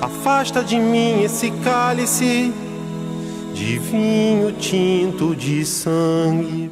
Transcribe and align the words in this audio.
Afasta 0.00 0.62
de 0.62 0.78
mim 0.78 1.24
esse 1.24 1.50
cálice 1.64 2.52
de 3.52 3.78
vinho 3.80 4.52
tinto 4.52 5.34
de 5.34 5.64
sangue. 5.64 6.70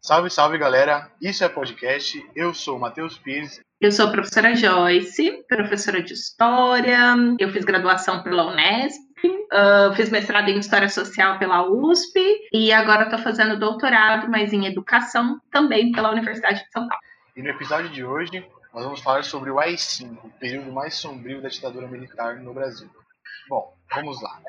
Salve, 0.00 0.30
salve 0.30 0.56
galera! 0.56 1.10
Isso 1.20 1.42
é 1.42 1.48
podcast. 1.48 2.24
Eu 2.34 2.54
sou 2.54 2.76
o 2.76 2.80
Matheus 2.80 3.18
Pires. 3.18 3.60
Eu 3.80 3.90
sou 3.90 4.06
a 4.06 4.10
professora 4.12 4.54
Joyce, 4.54 5.44
professora 5.48 6.00
de 6.00 6.12
História. 6.12 7.16
Eu 7.40 7.50
fiz 7.50 7.64
graduação 7.64 8.22
pela 8.22 8.46
Unesp, 8.46 9.00
uh, 9.24 9.92
fiz 9.96 10.08
mestrado 10.08 10.48
em 10.48 10.58
História 10.60 10.88
Social 10.88 11.40
pela 11.40 11.68
USP 11.68 12.20
e 12.52 12.72
agora 12.72 13.04
estou 13.04 13.18
fazendo 13.18 13.58
doutorado, 13.58 14.30
mas 14.30 14.52
em 14.52 14.66
Educação, 14.66 15.40
também 15.50 15.90
pela 15.90 16.12
Universidade 16.12 16.60
de 16.60 16.70
São 16.70 16.86
Paulo. 16.86 17.02
E 17.36 17.42
no 17.42 17.48
episódio 17.48 17.90
de 17.90 18.04
hoje, 18.04 18.46
nós 18.72 18.84
vamos 18.84 19.00
falar 19.00 19.24
sobre 19.24 19.50
o 19.50 19.58
AI-5, 19.58 20.18
o 20.24 20.30
período 20.30 20.72
mais 20.72 20.94
sombrio 20.94 21.42
da 21.42 21.48
ditadura 21.48 21.88
militar 21.88 22.36
no 22.36 22.54
Brasil. 22.54 22.88
Bom, 23.48 23.74
vamos 23.92 24.22
lá. 24.22 24.40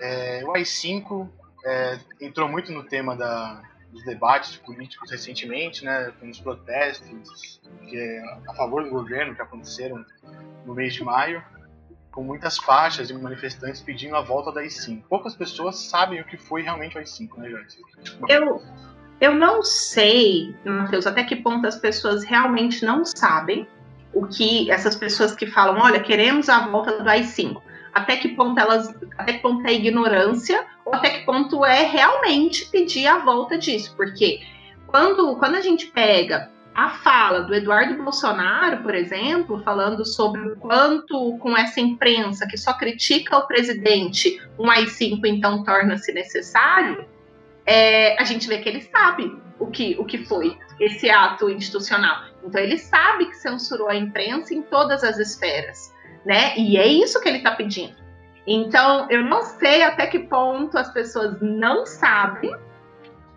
É, 0.00 0.44
o 0.44 0.52
AI-5 0.52 1.28
é, 1.64 1.98
entrou 2.20 2.48
muito 2.48 2.70
no 2.70 2.84
tema 2.84 3.16
da, 3.16 3.60
dos 3.90 4.04
debates 4.04 4.56
políticos 4.56 5.10
recentemente, 5.10 5.84
né, 5.84 6.12
com 6.20 6.28
os 6.28 6.40
protestos 6.40 7.60
que, 7.88 7.96
é 7.96 8.22
a 8.48 8.54
favor 8.54 8.84
do 8.84 8.90
governo 8.90 9.34
que 9.34 9.42
aconteceram 9.42 10.04
no 10.64 10.74
mês 10.74 10.94
de 10.94 11.02
maio, 11.02 11.42
com 12.12 12.22
muitas 12.22 12.56
faixas 12.58 13.08
de 13.08 13.14
manifestantes 13.14 13.80
pedindo 13.80 14.16
a 14.16 14.20
volta 14.20 14.52
da 14.52 14.60
AI-5. 14.60 15.02
Poucas 15.08 15.34
pessoas 15.34 15.76
sabem 15.76 16.20
o 16.20 16.24
que 16.24 16.36
foi 16.36 16.62
realmente 16.62 16.96
o 16.96 16.98
AI-5, 16.98 17.38
né, 17.38 17.50
Joyce? 17.50 17.80
Eu, 18.28 18.62
eu 19.20 19.34
não 19.34 19.62
sei, 19.62 20.54
Matheus, 20.64 21.06
até 21.06 21.24
que 21.24 21.36
ponto 21.36 21.66
as 21.66 21.76
pessoas 21.76 22.24
realmente 22.24 22.84
não 22.84 23.04
sabem 23.04 23.66
o 24.12 24.26
que 24.26 24.70
essas 24.70 24.94
pessoas 24.94 25.34
que 25.34 25.46
falam, 25.46 25.80
olha, 25.80 26.00
queremos 26.00 26.48
a 26.48 26.66
volta 26.66 27.02
do 27.02 27.08
AI-5. 27.08 27.60
Até 27.94 28.16
que 28.16 28.28
ponto 28.28 28.58
elas, 28.60 28.94
até 29.16 29.34
que 29.34 29.38
ponto 29.40 29.66
é 29.66 29.72
ignorância 29.72 30.66
ou 30.84 30.94
até 30.94 31.10
que 31.10 31.24
ponto 31.24 31.64
é 31.64 31.82
realmente 31.82 32.66
pedir 32.66 33.06
a 33.06 33.18
volta 33.18 33.56
disso? 33.56 33.94
Porque 33.96 34.40
quando, 34.86 35.36
quando 35.36 35.54
a 35.56 35.62
gente 35.62 35.86
pega 35.86 36.50
a 36.74 36.90
fala 36.90 37.40
do 37.40 37.54
Eduardo 37.54 38.02
Bolsonaro, 38.02 38.82
por 38.82 38.94
exemplo, 38.94 39.62
falando 39.62 40.04
sobre 40.04 40.42
o 40.42 40.56
quanto 40.56 41.38
com 41.38 41.56
essa 41.56 41.80
imprensa 41.80 42.46
que 42.46 42.58
só 42.58 42.74
critica 42.74 43.38
o 43.38 43.46
presidente, 43.46 44.38
um 44.58 44.70
AI-5 44.70 45.20
então 45.24 45.64
torna-se 45.64 46.12
necessário, 46.12 47.06
é, 47.66 48.20
a 48.20 48.24
gente 48.24 48.46
vê 48.46 48.58
que 48.58 48.68
ele 48.68 48.80
sabe 48.80 49.36
o 49.58 49.66
que, 49.66 49.96
o 49.98 50.04
que 50.04 50.24
foi 50.24 50.56
esse 50.78 51.10
ato 51.10 51.50
institucional. 51.50 52.24
Então 52.44 52.60
ele 52.60 52.78
sabe 52.78 53.26
que 53.26 53.36
censurou 53.36 53.88
a 53.88 53.96
imprensa 53.96 54.54
em 54.54 54.62
todas 54.62 55.02
as 55.02 55.18
esferas, 55.18 55.92
né? 56.24 56.56
E 56.56 56.78
é 56.78 56.86
isso 56.86 57.20
que 57.20 57.28
ele 57.28 57.38
está 57.38 57.52
pedindo. 57.52 57.96
Então 58.46 59.10
eu 59.10 59.24
não 59.24 59.42
sei 59.42 59.82
até 59.82 60.06
que 60.06 60.20
ponto 60.20 60.78
as 60.78 60.92
pessoas 60.92 61.40
não 61.40 61.84
sabem 61.84 62.54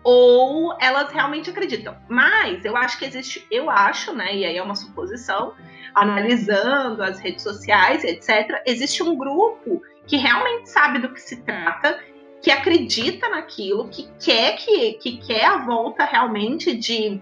ou 0.02 0.76
elas 0.80 1.12
realmente 1.12 1.50
acreditam. 1.50 1.96
Mas 2.08 2.64
eu 2.64 2.76
acho 2.76 2.98
que 2.98 3.04
existe, 3.04 3.46
eu 3.50 3.68
acho, 3.68 4.14
né? 4.14 4.34
E 4.34 4.44
aí 4.44 4.56
é 4.56 4.62
uma 4.62 4.76
suposição, 4.76 5.54
analisando 5.94 7.02
as 7.02 7.18
redes 7.18 7.42
sociais, 7.42 8.04
etc. 8.04 8.62
Existe 8.64 9.02
um 9.02 9.16
grupo 9.16 9.82
que 10.06 10.16
realmente 10.16 10.70
sabe 10.70 11.00
do 11.00 11.10
que 11.10 11.20
se 11.20 11.42
trata 11.42 11.98
que 12.42 12.50
acredita 12.50 13.28
naquilo, 13.28 13.88
que 13.88 14.08
quer 14.18 14.56
que, 14.56 14.94
que 14.94 15.18
quer 15.18 15.44
a 15.44 15.58
volta 15.58 16.04
realmente 16.04 16.74
de 16.74 17.20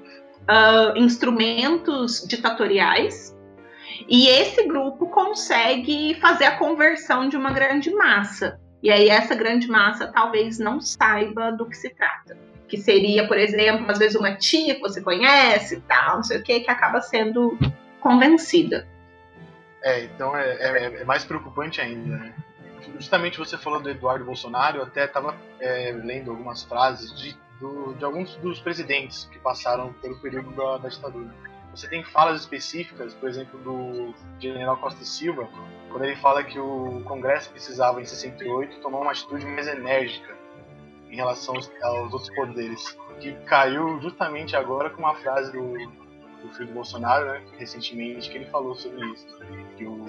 uh, 0.48 0.96
instrumentos 0.96 2.24
ditatoriais. 2.26 3.36
E 4.08 4.28
esse 4.28 4.66
grupo 4.66 5.08
consegue 5.08 6.14
fazer 6.20 6.44
a 6.44 6.56
conversão 6.56 7.28
de 7.28 7.36
uma 7.36 7.50
grande 7.50 7.90
massa. 7.90 8.60
E 8.82 8.90
aí 8.90 9.08
essa 9.08 9.34
grande 9.34 9.68
massa 9.68 10.06
talvez 10.06 10.58
não 10.58 10.80
saiba 10.80 11.50
do 11.50 11.66
que 11.66 11.76
se 11.76 11.90
trata. 11.90 12.36
Que 12.68 12.76
seria, 12.76 13.26
por 13.26 13.36
exemplo, 13.36 13.90
às 13.90 13.98
vezes 13.98 14.14
uma 14.14 14.36
tia 14.36 14.76
que 14.76 14.80
você 14.80 15.00
conhece, 15.00 15.82
tal, 15.88 16.16
não 16.16 16.22
sei 16.22 16.38
o 16.38 16.42
que, 16.42 16.60
que 16.60 16.70
acaba 16.70 17.00
sendo 17.00 17.58
convencida. 17.98 18.86
É, 19.82 20.04
então 20.04 20.36
é, 20.36 20.50
é, 20.60 21.00
é 21.00 21.04
mais 21.04 21.24
preocupante 21.24 21.80
ainda, 21.80 22.16
né? 22.18 22.34
Justamente 22.96 23.38
você 23.38 23.56
falou 23.56 23.80
do 23.80 23.90
Eduardo 23.90 24.24
Bolsonaro, 24.24 24.78
eu 24.78 24.82
até 24.84 25.04
estava 25.04 25.34
é, 25.60 25.92
lendo 25.92 26.30
algumas 26.30 26.64
frases 26.64 27.14
de, 27.18 27.36
do, 27.60 27.94
de 27.94 28.04
alguns 28.04 28.36
dos 28.36 28.60
presidentes 28.60 29.24
que 29.24 29.38
passaram 29.38 29.92
pelo 29.94 30.18
período 30.18 30.50
da, 30.52 30.78
da, 30.78 30.88
ditadura. 30.88 31.34
Você 31.70 31.88
tem 31.88 32.02
falas 32.02 32.40
específicas, 32.40 33.14
por 33.14 33.28
exemplo, 33.28 33.58
do 33.60 34.14
general 34.40 34.76
Costa 34.78 35.02
e 35.02 35.06
Silva, 35.06 35.48
quando 35.90 36.04
ele 36.04 36.16
fala 36.16 36.42
que 36.42 36.58
o 36.58 37.02
Congresso 37.04 37.50
precisava, 37.50 38.00
em 38.00 38.04
68, 38.04 38.80
tomar 38.80 39.00
uma 39.00 39.12
atitude 39.12 39.44
mais 39.46 39.66
enérgica 39.68 40.36
em 41.10 41.16
relação 41.16 41.54
aos, 41.54 41.70
aos 41.82 42.12
outros 42.12 42.34
poderes, 42.34 42.98
que 43.20 43.32
caiu 43.44 44.00
justamente 44.00 44.56
agora 44.56 44.90
com 44.90 45.02
uma 45.02 45.14
frase 45.14 45.52
do, 45.52 45.72
do 46.42 46.48
filho 46.54 46.68
do 46.68 46.74
Bolsonaro, 46.74 47.26
né, 47.26 47.42
recentemente, 47.58 48.30
que 48.30 48.38
ele 48.38 48.46
falou 48.46 48.74
sobre 48.74 49.04
isso, 49.06 49.26
que 49.76 49.86
o 49.86 50.06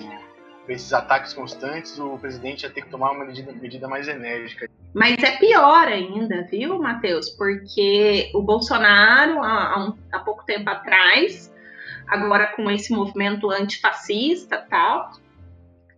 esses 0.69 0.93
ataques 0.93 1.33
constantes, 1.33 1.97
o 1.99 2.17
presidente 2.17 2.63
ia 2.63 2.69
ter 2.69 2.81
que 2.81 2.89
tomar 2.89 3.11
uma 3.11 3.25
medida, 3.25 3.51
medida 3.51 3.87
mais 3.87 4.07
enérgica. 4.07 4.69
Mas 4.93 5.21
é 5.23 5.37
pior 5.37 5.87
ainda, 5.87 6.47
viu, 6.49 6.79
Matheus? 6.79 7.29
Porque 7.29 8.31
o 8.33 8.41
Bolsonaro, 8.41 9.41
há, 9.41 9.93
há 10.11 10.19
pouco 10.19 10.43
tempo 10.45 10.69
atrás, 10.69 11.53
agora 12.07 12.47
com 12.47 12.69
esse 12.71 12.91
movimento 12.91 13.49
antifascista 13.51 14.65
tal, 14.69 15.11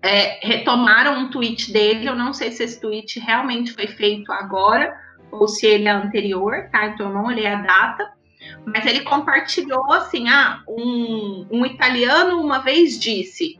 é, 0.01 0.45
retomaram 0.45 1.19
um 1.19 1.29
tweet 1.29 1.71
dele. 1.71 2.07
Eu 2.07 2.15
não 2.15 2.33
sei 2.33 2.51
se 2.51 2.63
esse 2.63 2.79
tweet 2.81 3.19
realmente 3.19 3.73
foi 3.73 3.87
feito 3.87 4.31
agora 4.31 4.93
ou 5.31 5.47
se 5.47 5.65
ele 5.65 5.87
é 5.87 5.91
anterior, 5.91 6.69
tá? 6.71 6.87
Então 6.87 7.07
eu 7.07 7.13
não 7.13 7.25
olhei 7.25 7.47
a 7.47 7.61
data. 7.61 8.11
Mas 8.65 8.85
ele 8.85 9.01
compartilhou 9.01 9.91
assim: 9.93 10.27
ah, 10.27 10.61
um, 10.67 11.47
um 11.51 11.65
italiano 11.65 12.41
uma 12.41 12.59
vez 12.59 12.99
disse 12.99 13.59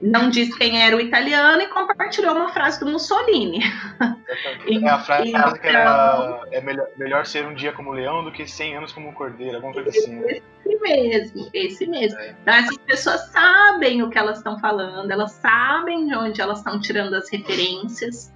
não 0.00 0.28
disse 0.28 0.56
quem 0.58 0.82
era 0.82 0.96
o 0.96 1.00
italiano 1.00 1.62
e 1.62 1.68
compartilhou 1.68 2.34
uma 2.34 2.48
frase 2.50 2.80
do 2.80 2.86
Mussolini. 2.86 3.60
é 4.66 4.88
a 4.88 4.98
frase, 4.98 5.30
então, 5.30 5.52
que 5.54 5.66
era 5.66 6.42
é 6.50 6.60
melhor, 6.60 6.86
melhor, 6.96 7.26
ser 7.26 7.46
um 7.46 7.54
dia 7.54 7.72
como 7.72 7.92
leão 7.92 8.22
do 8.22 8.30
que 8.30 8.46
100 8.46 8.76
anos 8.76 8.92
como 8.92 9.08
um 9.08 9.12
cordeiro, 9.12 9.56
alguma 9.56 9.72
coisa 9.72 9.88
assim. 9.88 10.16
Né? 10.16 10.40
Esse 10.64 10.80
mesmo, 10.80 11.50
esse 11.52 11.86
mesmo. 11.86 12.18
É. 12.18 12.36
Então, 12.42 12.54
essas 12.54 12.76
pessoas 12.78 13.20
sabem 13.30 14.02
o 14.02 14.10
que 14.10 14.18
elas 14.18 14.38
estão 14.38 14.58
falando, 14.58 15.10
elas 15.10 15.32
sabem 15.32 16.06
de 16.06 16.14
onde 16.14 16.40
elas 16.40 16.58
estão 16.58 16.78
tirando 16.78 17.14
as 17.14 17.30
referências, 17.30 18.32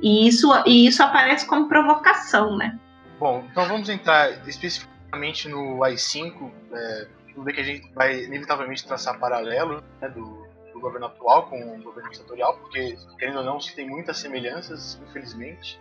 e 0.00 0.28
isso, 0.28 0.48
e 0.64 0.86
isso 0.86 1.02
aparece 1.02 1.46
como 1.46 1.68
provocação, 1.68 2.56
né? 2.56 2.78
Bom, 3.18 3.44
então 3.50 3.66
vamos 3.66 3.88
entrar 3.88 4.30
especificamente 4.48 5.48
no 5.48 5.82
AI-5, 5.84 6.50
é, 6.72 7.06
tudo 7.34 7.44
bem 7.44 7.54
que 7.54 7.60
a 7.60 7.64
gente 7.64 7.90
vai 7.94 8.24
inevitavelmente 8.24 8.86
traçar 8.86 9.18
paralelo 9.18 9.82
né, 10.00 10.08
do, 10.08 10.46
do 10.80 10.82
governo 10.82 11.06
atual 11.06 11.46
com 11.48 11.60
o 11.60 11.82
governo 11.82 12.10
ditatorial, 12.10 12.56
porque, 12.56 12.96
querendo 13.18 13.38
ou 13.38 13.44
não, 13.44 13.60
se 13.60 13.76
tem 13.76 13.88
muitas 13.88 14.18
semelhanças, 14.18 15.00
infelizmente. 15.06 15.78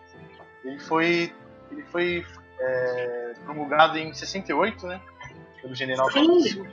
Ele 0.64 0.80
foi, 0.80 1.34
ele 1.72 1.84
foi 1.84 2.26
é, 2.60 3.34
promulgado 3.46 3.98
em 3.98 4.14
68, 4.14 4.86
né? 4.86 5.02
Pelo 5.62 5.74
general 5.74 6.12
Sim. 6.12 6.66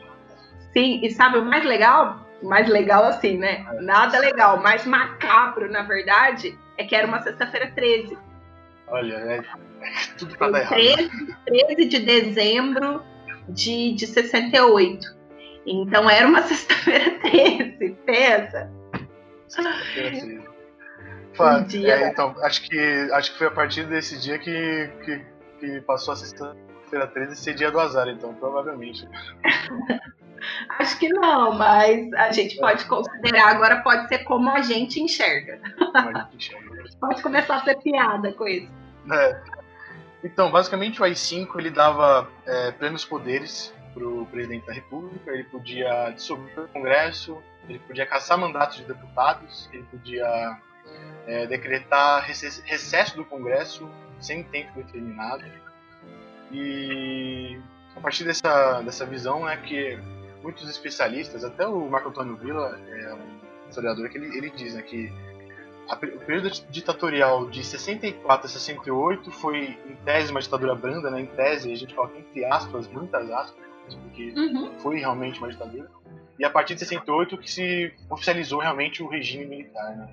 Sim, 0.73 1.01
e 1.03 1.11
sabe 1.11 1.39
o 1.39 1.45
mais 1.45 1.65
legal? 1.65 2.27
Mais 2.43 2.69
legal 2.69 3.05
assim, 3.05 3.39
né? 3.39 3.65
É. 3.73 3.81
Nada 3.81 4.19
legal, 4.19 4.61
mais 4.61 4.85
macabro, 4.85 5.71
na 5.71 5.83
verdade, 5.83 6.59
é 6.77 6.85
que 6.85 6.95
era 6.95 7.07
uma 7.07 7.23
sexta-feira 7.23 7.71
13. 7.75 8.19
Olha, 8.89 9.15
é, 9.15 9.39
é 9.39 9.93
tudo 10.19 10.37
pra 10.37 10.51
dar 10.51 10.61
errado. 10.61 10.75
13, 10.75 11.37
13 11.47 11.89
de 11.89 11.99
dezembro 12.01 13.03
de, 13.49 13.95
de 13.95 14.07
68. 14.07 15.16
Então 15.67 16.09
era 16.09 16.27
uma 16.27 16.43
sexta-feira 16.47 17.19
13, 17.21 17.97
pensa. 18.07 18.71
Um 21.39 21.65
dia... 21.65 21.95
É, 21.95 22.09
então, 22.09 22.35
acho 22.43 22.63
que, 22.63 23.11
acho 23.13 23.33
que 23.33 23.39
foi 23.39 23.49
a 23.49 23.51
partir 23.51 23.85
desse 23.85 24.19
dia 24.19 24.39
que, 24.39 24.91
que, 25.05 25.27
que 25.61 25.81
passou 25.83 26.15
a 26.15 26.17
sexta-feira 26.17 27.07
13 27.09 27.37
ser 27.37 27.55
dia 27.55 27.71
do 27.71 27.79
azar, 27.79 28.09
então, 28.09 28.33
provavelmente. 28.35 29.07
acho 30.79 30.99
que 30.99 31.09
não, 31.11 31.53
mas 31.53 32.13
a 32.15 32.33
gente 32.33 32.57
é. 32.57 32.61
pode 32.61 32.87
considerar, 32.87 33.49
agora 33.49 33.83
pode 33.83 34.09
ser 34.09 34.21
como 34.21 34.49
a 34.51 34.63
gente 34.63 35.01
enxerga. 35.01 35.61
Como 35.77 36.17
a 36.17 36.23
gente 36.23 36.37
enxerga. 36.37 36.85
pode 37.01 37.23
começar 37.23 37.57
a 37.57 37.65
ser 37.65 37.77
piada 37.83 38.33
com 38.33 38.47
isso. 38.47 38.71
É. 39.13 39.41
Então, 40.25 40.51
basicamente 40.51 41.01
o 41.01 41.05
AI-5 41.05 41.49
ele 41.59 41.71
dava 41.71 42.29
é, 42.47 42.71
plenos 42.73 43.05
poderes 43.05 43.76
para 43.97 44.07
o 44.07 44.27
presidente 44.27 44.67
da 44.67 44.75
República, 44.75 45.31
ele 45.31 45.45
podia 45.45 46.11
dissolver 46.11 46.65
o 46.65 46.69
Congresso, 46.69 47.43
ele 47.67 47.79
podia 47.79 48.05
caçar 48.05 48.37
mandatos 48.37 48.77
de 48.77 48.85
deputados, 48.85 49.71
ele 49.73 49.85
podia 49.85 50.61
é, 51.27 51.47
decretar 51.47 52.23
recesso 52.23 53.17
do 53.17 53.25
Congresso 53.25 53.89
sem 54.21 54.43
tempo 54.45 54.75
determinado. 54.75 55.45
E 56.53 57.59
a 57.97 58.01
partir 58.01 58.25
dessa, 58.25 58.83
dessa 58.83 59.07
visão, 59.07 59.47
né, 59.47 59.57
que 59.57 59.99
muitos 60.43 60.69
especialistas, 60.69 61.43
até 61.43 61.67
o 61.67 61.89
Marco 61.89 62.11
Antônio 62.11 62.37
Villa, 62.37 62.79
é 62.89 63.15
um 63.15 63.69
historiador, 63.69 64.11
que 64.11 64.19
ele, 64.19 64.37
ele 64.37 64.51
diz 64.51 64.75
né, 64.75 64.83
que 64.83 65.11
a, 65.89 65.95
o 65.95 66.21
período 66.21 66.51
ditatorial 66.69 67.49
de 67.49 67.65
64 67.65 68.47
a 68.47 68.49
68 68.49 69.31
foi, 69.31 69.79
em 69.89 69.97
tese, 70.05 70.31
uma 70.31 70.41
ditadura 70.41 70.75
branda, 70.75 71.11
né? 71.11 71.21
Em 71.21 71.27
tese, 71.27 71.73
a 71.73 71.77
gente 71.77 71.95
coloca 71.95 72.19
entre 72.19 72.45
aspas, 72.45 72.87
muitas 72.89 73.31
aspas, 73.31 73.66
porque 73.95 74.33
uhum. 74.37 74.73
foi 74.79 74.99
realmente 74.99 75.39
uma 75.39 75.49
ditadura. 75.49 75.91
E 76.39 76.45
a 76.45 76.51
partir 76.51 76.75
de 76.75 76.81
68 76.81 77.39
que 77.39 77.51
se 77.51 77.93
oficializou 78.11 78.61
realmente 78.61 79.03
o 79.03 79.09
regime 79.09 79.47
militar, 79.47 79.97
né? 79.97 80.09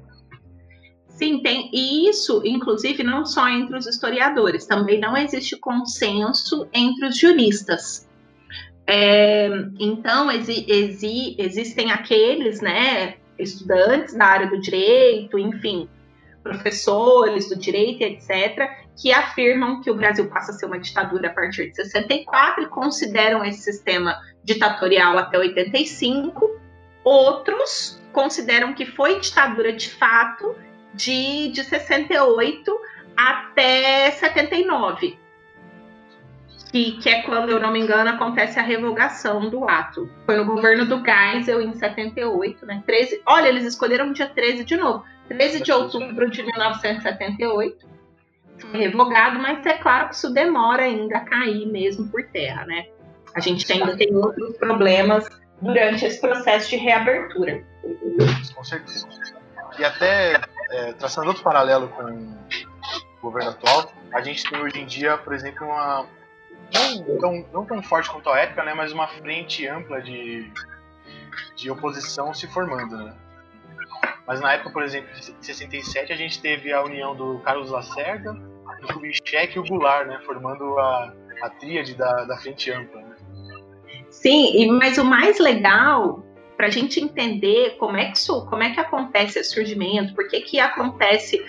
Sim, 1.08 1.42
tem. 1.44 1.70
E 1.72 2.10
isso, 2.10 2.42
inclusive, 2.44 3.04
não 3.04 3.26
só 3.26 3.48
entre 3.48 3.78
os 3.78 3.86
historiadores, 3.86 4.66
também 4.66 5.00
não 5.00 5.16
existe 5.16 5.56
consenso 5.58 6.68
entre 6.74 7.06
os 7.08 7.18
juristas. 7.18 8.08
É, 8.88 9.48
então, 9.80 10.32
exi, 10.32 10.66
exi, 10.68 11.36
existem 11.38 11.92
aqueles, 11.92 12.62
né, 12.62 13.16
estudantes 13.38 14.14
da 14.16 14.26
área 14.26 14.48
do 14.50 14.60
direito, 14.60 15.38
enfim, 15.38 15.88
professores 16.42 17.48
do 17.48 17.56
direito, 17.56 18.02
etc., 18.02 18.83
que 18.96 19.12
afirmam 19.12 19.82
que 19.82 19.90
o 19.90 19.96
Brasil 19.96 20.30
passa 20.30 20.52
a 20.52 20.56
ser 20.56 20.66
uma 20.66 20.80
ditadura 20.80 21.30
a 21.30 21.34
partir 21.34 21.70
de 21.70 21.76
64 21.76 22.64
e 22.64 22.68
consideram 22.68 23.44
esse 23.44 23.60
sistema 23.60 24.20
ditatorial 24.44 25.18
até 25.18 25.38
85. 25.38 26.60
Outros 27.04 28.02
consideram 28.12 28.74
que 28.74 28.86
foi 28.86 29.20
ditadura 29.20 29.74
de 29.74 29.90
fato 29.90 30.56
de, 30.94 31.50
de 31.50 31.64
68 31.64 32.80
até 33.18 34.12
79 34.12 35.18
que, 36.74 36.94
que 36.94 37.08
é 37.08 37.22
quando, 37.22 37.52
eu 37.52 37.60
não 37.60 37.72
me 37.72 37.80
engano, 37.80 38.10
acontece 38.10 38.58
a 38.58 38.64
revogação 38.64 39.48
do 39.48 39.70
ato. 39.70 40.10
Foi 40.26 40.36
no 40.36 40.44
governo 40.44 40.88
do 40.88 41.04
Geisel 41.06 41.62
em 41.62 41.72
78, 41.72 42.66
né? 42.66 42.82
13, 42.84 43.22
olha, 43.28 43.48
eles 43.48 43.64
escolheram 43.64 44.12
dia 44.12 44.28
13 44.28 44.64
de 44.64 44.76
novo. 44.76 45.06
13 45.28 45.62
de 45.62 45.72
outubro 45.72 46.32
de 46.32 46.42
1978. 46.42 47.93
Foi 48.72 48.80
revogado, 48.80 49.40
mas 49.40 49.66
é 49.66 49.78
claro 49.78 50.10
que 50.10 50.16
isso 50.16 50.34
demora 50.34 50.84
ainda 50.84 51.18
a 51.18 51.22
cair 51.22 51.66
mesmo 51.68 52.08
por 52.10 52.24
terra, 52.28 52.66
né? 52.66 52.88
A 53.36 53.40
gente 53.40 53.72
ainda 53.72 53.96
tem 53.98 54.16
outros 54.16 54.58
problemas 54.58 55.28
durante 55.62 56.06
esse 56.06 56.20
processo 56.20 56.70
de 56.70 56.76
reabertura. 56.78 57.64
Com 58.56 58.64
certeza. 58.64 59.08
E 59.78 59.84
até 59.84 60.40
é, 60.70 60.94
traçando 60.94 61.28
outro 61.28 61.44
paralelo 61.44 61.88
com 61.90 62.04
o 62.04 63.22
governo 63.22 63.52
atual, 63.52 63.92
a 64.14 64.22
gente 64.22 64.48
tem 64.50 64.62
hoje 64.62 64.80
em 64.80 64.86
dia, 64.86 65.18
por 65.18 65.34
exemplo, 65.34 65.66
uma, 65.66 66.06
não 67.08 67.18
tão, 67.20 67.46
não 67.52 67.66
tão 67.66 67.84
forte 67.84 68.10
quanto 68.10 68.30
a 68.30 68.40
época, 68.40 68.64
né, 68.64 68.74
mas 68.74 68.92
uma 68.92 69.08
frente 69.08 69.68
ampla 69.68 70.02
de, 70.02 70.52
de 71.56 71.72
oposição 71.72 72.34
se 72.34 72.48
formando. 72.48 72.96
Né? 72.98 73.14
Mas 74.28 74.40
na 74.40 74.54
época, 74.54 74.72
por 74.72 74.84
exemplo, 74.84 75.10
em 75.18 75.44
67, 75.44 76.14
a 76.14 76.16
gente 76.16 76.40
teve 76.40 76.72
a 76.72 76.84
união 76.84 77.16
do 77.16 77.40
Carlos 77.40 77.72
Lacerda, 77.72 78.36
do 78.82 78.88
Kubitschek 78.88 79.56
e 79.56 79.60
o 79.60 79.64
Goulart, 79.64 80.08
né, 80.08 80.20
formando 80.26 80.78
a, 80.80 81.14
a 81.42 81.50
tríade 81.50 81.96
da, 81.96 82.26
da 82.26 82.38
frente 82.38 82.72
ampla. 82.72 83.02
Né? 83.02 83.16
Sim, 84.10 84.72
mas 84.72 84.98
o 84.98 85.06
mais 85.06 85.40
legal 85.40 86.24
para 86.56 86.68
a 86.68 86.70
gente 86.70 87.00
entender 87.00 87.78
como 87.78 87.98
é 87.98 88.06
que 88.06 88.18
isso, 88.18 88.46
como 88.46 88.64
é 88.64 88.72
que 88.72 88.80
acontece 88.80 89.40
esse 89.40 89.52
surgimento, 89.52 90.14
por 90.14 90.28
que 90.28 90.42
que 90.42 90.60
acontece 90.60 91.44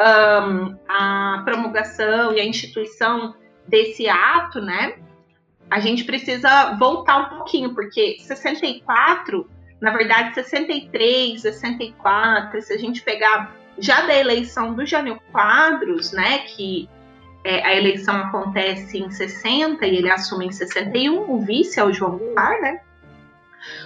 um, 0.00 0.76
a 0.88 1.42
promulgação 1.44 2.32
e 2.32 2.40
a 2.40 2.44
instituição 2.44 3.34
desse 3.66 4.08
ato, 4.08 4.60
né? 4.60 4.94
A 5.70 5.78
gente 5.80 6.04
precisa 6.04 6.76
voltar 6.78 7.18
um 7.18 7.36
pouquinho, 7.36 7.74
porque 7.74 8.18
64, 8.20 9.48
na 9.80 9.92
verdade, 9.92 10.34
63, 10.34 11.40
64, 11.40 12.62
se 12.62 12.72
a 12.72 12.78
gente 12.78 13.02
pegar 13.02 13.54
já 13.80 14.02
da 14.02 14.14
eleição 14.14 14.74
do 14.74 14.84
Jânio 14.84 15.20
Quadros, 15.32 16.12
né, 16.12 16.38
que 16.38 16.88
é, 17.42 17.64
a 17.66 17.74
eleição 17.74 18.16
acontece 18.16 18.98
em 18.98 19.10
60 19.10 19.86
e 19.86 19.96
ele 19.96 20.10
assume 20.10 20.46
em 20.46 20.52
61, 20.52 21.30
o 21.30 21.40
vice 21.40 21.80
é 21.80 21.84
o 21.84 21.92
João 21.92 22.18
Goulart, 22.18 22.60
né? 22.60 22.80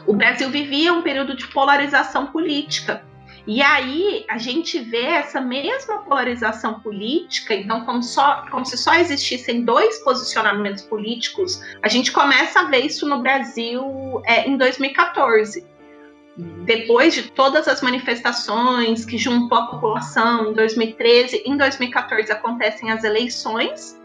O 0.06 0.14
Brasil 0.14 0.50
vivia 0.50 0.93
um 0.93 1.02
período 1.02 1.37
de 1.37 1.46
polarização 1.49 2.26
política. 2.26 3.05
E 3.46 3.61
aí 3.61 4.25
a 4.29 4.38
gente 4.38 4.81
vê 4.81 5.02
essa 5.02 5.41
mesma 5.41 5.99
polarização 5.99 6.81
política, 6.81 7.55
então 7.55 7.85
como, 7.85 8.02
só, 8.02 8.46
como 8.50 8.64
se 8.64 8.79
só 8.79 8.94
existissem 8.94 9.64
dois 9.64 9.99
posicionamentos 9.99 10.82
políticos, 10.85 11.61
a 11.82 11.88
gente 11.88 12.11
começa 12.11 12.61
a 12.61 12.64
ver 12.64 12.87
isso 12.87 13.06
no 13.06 13.20
Brasil 13.20 14.23
é, 14.25 14.49
em 14.49 14.56
2014. 14.56 15.67
Depois 16.36 17.14
de 17.14 17.31
todas 17.31 17.69
as 17.69 17.81
manifestações 17.81 19.04
que 19.04 19.16
juntou 19.16 19.56
a 19.56 19.66
população 19.66 20.50
em 20.50 20.54
2013, 20.54 21.42
em 21.46 21.56
2014 21.56 22.32
acontecem 22.32 22.90
as 22.90 23.04
eleições 23.04 24.00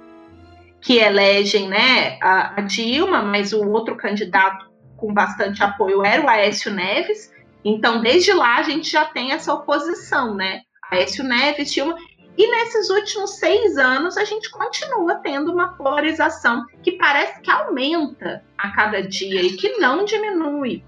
que 0.82 0.98
elegem 0.98 1.68
né, 1.68 2.18
a, 2.22 2.60
a 2.60 2.62
Dilma, 2.62 3.22
mas 3.22 3.52
o 3.52 3.68
outro 3.68 3.96
candidato 3.96 4.70
com 4.96 5.14
bastante 5.14 5.64
apoio 5.64 6.06
era 6.06 6.24
o 6.24 6.30
Aécio 6.30 6.72
Neves. 6.72 7.34
Então, 7.66 8.02
desde 8.02 8.32
lá, 8.32 8.58
a 8.58 8.64
gente 8.64 8.90
já 8.90 9.06
tem 9.06 9.32
essa 9.32 9.54
oposição, 9.54 10.36
né? 10.36 10.62
Aécio 10.92 11.24
Neves, 11.24 11.72
Dilma. 11.72 11.96
E 12.38 12.48
nesses 12.50 12.90
últimos 12.90 13.38
seis 13.38 13.78
anos, 13.78 14.18
a 14.18 14.24
gente 14.24 14.50
continua 14.50 15.16
tendo 15.16 15.52
uma 15.52 15.74
polarização 15.74 16.66
que 16.82 16.94
parece 16.94 17.42
que 17.42 17.52
aumenta 17.52 18.44
a 18.58 18.70
cada 18.72 19.02
dia 19.02 19.42
e 19.42 19.58
que 19.58 19.78
não 19.78 20.06
diminui. 20.06 20.84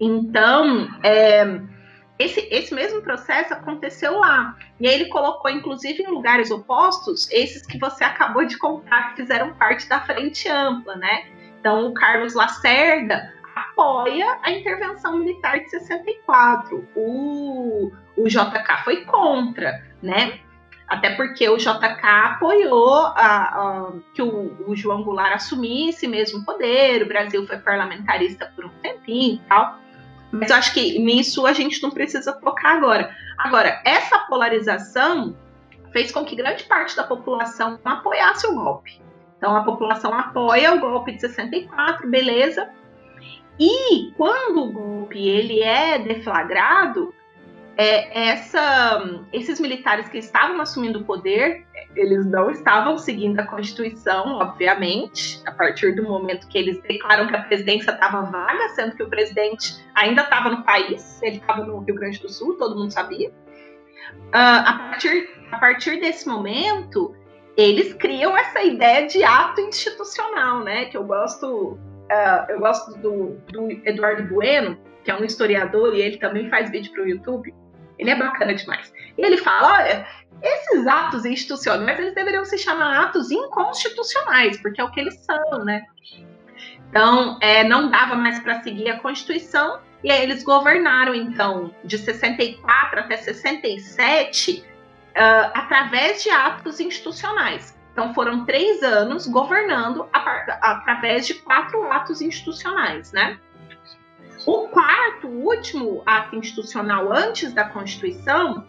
Então, 0.00 0.88
é, 1.02 1.60
esse, 2.18 2.48
esse 2.50 2.74
mesmo 2.74 3.00
processo 3.02 3.54
aconteceu 3.54 4.18
lá. 4.18 4.56
E 4.80 4.88
aí 4.88 4.94
ele 4.94 5.06
colocou, 5.06 5.50
inclusive, 5.50 6.02
em 6.02 6.08
lugares 6.08 6.50
opostos, 6.50 7.30
esses 7.30 7.66
que 7.66 7.78
você 7.78 8.04
acabou 8.04 8.44
de 8.44 8.58
contar, 8.58 9.10
que 9.10 9.22
fizeram 9.22 9.54
parte 9.54 9.88
da 9.88 10.00
frente 10.00 10.48
ampla, 10.48 10.96
né? 10.96 11.26
Então, 11.60 11.86
o 11.86 11.94
Carlos 11.94 12.34
Lacerda 12.34 13.32
apoia 13.54 14.38
a 14.42 14.50
intervenção 14.50 15.18
militar 15.18 15.60
de 15.60 15.70
64. 15.70 16.88
O, 16.94 17.92
o 18.16 18.28
JK 18.28 18.84
foi 18.84 19.04
contra, 19.04 19.82
né? 20.02 20.40
Até 20.88 21.10
porque 21.10 21.46
o 21.48 21.58
JK 21.58 22.00
apoiou 22.02 22.94
a, 22.94 23.12
a, 23.14 23.92
que 24.14 24.22
o, 24.22 24.56
o, 24.66 24.74
João 24.74 25.02
Goulart 25.02 25.34
assumisse 25.34 26.08
mesmo 26.08 26.44
poder, 26.46 27.02
o 27.02 27.08
Brasil 27.08 27.46
foi 27.46 27.58
parlamentarista 27.58 28.50
por 28.56 28.64
um 28.64 28.70
tempinho 28.80 29.34
e 29.34 29.48
tal. 29.48 29.78
Mas 30.30 30.50
eu 30.50 30.56
acho 30.56 30.74
que 30.74 30.98
nisso 30.98 31.46
a 31.46 31.52
gente 31.52 31.82
não 31.82 31.90
precisa 31.90 32.38
focar 32.40 32.76
agora. 32.76 33.14
Agora, 33.38 33.80
essa 33.84 34.18
polarização 34.20 35.36
fez 35.92 36.12
com 36.12 36.24
que 36.24 36.36
grande 36.36 36.64
parte 36.64 36.96
da 36.96 37.04
população 37.04 37.78
apoiasse 37.84 38.46
o 38.46 38.54
golpe. 38.54 39.00
Então 39.36 39.56
a 39.56 39.62
população 39.62 40.12
apoia 40.12 40.74
o 40.74 40.80
golpe 40.80 41.12
de 41.12 41.20
64, 41.20 42.08
beleza. 42.10 42.68
E 43.58 44.12
quando 44.16 44.64
o 44.64 44.72
golpe 44.72 45.18
ele 45.18 45.62
é 45.62 45.98
deflagrado, 45.98 47.14
é, 47.76 48.30
essa, 48.30 49.22
esses 49.32 49.60
militares 49.60 50.08
que 50.08 50.18
estavam 50.18 50.60
assumindo 50.60 50.98
o 50.98 51.04
poder, 51.04 51.64
eles 52.00 52.24
não 52.26 52.50
estavam 52.50 52.96
seguindo 52.96 53.38
a 53.40 53.46
Constituição, 53.46 54.36
obviamente, 54.36 55.40
a 55.46 55.52
partir 55.52 55.94
do 55.94 56.02
momento 56.04 56.48
que 56.48 56.58
eles 56.58 56.80
declaram 56.82 57.26
que 57.26 57.36
a 57.36 57.42
presidência 57.42 57.90
estava 57.90 58.22
vaga, 58.22 58.68
sendo 58.70 58.96
que 58.96 59.02
o 59.02 59.08
presidente 59.08 59.84
ainda 59.94 60.22
estava 60.22 60.50
no 60.50 60.62
país, 60.62 61.20
ele 61.22 61.36
estava 61.36 61.64
no 61.64 61.80
Rio 61.80 61.94
Grande 61.94 62.20
do 62.20 62.28
Sul, 62.28 62.56
todo 62.56 62.78
mundo 62.78 62.92
sabia. 62.92 63.28
Uh, 63.28 64.32
a, 64.32 64.72
partir, 64.90 65.28
a 65.50 65.58
partir 65.58 66.00
desse 66.00 66.28
momento, 66.28 67.14
eles 67.56 67.92
criam 67.94 68.36
essa 68.36 68.62
ideia 68.62 69.06
de 69.06 69.22
ato 69.24 69.60
institucional, 69.60 70.62
né? 70.62 70.86
Que 70.86 70.96
eu 70.96 71.04
gosto, 71.04 71.72
uh, 71.72 72.50
eu 72.50 72.60
gosto 72.60 72.96
do, 72.98 73.36
do, 73.50 73.70
Eduardo 73.84 74.32
Bueno, 74.32 74.78
que 75.04 75.10
é 75.10 75.16
um 75.16 75.24
historiador 75.24 75.94
e 75.94 76.00
ele 76.00 76.18
também 76.18 76.48
faz 76.48 76.70
vídeo 76.70 76.92
para 76.92 77.02
o 77.02 77.08
YouTube. 77.08 77.52
Ele 77.98 78.10
é 78.10 78.16
bacana 78.16 78.54
demais. 78.54 78.92
E 79.16 79.22
ele 79.24 79.36
fala, 79.36 79.74
olha, 79.74 80.06
esses 80.42 80.86
atos 80.86 81.24
institucionais 81.24 81.98
eles 81.98 82.14
deveriam 82.14 82.44
se 82.44 82.56
chamar 82.58 83.04
atos 83.04 83.30
inconstitucionais, 83.30 84.60
porque 84.62 84.80
é 84.80 84.84
o 84.84 84.90
que 84.90 85.00
eles 85.00 85.18
são, 85.24 85.64
né? 85.64 85.84
Então, 86.90 87.38
é, 87.40 87.64
não 87.64 87.90
dava 87.90 88.14
mais 88.14 88.38
para 88.38 88.62
seguir 88.62 88.90
a 88.90 88.98
Constituição 88.98 89.80
e 90.02 90.10
aí 90.10 90.22
eles 90.22 90.42
governaram 90.42 91.14
então 91.14 91.74
de 91.84 91.98
64 91.98 93.00
até 93.00 93.16
67 93.16 94.62
uh, 94.62 95.50
através 95.54 96.22
de 96.22 96.30
atos 96.30 96.80
institucionais. 96.80 97.76
Então, 97.92 98.14
foram 98.14 98.44
três 98.44 98.82
anos 98.82 99.26
governando 99.26 100.08
a, 100.12 100.18
através 100.72 101.26
de 101.26 101.34
quatro 101.34 101.90
atos 101.90 102.22
institucionais, 102.22 103.12
né? 103.12 103.38
O 104.48 104.66
quarto, 104.68 105.28
último 105.28 106.02
ato 106.06 106.34
institucional 106.34 107.12
antes 107.12 107.52
da 107.52 107.68
Constituição 107.68 108.64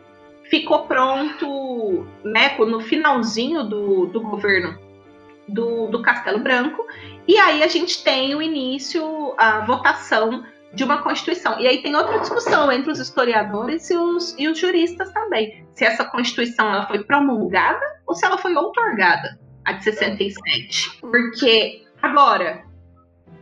ficou 0.50 0.86
pronto 0.88 2.06
né, 2.22 2.54
no 2.58 2.82
finalzinho 2.82 3.64
do, 3.64 4.08
do 4.08 4.20
governo 4.20 4.78
do, 5.48 5.88
do 5.88 6.02
Castelo 6.02 6.40
Branco. 6.40 6.86
E 7.26 7.40
aí 7.40 7.64
a 7.64 7.68
gente 7.70 8.04
tem 8.04 8.36
o 8.36 8.42
início, 8.42 9.34
a 9.38 9.62
votação 9.62 10.44
de 10.74 10.84
uma 10.84 11.02
Constituição. 11.02 11.58
E 11.62 11.66
aí 11.66 11.82
tem 11.82 11.96
outra 11.96 12.20
discussão 12.20 12.70
entre 12.70 12.92
os 12.92 13.00
historiadores 13.00 13.90
e 13.90 13.96
os, 13.96 14.36
e 14.38 14.50
os 14.50 14.60
juristas 14.60 15.10
também. 15.14 15.66
Se 15.76 15.86
essa 15.86 16.04
Constituição 16.04 16.74
ela 16.74 16.88
foi 16.88 17.06
promulgada 17.06 17.80
ou 18.06 18.14
se 18.14 18.26
ela 18.26 18.38
foi 18.38 18.54
outorgada, 18.54 19.40
a 19.64 19.72
de 19.72 19.86
67. 19.86 21.00
Porque, 21.00 21.86
agora, 22.02 22.68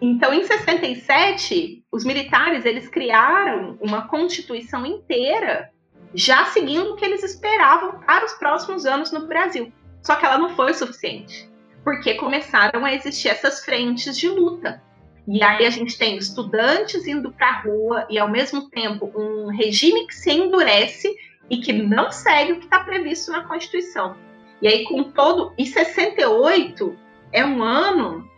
então 0.01 0.33
em 0.33 0.43
67, 0.43 1.83
os 1.91 2.03
militares 2.03 2.65
eles 2.65 2.87
criaram 2.87 3.77
uma 3.81 4.07
Constituição 4.07 4.85
inteira 4.85 5.71
já 6.13 6.45
seguindo 6.45 6.91
o 6.91 6.95
que 6.95 7.05
eles 7.05 7.23
esperavam 7.23 7.99
para 7.99 8.25
os 8.25 8.33
próximos 8.33 8.85
anos 8.85 9.11
no 9.11 9.27
Brasil. 9.27 9.71
Só 10.01 10.15
que 10.15 10.25
ela 10.25 10.37
não 10.37 10.55
foi 10.55 10.73
suficiente, 10.73 11.49
porque 11.83 12.13
começaram 12.13 12.85
a 12.85 12.93
existir 12.93 13.29
essas 13.29 13.63
frentes 13.63 14.17
de 14.17 14.29
luta. 14.29 14.81
E 15.27 15.43
aí 15.43 15.65
a 15.65 15.69
gente 15.69 15.97
tem 15.97 16.15
estudantes 16.15 17.05
indo 17.05 17.31
para 17.33 17.49
a 17.49 17.61
rua 17.61 18.07
e, 18.09 18.17
ao 18.17 18.29
mesmo 18.29 18.69
tempo, 18.69 19.11
um 19.13 19.47
regime 19.47 20.07
que 20.07 20.15
se 20.15 20.31
endurece 20.31 21.13
e 21.49 21.57
que 21.57 21.73
não 21.73 22.11
segue 22.11 22.53
o 22.53 22.59
que 22.59 22.65
está 22.65 22.79
previsto 22.79 23.31
na 23.31 23.43
Constituição. 23.43 24.15
E 24.61 24.67
aí, 24.67 24.85
com 24.85 25.03
todo. 25.03 25.53
E 25.57 25.65
68 25.65 26.97
é 27.33 27.45
um 27.45 27.61
ano, 27.61 28.29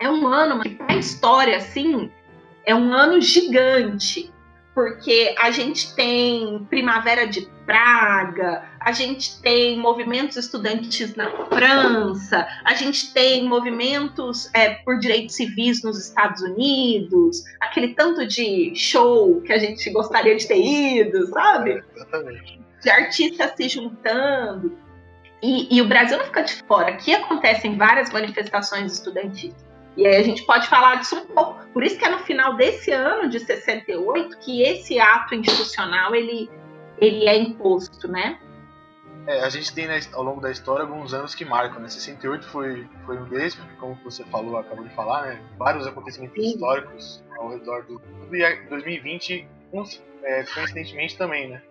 é 0.00 0.08
um 0.08 0.26
ano, 0.26 0.56
mas 0.56 0.72
para 0.74 0.94
a 0.94 0.98
história, 0.98 1.56
assim, 1.56 2.10
é 2.64 2.74
um 2.74 2.92
ano 2.92 3.20
gigante 3.20 4.32
porque 4.74 5.34
a 5.38 5.52
gente 5.52 5.94
tem 5.94 6.66
Primavera 6.68 7.26
de 7.28 7.48
Praga, 7.64 8.64
a 8.80 8.90
gente 8.90 9.40
tem 9.40 9.78
movimentos 9.78 10.36
estudantis 10.36 11.14
na 11.14 11.30
França, 11.46 12.46
a 12.64 12.74
gente 12.74 13.14
tem 13.14 13.48
movimentos 13.48 14.50
é, 14.52 14.70
por 14.84 14.98
direitos 14.98 15.36
civis 15.36 15.82
nos 15.82 15.98
Estados 15.98 16.42
Unidos, 16.42 17.42
aquele 17.60 17.94
tanto 17.94 18.26
de 18.26 18.74
show 18.74 19.40
que 19.42 19.52
a 19.52 19.58
gente 19.58 19.88
gostaria 19.90 20.36
de 20.36 20.46
ter 20.46 20.60
ido, 20.60 21.26
sabe? 21.28 21.82
Exatamente. 21.94 22.60
De 22.82 22.90
artistas 22.90 23.52
se 23.56 23.68
juntando. 23.68 24.76
E, 25.40 25.74
e 25.76 25.80
o 25.80 25.86
Brasil 25.86 26.18
não 26.18 26.24
fica 26.24 26.42
de 26.42 26.54
fora. 26.64 26.88
Aqui 26.88 27.14
acontecem 27.14 27.76
várias 27.76 28.10
manifestações 28.10 28.92
estudantis. 28.92 29.54
E 29.96 30.06
aí 30.06 30.16
a 30.16 30.22
gente 30.22 30.44
pode 30.44 30.68
falar 30.68 30.96
disso 30.96 31.16
um 31.16 31.26
pouco. 31.26 31.64
Por 31.72 31.84
isso 31.84 31.98
que 31.98 32.04
é 32.04 32.08
no 32.08 32.18
final 32.20 32.56
desse 32.56 32.90
ano 32.90 33.28
de 33.28 33.40
68 33.40 34.38
que 34.38 34.62
esse 34.62 34.98
ato 34.98 35.34
institucional 35.34 36.14
ele, 36.14 36.50
ele 36.98 37.26
é 37.26 37.36
imposto, 37.36 38.08
né? 38.08 38.38
É, 39.26 39.40
a 39.40 39.48
gente 39.48 39.72
tem 39.72 39.86
né, 39.86 40.00
ao 40.12 40.22
longo 40.22 40.40
da 40.40 40.50
história 40.50 40.84
alguns 40.84 41.14
anos 41.14 41.34
que 41.34 41.44
marcam, 41.44 41.80
né? 41.80 41.88
68 41.88 42.46
foi, 42.46 42.86
foi 43.06 43.16
um 43.16 43.24
desses, 43.24 43.58
como 43.78 43.98
você 44.04 44.22
falou, 44.24 44.58
acabou 44.58 44.84
de 44.84 44.94
falar, 44.94 45.28
né? 45.28 45.40
Vários 45.56 45.86
acontecimentos 45.86 46.42
Sim. 46.42 46.50
históricos 46.50 47.24
ao 47.38 47.48
redor 47.50 47.84
do 47.84 48.02
e 48.32 48.56
2020, 48.68 49.48
é, 50.24 50.42
coincidentemente 50.42 51.16
também, 51.16 51.48
né? 51.48 51.62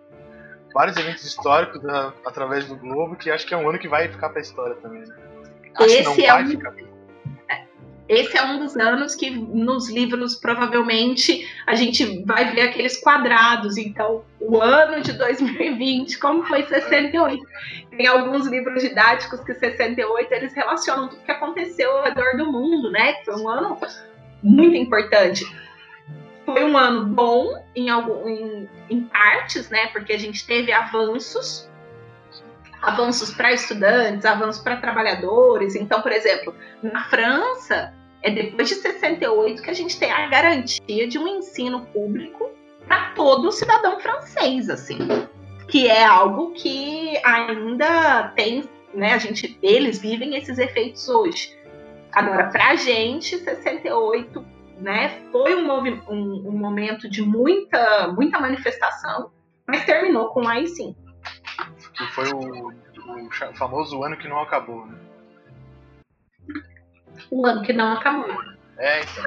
Vários 0.72 0.96
eventos 0.96 1.24
históricos 1.24 1.80
né, 1.82 2.12
através 2.26 2.66
do 2.66 2.74
globo 2.74 3.14
que 3.14 3.30
acho 3.30 3.46
que 3.46 3.54
é 3.54 3.56
um 3.56 3.68
ano 3.68 3.78
que 3.78 3.86
vai 3.86 4.08
ficar 4.08 4.30
para 4.30 4.40
a 4.40 4.42
história 4.42 4.74
também. 4.76 5.02
Né? 5.02 5.14
Acho 5.76 5.86
Esse 5.86 5.98
que 5.98 6.04
não 6.04 6.14
é 6.14 6.32
vai 6.32 6.44
um... 6.44 6.48
ficar 6.48 6.72
esse 8.08 8.36
é 8.36 8.44
um 8.44 8.58
dos 8.58 8.76
anos 8.76 9.14
que 9.14 9.30
nos 9.30 9.90
livros 9.90 10.36
provavelmente 10.36 11.48
a 11.66 11.74
gente 11.74 12.22
vai 12.24 12.52
ver 12.54 12.62
aqueles 12.62 13.00
quadrados. 13.00 13.78
Então, 13.78 14.24
o 14.40 14.60
ano 14.60 15.00
de 15.00 15.12
2020, 15.12 16.18
como 16.18 16.44
foi 16.44 16.64
68. 16.64 17.42
Tem 17.96 18.06
alguns 18.06 18.46
livros 18.46 18.82
didáticos 18.82 19.40
que 19.40 19.54
68 19.54 20.32
eles 20.32 20.52
relacionam 20.52 21.08
tudo 21.08 21.22
que 21.22 21.32
aconteceu 21.32 21.90
ao 21.96 22.04
redor 22.04 22.36
do 22.36 22.52
mundo, 22.52 22.90
né? 22.90 23.14
Foi 23.24 23.36
um 23.36 23.48
ano 23.48 23.78
muito 24.42 24.76
importante. 24.76 25.46
Foi 26.44 26.62
um 26.62 26.76
ano 26.76 27.06
bom 27.06 27.54
em, 27.74 27.88
algum, 27.88 28.28
em, 28.28 28.68
em 28.90 29.00
partes, 29.04 29.70
né? 29.70 29.86
Porque 29.88 30.12
a 30.12 30.18
gente 30.18 30.46
teve 30.46 30.72
avanços 30.72 31.70
avanços 32.84 33.32
para 33.32 33.52
estudantes, 33.52 34.24
avanços 34.24 34.62
para 34.62 34.76
trabalhadores. 34.76 35.74
Então, 35.74 36.02
por 36.02 36.12
exemplo, 36.12 36.54
na 36.82 37.04
França, 37.04 37.92
é 38.22 38.30
depois 38.30 38.68
de 38.68 38.76
68 38.76 39.62
que 39.62 39.70
a 39.70 39.74
gente 39.74 39.98
tem 39.98 40.10
a 40.10 40.28
garantia 40.28 41.08
de 41.08 41.18
um 41.18 41.26
ensino 41.26 41.86
público 41.86 42.50
para 42.86 43.10
todo 43.10 43.50
cidadão 43.50 43.98
francês, 44.00 44.68
assim, 44.68 44.98
que 45.68 45.88
é 45.88 46.04
algo 46.04 46.52
que 46.52 47.18
ainda 47.24 48.28
tem, 48.36 48.64
né? 48.92 49.14
A 49.14 49.18
gente, 49.18 49.58
eles 49.62 49.98
vivem 49.98 50.36
esses 50.36 50.58
efeitos 50.58 51.08
hoje. 51.08 51.56
Agora, 52.12 52.48
para 52.50 52.70
a 52.70 52.76
gente, 52.76 53.38
68, 53.38 54.44
né, 54.78 55.20
foi 55.32 55.54
um, 55.54 55.70
um, 55.72 56.48
um 56.48 56.52
momento 56.52 57.08
de 57.08 57.22
muita, 57.22 58.08
muita 58.08 58.38
manifestação, 58.38 59.30
mas 59.66 59.84
terminou 59.84 60.28
com 60.28 60.42
o 60.42 60.48
AI-5 60.48 61.03
que 61.94 62.06
foi 62.08 62.32
o, 62.32 62.68
o 62.68 63.30
famoso 63.54 64.02
ano 64.02 64.16
que 64.16 64.28
não 64.28 64.40
acabou, 64.40 64.86
né? 64.86 64.98
O 67.30 67.46
ano 67.46 67.62
que 67.62 67.72
não 67.72 67.92
acabou. 67.92 68.42
É, 68.76 69.00
então. 69.02 69.24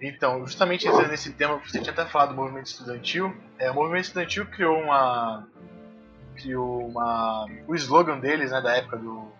Então, 0.00 0.46
justamente 0.46 0.86
nesse 1.08 1.32
tema, 1.32 1.56
você 1.56 1.80
tinha 1.80 1.92
até 1.92 2.04
falado 2.04 2.30
do 2.30 2.34
movimento 2.34 2.66
estudantil. 2.66 3.34
É, 3.58 3.70
o 3.70 3.74
movimento 3.74 4.04
estudantil 4.04 4.44
criou 4.46 4.78
uma. 4.78 5.48
criou 6.36 6.88
uma. 6.88 7.46
o 7.66 7.74
slogan 7.74 8.18
deles, 8.18 8.50
né, 8.50 8.60
da 8.60 8.76
época 8.76 8.98
do, 8.98 9.32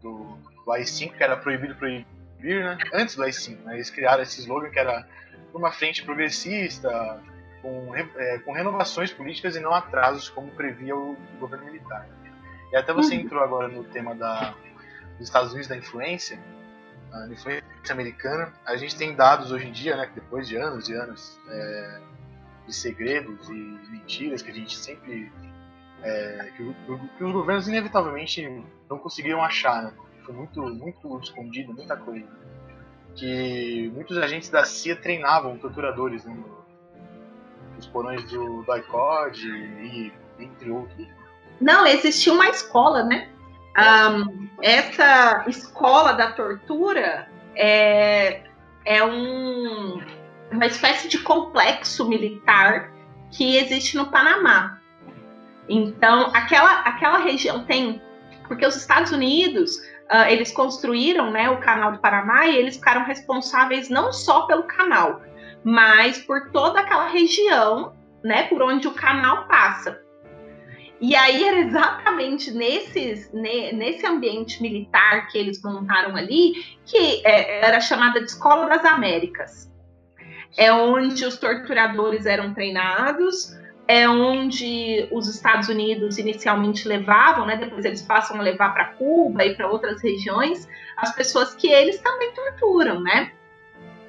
do, 0.00 0.38
do 0.64 0.72
AI-5, 0.72 1.16
que 1.16 1.22
era 1.22 1.36
proibido 1.36 1.74
proibir, 1.74 2.06
né? 2.40 2.78
Antes 2.92 3.16
do 3.16 3.24
AI-5, 3.24 3.62
né? 3.64 3.74
Eles 3.74 3.90
criaram 3.90 4.22
esse 4.22 4.40
slogan 4.40 4.70
que 4.70 4.78
era 4.78 5.04
uma 5.52 5.72
frente 5.72 6.04
progressista, 6.04 7.20
com, 7.64 7.96
é, 7.96 8.38
com 8.40 8.52
renovações 8.52 9.10
políticas 9.10 9.56
e 9.56 9.60
não 9.60 9.72
atrasos, 9.72 10.28
como 10.28 10.50
previa 10.50 10.94
o, 10.94 11.16
governo 11.40 11.64
militar. 11.64 12.06
E 12.70 12.76
até 12.76 12.92
você 12.92 13.14
uhum. 13.14 13.22
entrou 13.22 13.42
agora 13.42 13.68
no 13.68 13.84
tema 13.84 14.14
da, 14.14 14.54
dos 15.18 15.28
Estados 15.28 15.52
Unidos 15.52 15.68
da 15.68 15.76
influência, 15.76 16.38
a 17.10 17.26
influência 17.26 17.64
americana. 17.88 18.52
A 18.66 18.76
gente 18.76 18.94
tem 18.96 19.14
dados 19.14 19.50
hoje 19.50 19.66
em 19.66 19.72
dia, 19.72 19.96
né, 19.96 20.06
que 20.06 20.20
depois 20.20 20.46
de 20.46 20.56
anos 20.56 20.90
e 20.90 20.92
anos 20.92 21.40
é, 21.48 22.00
de 22.66 22.74
segredos 22.74 23.48
e 23.48 23.78
mentiras 23.90 24.42
que 24.42 24.50
a 24.50 24.54
gente 24.54 24.76
sempre. 24.76 25.32
É, 26.02 26.50
que, 26.54 26.74
que, 27.16 27.24
os 27.24 27.32
governos 27.32 27.66
inevitavelmente 27.66 28.46
não 28.90 28.98
conseguiram 28.98 29.42
achar, 29.42 29.84
né? 29.84 29.94
Foi 30.22 30.34
muito, 30.34 30.60
muito 30.60 31.18
escondido, 31.20 31.72
muita 31.72 31.96
coisa. 31.96 32.28
Que 33.14 33.90
muitos 33.94 34.18
agentes 34.18 34.50
da 34.50 34.64
CIA 34.64 34.96
treinavam 34.96 35.56
torturadores 35.56 36.26
né, 36.26 36.36
os 37.84 37.86
porões 37.88 38.22
do, 38.30 38.62
do 38.62 38.76
ICOD 38.76 39.46
e 39.46 40.12
entre 40.38 40.70
outros. 40.70 41.06
Não, 41.60 41.86
existia 41.86 42.32
uma 42.32 42.48
escola, 42.48 43.04
né? 43.04 43.28
Um, 43.76 44.48
essa 44.62 45.44
escola 45.48 46.12
da 46.12 46.32
tortura 46.32 47.28
é, 47.54 48.42
é 48.84 49.04
um, 49.04 50.00
uma 50.50 50.66
espécie 50.66 51.08
de 51.08 51.18
complexo 51.18 52.08
militar 52.08 52.92
que 53.30 53.56
existe 53.56 53.96
no 53.96 54.10
Panamá. 54.10 54.78
Então, 55.68 56.30
aquela, 56.34 56.80
aquela 56.80 57.18
região 57.18 57.64
tem. 57.64 58.00
Porque 58.46 58.66
os 58.66 58.76
Estados 58.76 59.10
Unidos 59.10 59.76
uh, 60.12 60.28
eles 60.28 60.52
construíram 60.52 61.30
né, 61.30 61.48
o 61.48 61.58
canal 61.58 61.92
do 61.92 61.98
Panamá 61.98 62.46
e 62.46 62.56
eles 62.56 62.76
ficaram 62.76 63.04
responsáveis 63.04 63.88
não 63.88 64.12
só 64.12 64.42
pelo 64.42 64.64
canal, 64.64 65.22
mas 65.64 66.18
por 66.18 66.50
toda 66.50 66.80
aquela 66.80 67.08
região, 67.08 67.94
né, 68.22 68.44
por 68.44 68.62
onde 68.62 68.86
o 68.86 68.92
canal 68.92 69.48
passa. 69.48 70.00
E 71.00 71.16
aí 71.16 71.44
era 71.44 71.58
exatamente 71.58 72.50
nesses, 72.52 73.30
nesse 73.32 74.06
ambiente 74.06 74.62
militar 74.62 75.28
que 75.28 75.36
eles 75.36 75.60
montaram 75.62 76.16
ali, 76.16 76.54
que 76.86 77.20
é, 77.26 77.66
era 77.66 77.80
chamada 77.80 78.20
de 78.20 78.26
Escola 78.26 78.68
das 78.68 78.84
Américas. 78.84 79.70
É 80.56 80.72
onde 80.72 81.24
os 81.24 81.36
torturadores 81.36 82.26
eram 82.26 82.54
treinados, 82.54 83.54
é 83.88 84.08
onde 84.08 85.08
os 85.10 85.28
Estados 85.28 85.68
Unidos 85.68 86.16
inicialmente 86.16 86.86
levavam, 86.88 87.44
né, 87.44 87.56
depois 87.56 87.84
eles 87.84 88.00
passam 88.00 88.38
a 88.38 88.42
levar 88.42 88.72
para 88.72 88.94
Cuba 88.94 89.44
e 89.44 89.54
para 89.54 89.68
outras 89.68 90.02
regiões, 90.02 90.66
as 90.96 91.14
pessoas 91.14 91.54
que 91.54 91.68
eles 91.68 92.00
também 92.00 92.32
torturam, 92.32 93.00
né? 93.00 93.32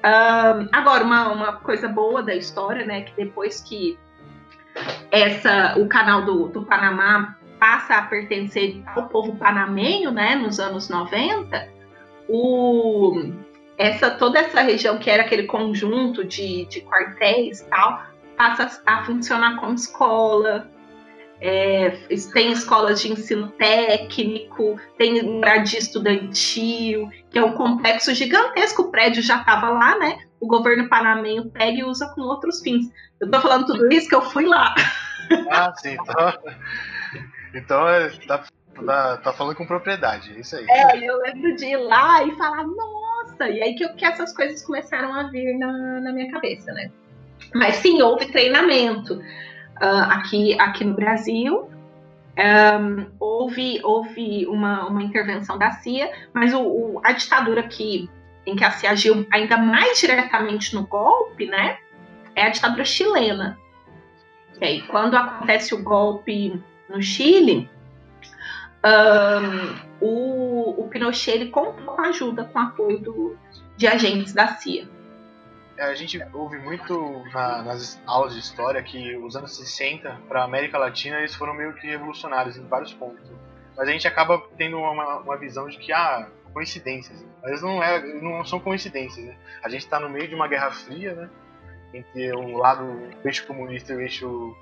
Um, 0.04 0.68
agora, 0.72 1.04
uma, 1.04 1.32
uma 1.32 1.52
coisa 1.54 1.88
boa 1.88 2.22
da 2.22 2.34
história, 2.34 2.84
né, 2.86 3.02
que 3.02 3.16
depois 3.16 3.60
que 3.60 3.98
essa, 5.10 5.78
o 5.78 5.88
canal 5.88 6.24
do, 6.24 6.48
do 6.48 6.62
Panamá 6.62 7.36
passa 7.58 7.96
a 7.96 8.02
pertencer 8.02 8.82
ao 8.94 9.08
povo 9.08 9.36
panamenho, 9.36 10.10
né, 10.10 10.36
nos 10.36 10.60
anos 10.60 10.88
90, 10.88 11.68
o, 12.28 13.32
essa, 13.78 14.10
toda 14.10 14.38
essa 14.38 14.60
região 14.60 14.98
que 14.98 15.10
era 15.10 15.22
aquele 15.22 15.44
conjunto 15.44 16.24
de, 16.24 16.66
de 16.66 16.82
quartéis 16.82 17.62
tal, 17.62 18.02
passa 18.36 18.82
a 18.84 19.04
funcionar 19.04 19.56
como 19.56 19.74
escola, 19.74 20.70
é, 21.40 21.90
tem 22.32 22.52
escolas 22.52 23.00
de 23.00 23.12
ensino 23.12 23.48
técnico, 23.48 24.80
tem 24.96 25.22
moradia 25.22 25.78
estudantil, 25.78 27.10
que 27.30 27.38
é 27.38 27.44
um 27.44 27.52
complexo 27.52 28.14
gigantesco. 28.14 28.82
O 28.82 28.90
prédio 28.90 29.22
já 29.22 29.40
estava 29.40 29.70
lá, 29.70 29.98
né? 29.98 30.18
o 30.40 30.46
governo 30.46 30.88
panamenho 30.88 31.50
pega 31.50 31.78
e 31.78 31.84
usa 31.84 32.08
com 32.14 32.22
outros 32.22 32.60
fins. 32.60 32.90
Eu 33.20 33.30
tô 33.30 33.40
falando 33.40 33.66
tudo 33.66 33.92
isso 33.92 34.08
que 34.08 34.14
eu 34.14 34.22
fui 34.22 34.46
lá. 34.46 34.74
Ah, 35.50 35.72
sim. 35.76 35.94
Então, 35.94 36.32
então 37.54 37.88
é, 37.88 38.10
tá, 38.26 38.44
tá, 38.84 39.16
tá, 39.16 39.32
falando 39.32 39.56
com 39.56 39.66
propriedade, 39.66 40.32
é 40.36 40.40
isso 40.40 40.56
aí. 40.56 40.66
É, 40.68 40.98
eu 40.98 41.18
lembro 41.18 41.56
de 41.56 41.66
ir 41.66 41.76
lá 41.78 42.22
e 42.22 42.36
falar, 42.36 42.64
nossa! 42.64 43.48
E 43.48 43.62
aí 43.62 43.74
que, 43.74 43.88
que 43.94 44.04
essas 44.04 44.32
coisas 44.34 44.64
começaram 44.64 45.12
a 45.14 45.24
vir 45.24 45.58
na, 45.58 46.00
na 46.00 46.12
minha 46.12 46.30
cabeça, 46.30 46.72
né? 46.72 46.90
Mas 47.54 47.76
sim, 47.76 48.00
houve 48.02 48.26
treinamento 48.26 49.20
uh, 49.76 50.10
aqui, 50.10 50.58
aqui 50.60 50.84
no 50.84 50.94
Brasil. 50.94 51.70
Um, 52.38 53.06
houve 53.18 53.80
houve 53.82 54.46
uma, 54.46 54.86
uma 54.86 55.02
intervenção 55.02 55.56
da 55.56 55.70
CIA, 55.70 56.12
mas 56.34 56.52
o, 56.52 56.60
o, 56.60 57.00
a 57.02 57.12
ditadura 57.12 57.62
que, 57.62 58.10
em 58.44 58.54
que 58.54 58.62
a 58.62 58.70
CIA 58.70 58.90
agiu 58.90 59.26
ainda 59.32 59.56
mais 59.56 59.98
diretamente 59.98 60.74
no 60.74 60.86
golpe, 60.86 61.46
né, 61.46 61.78
é 62.34 62.42
a 62.42 62.50
ditadura 62.50 62.84
chilena. 62.84 63.58
E 64.60 64.64
aí, 64.64 64.82
quando 64.82 65.16
acontece 65.16 65.74
o 65.74 65.82
golpe 65.82 66.62
no 66.88 67.02
Chile, 67.02 67.68
um, 68.84 69.76
o, 70.00 70.82
o 70.82 70.88
Pinochet 70.88 71.32
ele 71.32 71.50
contou 71.50 71.84
com 71.86 72.02
ajuda, 72.02 72.44
com 72.44 72.58
apoio 72.58 72.98
do, 72.98 73.36
de 73.76 73.86
agentes 73.86 74.32
da 74.32 74.48
CIA. 74.48 74.86
É, 75.78 75.84
a 75.84 75.94
gente 75.94 76.18
ouve 76.32 76.58
muito 76.58 77.22
na, 77.32 77.62
nas 77.62 78.00
aulas 78.06 78.34
de 78.34 78.40
história 78.40 78.82
que 78.82 79.16
os 79.16 79.36
anos 79.36 79.56
60 79.56 80.22
para 80.28 80.40
a 80.40 80.44
América 80.44 80.78
Latina 80.78 81.18
eles 81.18 81.34
foram 81.34 81.54
meio 81.54 81.74
que 81.74 81.86
revolucionários 81.86 82.56
em 82.56 82.66
vários 82.66 82.94
pontos. 82.94 83.30
Mas 83.76 83.88
a 83.88 83.92
gente 83.92 84.08
acaba 84.08 84.42
tendo 84.56 84.78
uma, 84.78 85.18
uma 85.18 85.36
visão 85.36 85.68
de 85.68 85.76
que 85.76 85.92
ah, 85.92 86.28
coincidências. 86.52 87.22
Mas 87.42 87.60
não 87.60 87.82
é, 87.82 88.00
não 88.22 88.44
são 88.44 88.58
coincidências. 88.58 89.26
Né? 89.26 89.36
A 89.62 89.68
gente 89.68 89.82
está 89.82 90.00
no 90.00 90.08
meio 90.08 90.26
de 90.26 90.34
uma 90.34 90.48
guerra 90.48 90.70
fria, 90.70 91.14
né? 91.14 91.30
Entre 91.92 92.32
o 92.32 92.56
lado 92.56 92.82
o 92.84 93.12
eixo 93.24 93.46
comunista 93.46 93.92
e 93.92 93.96
o 93.96 94.00
eixo 94.00 94.56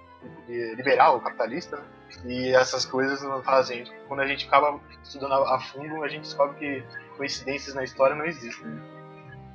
liberal, 0.48 1.20
capitalista, 1.20 1.76
né? 1.76 1.84
e 2.24 2.54
essas 2.54 2.84
coisas 2.84 3.22
fazem. 3.44 3.84
Quando 4.08 4.20
a 4.20 4.26
gente 4.26 4.46
acaba 4.46 4.80
estudando 5.02 5.32
a 5.34 5.60
fundo, 5.60 6.02
a 6.02 6.08
gente 6.08 6.22
descobre 6.22 6.56
que 6.58 6.84
coincidências 7.16 7.74
na 7.74 7.84
história 7.84 8.16
não 8.16 8.24
existem. 8.24 8.66
Né? 8.66 9.03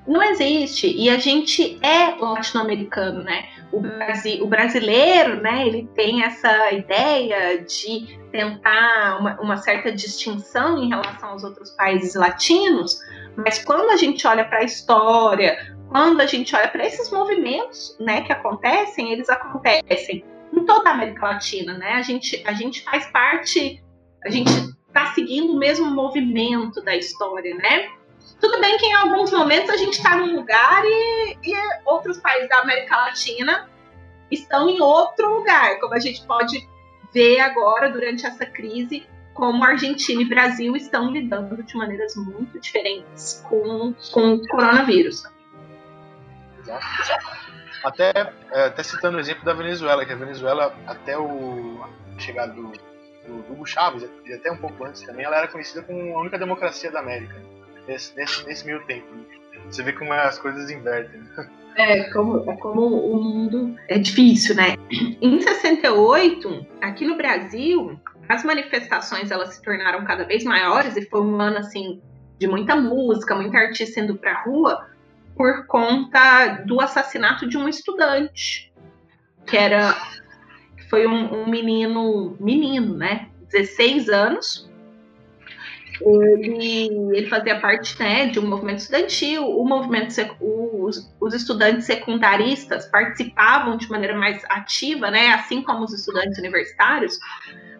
Não 0.07 0.23
existe. 0.23 0.87
E 0.87 1.09
a 1.09 1.17
gente 1.17 1.77
é 1.81 2.15
latino-americano, 2.19 3.23
né? 3.23 3.45
O, 3.71 3.79
Brasi 3.79 4.41
o 4.41 4.47
brasileiro, 4.47 5.41
né? 5.41 5.67
Ele 5.67 5.87
tem 5.95 6.23
essa 6.23 6.71
ideia 6.71 7.63
de 7.63 8.19
tentar 8.31 9.17
uma, 9.19 9.39
uma, 9.39 9.57
certa 9.57 9.91
distinção 9.91 10.81
em 10.81 10.89
relação 10.89 11.29
aos 11.29 11.43
outros 11.43 11.71
países 11.71 12.15
latinos, 12.15 12.99
mas 13.35 13.63
quando 13.63 13.89
a 13.91 13.97
gente 13.97 14.25
olha 14.25 14.45
para 14.45 14.59
a 14.59 14.63
história, 14.63 15.75
quando 15.89 16.21
a 16.21 16.25
gente 16.25 16.55
olha 16.55 16.67
para 16.67 16.85
esses 16.85 17.11
movimentos, 17.11 17.95
né, 17.99 18.21
que 18.21 18.31
acontecem, 18.31 19.11
eles 19.11 19.29
acontecem 19.29 20.23
em 20.53 20.65
toda 20.65 20.89
a 20.89 20.93
América 20.93 21.27
Latina, 21.27 21.77
né? 21.77 21.93
A 21.93 22.01
gente, 22.01 22.43
a 22.45 22.53
gente 22.53 22.83
faz 22.83 23.05
parte, 23.11 23.83
a 24.23 24.29
gente 24.29 24.49
está 24.87 25.13
seguindo 25.13 25.53
o 25.53 25.59
mesmo 25.59 25.89
movimento 25.89 26.81
da 26.83 26.95
história, 26.95 27.55
né? 27.55 27.89
Tudo 28.39 28.59
bem 28.61 28.77
que 28.77 28.85
em 28.85 28.93
alguns 28.93 29.31
momentos 29.31 29.69
a 29.69 29.77
gente 29.77 29.97
está 29.97 30.15
num 30.15 30.35
lugar 30.35 30.83
e, 30.85 31.37
e 31.43 31.53
outros 31.85 32.17
países 32.19 32.47
da 32.47 32.59
América 32.59 32.95
Latina 32.95 33.69
estão 34.31 34.69
em 34.69 34.81
outro 34.81 35.35
lugar, 35.35 35.79
como 35.79 35.93
a 35.93 35.99
gente 35.99 36.25
pode 36.25 36.67
ver 37.13 37.39
agora 37.39 37.89
durante 37.89 38.25
essa 38.25 38.45
crise, 38.45 39.05
como 39.33 39.63
Argentina 39.63 40.21
e 40.21 40.25
Brasil 40.25 40.75
estão 40.75 41.11
lidando 41.11 41.61
de 41.61 41.75
maneiras 41.75 42.15
muito 42.15 42.59
diferentes 42.59 43.43
com, 43.49 43.93
com 44.11 44.33
o 44.35 44.47
coronavírus. 44.47 45.23
Até, 47.83 48.11
é, 48.51 48.65
até 48.65 48.83
citando 48.83 49.17
o 49.17 49.19
exemplo 49.19 49.43
da 49.43 49.53
Venezuela, 49.53 50.05
que 50.05 50.13
a 50.13 50.15
Venezuela, 50.15 50.75
até 50.85 51.17
o 51.17 51.83
chegada 52.17 52.53
do, 52.53 52.71
do 53.25 53.53
Hugo 53.53 53.65
Chávez, 53.65 54.07
e 54.25 54.33
até 54.33 54.51
um 54.51 54.57
pouco 54.57 54.83
antes 54.83 55.01
também, 55.01 55.25
ela 55.25 55.37
era 55.37 55.47
conhecida 55.47 55.81
como 55.81 56.17
a 56.17 56.21
única 56.21 56.37
democracia 56.37 56.91
da 56.91 56.99
América 56.99 57.41
nesse, 57.89 58.15
nesse, 58.15 58.45
nesse 58.45 58.65
meio 58.65 58.85
tempo. 58.85 59.07
Você 59.65 59.83
vê 59.83 59.91
como 59.91 60.13
as 60.13 60.37
coisas 60.37 60.69
invertem. 60.69 61.21
É 61.75 62.03
como, 62.11 62.49
é 62.49 62.55
como 62.57 62.81
o 62.81 63.23
mundo 63.23 63.75
é 63.87 63.97
difícil, 63.97 64.55
né? 64.55 64.75
Em 65.21 65.41
68, 65.41 66.65
aqui 66.81 67.05
no 67.05 67.17
Brasil, 67.17 67.99
as 68.27 68.43
manifestações 68.43 69.31
elas 69.31 69.55
se 69.55 69.61
tornaram 69.61 70.03
cada 70.05 70.23
vez 70.23 70.43
maiores 70.43 70.95
e 70.95 71.05
foi 71.05 71.21
um 71.21 71.39
ano 71.41 71.57
assim 71.57 72.01
de 72.37 72.47
muita 72.47 72.75
música, 72.75 73.35
muita 73.35 73.57
artista 73.57 73.99
indo 73.99 74.15
pra 74.15 74.43
rua 74.43 74.87
por 75.35 75.65
conta 75.67 76.63
do 76.65 76.81
assassinato 76.81 77.47
de 77.47 77.57
um 77.57 77.67
estudante, 77.67 78.71
que 79.45 79.55
era 79.57 79.95
foi 80.89 81.05
um, 81.05 81.43
um 81.43 81.49
menino, 81.49 82.35
menino, 82.39 82.95
né? 82.95 83.29
16 83.51 84.09
anos, 84.09 84.68
ele, 86.01 87.17
ele 87.17 87.27
fazia 87.27 87.59
parte 87.59 87.97
né, 87.99 88.27
de 88.27 88.39
um 88.39 88.47
movimento 88.47 88.79
estudantil, 88.79 89.45
o 89.45 89.65
movimento 89.67 90.13
os, 90.39 91.13
os, 91.19 91.33
estudantes 91.33 91.85
secundaristas 91.85 92.85
participavam 92.85 93.75
de 93.77 93.89
maneira 93.89 94.17
mais 94.17 94.43
ativa, 94.49 95.11
né, 95.11 95.33
assim 95.33 95.61
como 95.61 95.83
os 95.83 95.93
estudantes 95.93 96.37
universitários, 96.37 97.19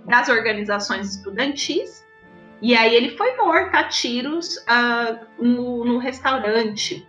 das 0.06 0.28
organizações 0.28 1.16
estudantis. 1.16 2.06
E 2.62 2.76
aí 2.76 2.94
ele 2.94 3.16
foi 3.16 3.38
morto 3.38 3.74
a 3.76 3.86
tiros 3.86 4.58
uh, 4.58 5.26
no, 5.42 5.86
no, 5.86 5.98
restaurante 5.98 7.08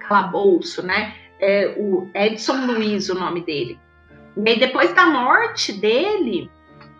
Calabouço, 0.00 0.82
né? 0.82 1.14
É, 1.40 1.74
o 1.78 2.10
Edson 2.14 2.66
Luiz, 2.66 3.08
o 3.08 3.14
nome 3.14 3.40
dele. 3.40 3.78
E 4.36 4.50
aí, 4.50 4.58
depois 4.58 4.92
da 4.92 5.06
morte 5.06 5.72
dele, 5.72 6.50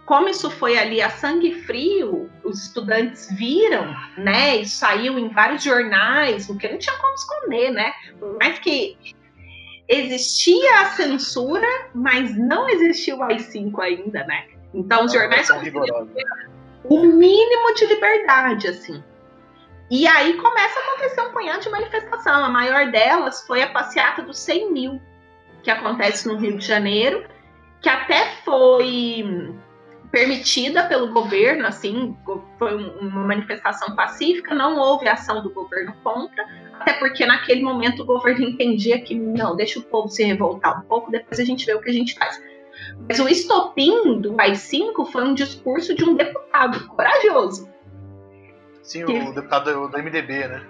como 0.06 0.28
isso 0.28 0.48
foi 0.48 0.78
ali 0.78 1.02
a 1.02 1.10
sangue 1.10 1.52
frio, 1.62 2.30
os 2.44 2.62
estudantes 2.62 3.28
viram, 3.36 3.92
né? 4.16 4.56
E 4.58 4.64
saiu 4.64 5.18
em 5.18 5.28
vários 5.28 5.64
jornais, 5.64 6.46
porque 6.46 6.68
não 6.68 6.78
tinha 6.78 6.96
como 6.96 7.12
esconder, 7.14 7.72
né? 7.72 7.92
Por 8.18 8.38
mais 8.38 8.56
que 8.60 8.96
existia 9.88 10.80
a 10.80 10.86
censura, 10.86 11.66
mas 11.92 12.36
não 12.38 12.68
existia 12.68 13.16
o 13.16 13.22
AI-5 13.22 13.80
ainda, 13.80 14.24
né? 14.24 14.46
Então 14.72 15.04
os 15.04 15.12
jornais 15.12 15.50
o 16.84 17.04
mínimo 17.04 17.74
de 17.74 17.86
liberdade, 17.86 18.68
assim. 18.68 19.02
E 19.90 20.06
aí 20.06 20.34
começa 20.34 20.78
a 20.78 20.82
acontecer 20.82 21.20
um 21.20 21.32
punhado 21.32 21.62
de 21.62 21.68
manifestação. 21.68 22.44
A 22.44 22.48
maior 22.48 22.92
delas 22.92 23.44
foi 23.44 23.60
a 23.60 23.70
passeata 23.70 24.22
dos 24.22 24.38
100 24.38 24.72
mil, 24.72 25.00
que 25.64 25.70
acontece 25.70 26.28
no 26.28 26.36
Rio 26.36 26.58
de 26.58 26.64
Janeiro, 26.64 27.24
que 27.80 27.88
até 27.88 28.36
foi 28.44 29.52
permitida 30.16 30.84
pelo 30.84 31.12
governo, 31.12 31.66
assim, 31.66 32.16
foi 32.58 32.74
uma 32.74 33.26
manifestação 33.26 33.94
pacífica, 33.94 34.54
não 34.54 34.78
houve 34.78 35.06
ação 35.06 35.42
do 35.42 35.50
governo 35.50 35.94
contra, 36.02 36.42
até 36.80 36.94
porque 36.94 37.26
naquele 37.26 37.62
momento 37.62 38.02
o 38.02 38.06
governo 38.06 38.48
entendia 38.48 38.98
que 38.98 39.14
não, 39.14 39.54
deixa 39.54 39.78
o 39.78 39.82
povo 39.82 40.08
se 40.08 40.24
revoltar 40.24 40.80
um 40.80 40.88
pouco, 40.88 41.10
depois 41.10 41.38
a 41.38 41.44
gente 41.44 41.66
vê 41.66 41.74
o 41.74 41.82
que 41.82 41.90
a 41.90 41.92
gente 41.92 42.14
faz. 42.14 42.42
Mas 43.06 43.20
o 43.20 43.28
estopim 43.28 44.18
do 44.18 44.40
AI-5 44.40 45.04
foi 45.12 45.22
um 45.22 45.34
discurso 45.34 45.94
de 45.94 46.02
um 46.02 46.14
deputado 46.14 46.88
corajoso. 46.88 47.68
Sim, 48.82 49.04
que... 49.04 49.18
o 49.18 49.34
deputado 49.34 49.86
do 49.86 49.98
MDB, 49.98 50.48
né? 50.48 50.66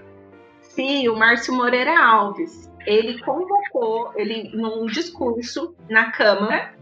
Sim, 0.60 1.06
o 1.08 1.16
Márcio 1.16 1.54
Moreira 1.54 1.96
Alves. 1.96 2.68
Ele 2.84 3.20
convocou, 3.20 4.10
ele 4.16 4.50
num 4.56 4.86
discurso 4.86 5.76
na 5.88 6.10
Câmara, 6.10 6.74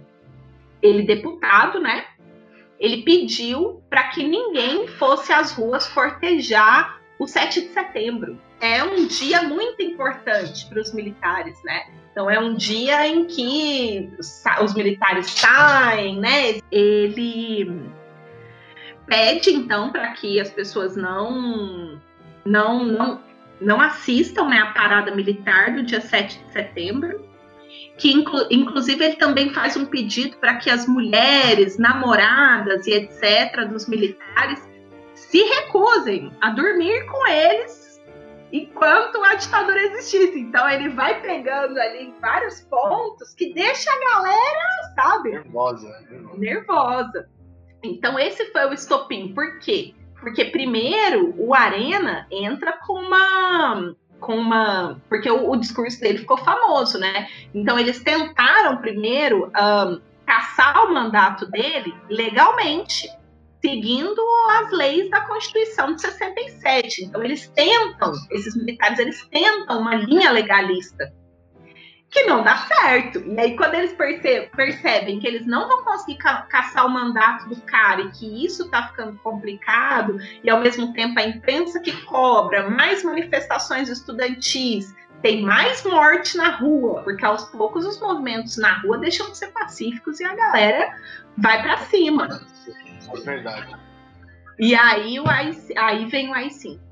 ele 0.80 1.02
deputado, 1.02 1.78
né? 1.78 2.04
Ele 2.78 3.02
pediu 3.02 3.82
para 3.88 4.04
que 4.04 4.26
ninguém 4.26 4.86
fosse 4.88 5.32
às 5.32 5.52
ruas 5.52 5.86
fortejar 5.86 7.00
o 7.18 7.26
7 7.26 7.62
de 7.62 7.68
setembro. 7.68 8.38
É 8.60 8.82
um 8.82 9.06
dia 9.06 9.42
muito 9.42 9.82
importante 9.82 10.66
para 10.66 10.80
os 10.80 10.92
militares, 10.92 11.56
né? 11.64 11.86
Então 12.10 12.30
é 12.30 12.38
um 12.38 12.54
dia 12.54 13.06
em 13.06 13.26
que 13.26 14.10
os 14.62 14.74
militares 14.74 15.30
saem, 15.30 16.18
né? 16.18 16.60
Ele 16.70 17.90
pede 19.06 19.50
então 19.50 19.90
para 19.90 20.12
que 20.12 20.40
as 20.40 20.50
pessoas 20.50 20.96
não 20.96 22.00
não 22.44 22.84
não 22.84 23.20
não 23.60 23.80
assistam 23.80 24.48
né, 24.48 24.58
à 24.58 24.66
parada 24.66 25.14
militar 25.14 25.72
do 25.74 25.82
dia 25.82 26.00
7 26.00 26.38
de 26.38 26.52
setembro 26.52 27.23
que 27.96 28.12
inclu 28.12 28.46
inclusive 28.50 29.04
ele 29.04 29.16
também 29.16 29.50
faz 29.50 29.76
um 29.76 29.86
pedido 29.86 30.36
para 30.38 30.56
que 30.56 30.68
as 30.68 30.86
mulheres, 30.86 31.78
namoradas 31.78 32.86
e 32.86 32.92
etc. 32.92 33.66
dos 33.68 33.88
militares 33.88 34.62
se 35.14 35.42
recusem 35.42 36.30
a 36.40 36.50
dormir 36.50 37.06
com 37.06 37.26
eles 37.26 37.84
enquanto 38.52 39.22
a 39.24 39.34
ditadura 39.34 39.82
existisse. 39.82 40.38
Então 40.38 40.68
ele 40.68 40.90
vai 40.90 41.20
pegando 41.20 41.78
ali 41.78 42.14
vários 42.20 42.60
pontos 42.60 43.34
que 43.34 43.52
deixa 43.52 43.90
a 43.90 44.14
galera, 44.14 44.94
sabe? 44.94 45.30
Nervosa. 45.32 46.04
Nervosa. 46.36 47.28
Então 47.82 48.18
esse 48.18 48.46
foi 48.52 48.66
o 48.66 48.72
estopim. 48.72 49.34
Por 49.34 49.58
quê? 49.58 49.94
Porque 50.20 50.46
primeiro 50.46 51.34
o 51.36 51.54
Arena 51.54 52.26
entra 52.30 52.78
com 52.86 52.94
uma 52.94 53.94
com 54.24 54.36
uma. 54.36 55.00
Porque 55.08 55.30
o, 55.30 55.50
o, 55.50 55.56
discurso 55.56 56.00
dele 56.00 56.18
ficou 56.18 56.36
famoso, 56.38 56.98
né? 56.98 57.28
Então 57.54 57.78
eles 57.78 58.02
tentaram 58.02 58.78
primeiro 58.78 59.46
um, 59.46 60.00
caçar 60.26 60.84
o 60.84 60.92
mandato 60.92 61.46
dele 61.50 61.94
legalmente, 62.08 63.08
seguindo 63.64 64.20
as 64.60 64.72
leis 64.72 65.10
da 65.10 65.20
Constituição 65.22 65.94
de 65.94 66.00
67. 66.00 67.04
Então 67.04 67.22
eles 67.22 67.48
tentam, 67.48 68.12
esses 68.30 68.56
militares, 68.56 68.98
eles 68.98 69.26
tentam 69.30 69.80
uma 69.80 69.94
linha 69.94 70.30
legalista 70.30 71.12
que 72.14 72.22
não 72.22 72.44
dá 72.44 72.56
certo. 72.56 73.18
E 73.18 73.40
aí, 73.40 73.56
quando 73.56 73.74
eles 73.74 73.92
percebem, 73.92 74.48
percebem 74.50 75.18
que 75.18 75.26
eles 75.26 75.44
não 75.44 75.66
vão 75.66 75.82
conseguir 75.82 76.16
ca 76.16 76.42
caçar 76.42 76.86
o 76.86 76.88
mandato 76.88 77.48
do 77.48 77.60
cara 77.62 78.02
e 78.02 78.10
que 78.12 78.46
isso 78.46 78.70
tá 78.70 78.86
ficando 78.86 79.18
complicado, 79.18 80.16
e 80.42 80.48
ao 80.48 80.60
mesmo 80.60 80.92
tempo 80.92 81.18
a 81.18 81.26
imprensa 81.26 81.80
que 81.80 81.92
cobra 82.04 82.70
mais 82.70 83.02
manifestações 83.02 83.88
estudantis, 83.88 84.94
tem 85.22 85.42
mais 85.42 85.82
morte 85.84 86.36
na 86.36 86.50
rua, 86.50 87.02
porque 87.02 87.24
aos 87.24 87.44
poucos 87.46 87.84
os 87.84 88.00
movimentos 88.00 88.56
na 88.58 88.78
rua 88.78 88.98
deixam 88.98 89.30
de 89.30 89.36
ser 89.36 89.48
pacíficos 89.48 90.20
e 90.20 90.24
a 90.24 90.36
galera 90.36 90.96
vai 91.36 91.62
para 91.62 91.78
cima. 91.78 92.40
É 93.12 93.20
verdade. 93.20 93.74
E 94.58 94.72
aí, 94.74 95.16
aí 95.76 96.06
vem 96.06 96.30
o 96.30 96.34
AI-5 96.34 96.83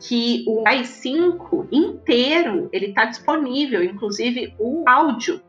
que 0.00 0.44
o 0.46 0.62
AI5 0.64 1.68
inteiro 1.72 2.68
ele 2.72 2.86
está 2.86 3.04
disponível, 3.04 3.82
inclusive 3.82 4.54
o 4.58 4.84
áudio 4.86 5.40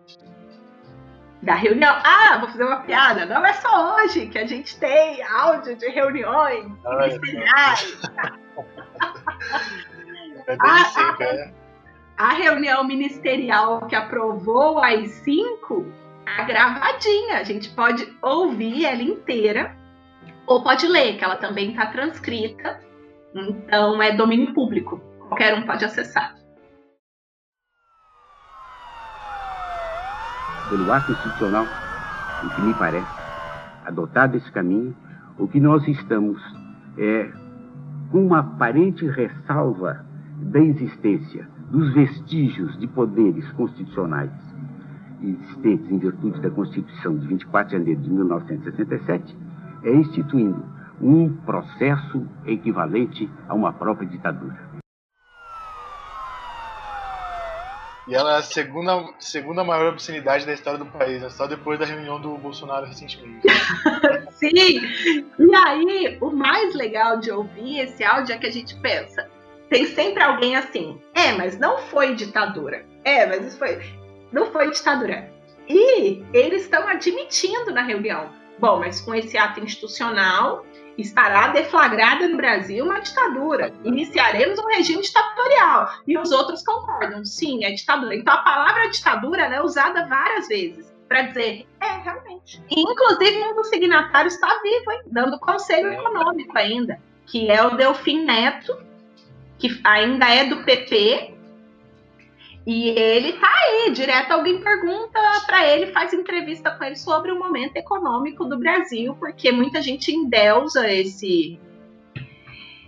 da 1.41 1.53
reunião. 1.55 1.93
Ah, 2.03 2.37
vou 2.39 2.49
fazer 2.49 2.63
uma 2.63 2.81
piada. 2.81 3.25
Não 3.25 3.45
é 3.45 3.53
só 3.53 3.95
hoje 3.95 4.27
que 4.27 4.37
a 4.37 4.45
gente 4.45 4.77
tem 4.79 5.23
áudio 5.23 5.75
de 5.75 5.87
reuniões 5.89 6.65
ministeriais. 6.65 7.97
É 10.47 10.57
a, 10.59 10.65
a, 10.65 11.23
é. 11.23 11.53
a, 12.17 12.29
reunião 12.29 12.83
ministerial 12.83 13.85
que 13.85 13.95
aprovou 13.95 14.77
o 14.77 14.81
AI5 14.81 15.85
tá 16.25 16.43
gravadinha. 16.43 17.37
A 17.37 17.43
gente 17.43 17.69
pode 17.69 18.11
ouvir 18.19 18.83
ela 18.83 19.03
inteira 19.03 19.77
ou 20.47 20.63
pode 20.63 20.87
ler, 20.87 21.17
que 21.17 21.23
ela 21.23 21.35
também 21.35 21.69
está 21.69 21.85
transcrita 21.85 22.79
então 23.33 24.01
é 24.01 24.15
domínio 24.15 24.53
público, 24.53 24.99
qualquer 25.27 25.53
um 25.57 25.65
pode 25.65 25.85
acessar. 25.85 26.35
Pelo 30.69 30.91
ato 30.91 31.11
institucional, 31.11 31.65
o 32.43 32.49
que 32.55 32.61
me 32.61 32.73
parece, 32.75 33.07
adotado 33.85 34.37
esse 34.37 34.51
caminho, 34.51 34.95
o 35.37 35.47
que 35.47 35.59
nós 35.59 35.87
estamos 35.87 36.41
é 36.97 37.31
com 38.11 38.25
uma 38.25 38.39
aparente 38.39 39.05
ressalva 39.07 40.05
da 40.37 40.59
existência 40.59 41.47
dos 41.71 41.93
vestígios 41.93 42.77
de 42.79 42.87
poderes 42.87 43.49
constitucionais 43.51 44.31
existentes 45.21 45.91
em 45.91 45.97
virtude 45.97 46.39
da 46.41 46.49
Constituição 46.49 47.17
de 47.17 47.27
24 47.27 47.69
de 47.69 47.77
janeiro 47.77 48.01
de 48.01 48.09
1967, 48.09 49.37
é 49.83 49.93
instituindo 49.93 50.63
um 51.01 51.35
processo 51.45 52.27
equivalente 52.45 53.29
a 53.47 53.53
uma 53.53 53.71
própria 53.73 54.07
ditadura. 54.07 54.69
E 58.07 58.15
ela 58.15 58.33
é 58.33 58.37
a 58.39 58.41
segunda, 58.41 59.07
segunda 59.19 59.63
maior 59.63 59.93
obscenidade 59.93 60.43
da 60.43 60.51
história 60.51 60.79
do 60.79 60.85
país, 60.87 61.21
né? 61.21 61.29
só 61.29 61.45
depois 61.45 61.77
da 61.77 61.85
reunião 61.85 62.19
do 62.19 62.35
Bolsonaro 62.39 62.87
recentemente. 62.87 63.47
Sim! 64.33 64.81
E 65.37 65.55
aí, 65.55 66.17
o 66.19 66.31
mais 66.31 66.73
legal 66.73 67.19
de 67.19 67.29
ouvir 67.29 67.81
esse 67.81 68.03
áudio 68.03 68.33
é 68.33 68.37
que 68.39 68.47
a 68.47 68.51
gente 68.51 68.75
pensa: 68.77 69.29
tem 69.69 69.85
sempre 69.85 70.23
alguém 70.23 70.55
assim, 70.55 70.99
é, 71.13 71.33
mas 71.33 71.59
não 71.59 71.77
foi 71.77 72.15
ditadura. 72.15 72.83
É, 73.03 73.27
mas 73.27 73.45
isso 73.45 73.59
foi. 73.59 73.79
Não 74.31 74.47
foi 74.47 74.71
ditadura. 74.71 75.31
E 75.67 76.23
eles 76.33 76.63
estão 76.63 76.87
admitindo 76.87 77.71
na 77.71 77.83
reunião. 77.83 78.31
Bom, 78.57 78.79
mas 78.79 78.99
com 78.99 79.13
esse 79.13 79.37
ato 79.37 79.59
institucional, 79.59 80.65
estará 81.01 81.47
deflagrada 81.49 82.27
no 82.27 82.37
Brasil 82.37 82.85
uma 82.85 82.99
ditadura. 82.99 83.73
Iniciaremos 83.83 84.59
um 84.59 84.67
regime 84.67 85.01
ditatorial. 85.01 85.89
E 86.07 86.17
os 86.17 86.31
outros 86.31 86.63
concordam, 86.63 87.25
sim, 87.25 87.63
é 87.63 87.71
ditadura. 87.71 88.15
Então 88.15 88.33
a 88.33 88.39
palavra 88.39 88.89
ditadura 88.89 89.43
é 89.43 89.61
usada 89.61 90.05
várias 90.07 90.47
vezes 90.47 90.89
para 91.09 91.23
dizer, 91.23 91.65
é, 91.81 91.87
realmente. 92.03 92.61
E, 92.69 92.81
inclusive, 92.81 93.43
um 93.43 93.55
dos 93.55 93.67
signatários 93.67 94.35
está 94.35 94.47
vivo, 94.61 94.91
hein, 94.91 95.01
dando 95.07 95.39
conselho 95.39 95.91
econômico 95.91 96.55
ainda, 96.55 97.01
que 97.25 97.49
é 97.49 97.63
o 97.63 97.75
Delfim 97.75 98.23
Neto, 98.25 98.77
que 99.57 99.81
ainda 99.83 100.29
é 100.29 100.45
do 100.45 100.63
PP, 100.63 101.33
e 102.71 102.89
ele 102.89 103.33
tá 103.33 103.51
aí, 103.51 103.91
direto 103.91 104.31
alguém 104.31 104.61
pergunta 104.61 105.19
para 105.47 105.67
ele, 105.67 105.91
faz 105.91 106.13
entrevista 106.13 106.69
com 106.69 106.83
ele 106.83 106.95
sobre 106.95 107.31
o 107.31 107.39
momento 107.39 107.75
econômico 107.77 108.45
do 108.45 108.59
Brasil, 108.59 109.15
porque 109.15 109.51
muita 109.51 109.81
gente 109.81 110.11
endeusa 110.11 110.87
esse 110.87 111.59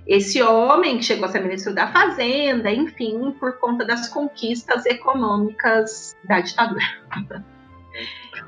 esse 0.06 0.40
homem 0.40 1.00
que 1.00 1.04
chegou 1.04 1.26
a 1.26 1.30
ser 1.30 1.42
ministro 1.42 1.74
da 1.74 1.92
Fazenda, 1.92 2.70
enfim, 2.70 3.32
por 3.40 3.58
conta 3.58 3.84
das 3.84 4.08
conquistas 4.08 4.86
econômicas 4.86 6.16
da 6.26 6.42
ditadura. 6.42 6.86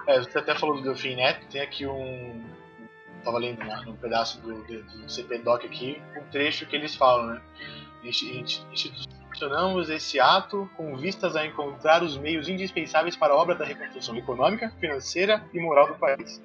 É, 0.07 0.19
você 0.19 0.39
até 0.39 0.55
falou 0.55 0.77
do 0.77 0.83
Delfim 0.83 1.15
Neto, 1.15 1.45
tem 1.49 1.61
aqui 1.61 1.85
um. 1.85 2.43
Estava 3.17 3.37
lendo 3.37 3.61
um 3.87 3.95
pedaço 3.95 4.41
do, 4.41 4.63
do, 4.63 4.83
do 4.83 5.09
CPDOC 5.09 5.65
aqui, 5.65 6.01
um 6.17 6.23
trecho 6.29 6.65
que 6.65 6.75
eles 6.75 6.95
falam, 6.95 7.27
né? 7.27 7.41
Institucionamos 9.33 9.89
esse 9.89 10.19
ato 10.19 10.69
com 10.77 10.95
vistas 10.95 11.35
a 11.35 11.43
encontrar 11.43 12.03
os 12.03 12.15
meios 12.15 12.47
indispensáveis 12.47 13.15
para 13.15 13.33
a 13.33 13.35
obra 13.35 13.55
da 13.55 13.65
reconstrução 13.65 14.15
econômica, 14.15 14.71
financeira 14.79 15.43
e 15.51 15.59
moral 15.59 15.87
do 15.87 15.95
país. 15.95 16.39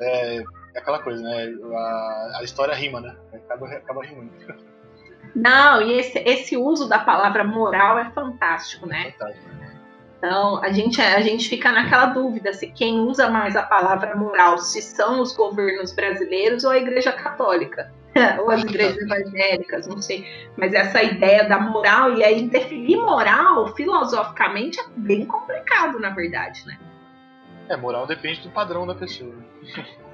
É, 0.00 0.38
é 0.38 0.78
aquela 0.78 1.00
coisa, 1.00 1.22
né? 1.22 1.52
A, 1.74 2.38
a, 2.38 2.40
história 2.42 2.74
rima, 2.74 2.98
né? 2.98 3.14
Acaba, 3.34 3.66
acaba 3.68 4.02
rimando. 4.02 4.30
Não, 5.36 5.82
e 5.82 6.00
esse, 6.00 6.18
esse 6.20 6.56
uso 6.56 6.88
da 6.88 6.98
palavra 6.98 7.44
moral 7.44 7.98
é 7.98 8.10
fantástico, 8.10 8.86
né? 8.86 9.12
Fantástico. 9.12 9.50
Então, 10.16 10.64
a 10.64 10.72
gente, 10.72 11.00
a 11.00 11.20
gente 11.20 11.46
fica 11.46 11.70
naquela 11.70 12.06
dúvida 12.06 12.54
se 12.54 12.68
quem 12.68 13.00
usa 13.00 13.28
mais 13.28 13.54
a 13.54 13.62
palavra 13.62 14.16
moral, 14.16 14.56
se 14.58 14.80
são 14.80 15.20
os 15.20 15.36
governos 15.36 15.92
brasileiros 15.92 16.64
ou 16.64 16.70
a 16.70 16.78
Igreja 16.78 17.12
Católica. 17.12 17.92
ou 18.40 18.50
as 18.50 18.62
igrejas 18.64 18.98
evangélicas, 18.98 19.86
não 19.86 20.00
sei. 20.00 20.26
Mas 20.56 20.72
essa 20.72 21.02
ideia 21.02 21.48
da 21.48 21.58
moral, 21.58 22.16
e 22.16 22.24
aí 22.24 22.48
definir 22.48 22.96
moral 22.96 23.74
filosoficamente 23.74 24.80
é 24.80 24.84
bem 24.96 25.24
complicado, 25.26 25.98
na 25.98 26.10
verdade, 26.10 26.66
né? 26.66 26.78
É, 27.68 27.76
moral 27.76 28.06
depende 28.06 28.40
do 28.40 28.50
padrão 28.50 28.86
da 28.86 28.94
pessoa. 28.94 29.34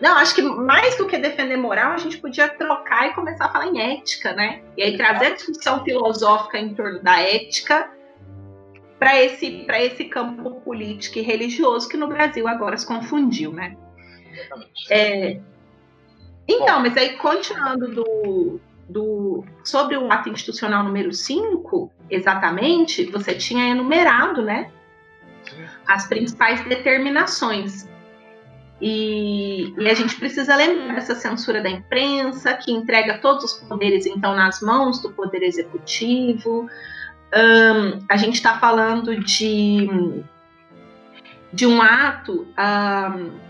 Não, 0.00 0.14
acho 0.18 0.34
que 0.34 0.42
mais 0.42 0.96
do 0.98 1.06
que 1.06 1.16
defender 1.16 1.56
moral, 1.56 1.92
a 1.92 1.96
gente 1.96 2.18
podia 2.18 2.48
trocar 2.48 3.08
e 3.08 3.14
começar 3.14 3.46
a 3.46 3.48
falar 3.48 3.68
em 3.68 3.94
ética, 3.94 4.34
né? 4.34 4.60
E 4.76 4.82
aí 4.82 4.96
trazer 4.96 5.26
a 5.26 5.34
discussão 5.34 5.82
filosófica 5.84 6.58
em 6.58 6.74
torno 6.74 7.02
da 7.02 7.18
ética 7.18 7.90
para 8.98 9.22
esse, 9.22 9.66
esse 9.68 10.04
campo 10.04 10.60
político 10.60 11.18
e 11.18 11.22
religioso 11.22 11.88
que 11.88 11.96
no 11.96 12.08
Brasil 12.08 12.46
agora 12.46 12.76
se 12.76 12.86
confundiu, 12.86 13.52
né? 13.52 13.74
É, 14.90 15.40
então, 16.48 16.80
mas 16.80 16.96
aí 16.96 17.16
continuando 17.16 17.88
do, 17.88 18.60
do, 18.88 19.44
sobre 19.64 19.96
o 19.96 20.10
ato 20.12 20.28
institucional 20.28 20.84
número 20.84 21.12
5, 21.12 21.90
exatamente, 22.08 23.10
você 23.10 23.34
tinha 23.34 23.70
enumerado, 23.70 24.42
né? 24.42 24.70
As 25.86 26.06
principais 26.06 26.64
determinações. 26.64 27.88
E, 28.80 29.74
e, 29.78 29.88
a 29.88 29.94
gente 29.94 30.16
precisa 30.16 30.54
lembrar 30.54 30.94
dessa 30.94 31.14
censura 31.14 31.62
da 31.62 31.70
imprensa, 31.70 32.54
que 32.54 32.70
entrega 32.70 33.18
todos 33.18 33.44
os 33.44 33.52
poderes, 33.68 34.06
então, 34.06 34.34
nas 34.34 34.60
mãos 34.60 35.00
do 35.00 35.10
Poder 35.10 35.42
Executivo. 35.42 36.68
Um, 37.34 38.04
a 38.08 38.16
gente 38.16 38.34
está 38.34 38.58
falando 38.58 39.18
de, 39.18 39.88
de 41.52 41.66
um 41.66 41.80
ato 41.82 42.46
um, 42.56 43.45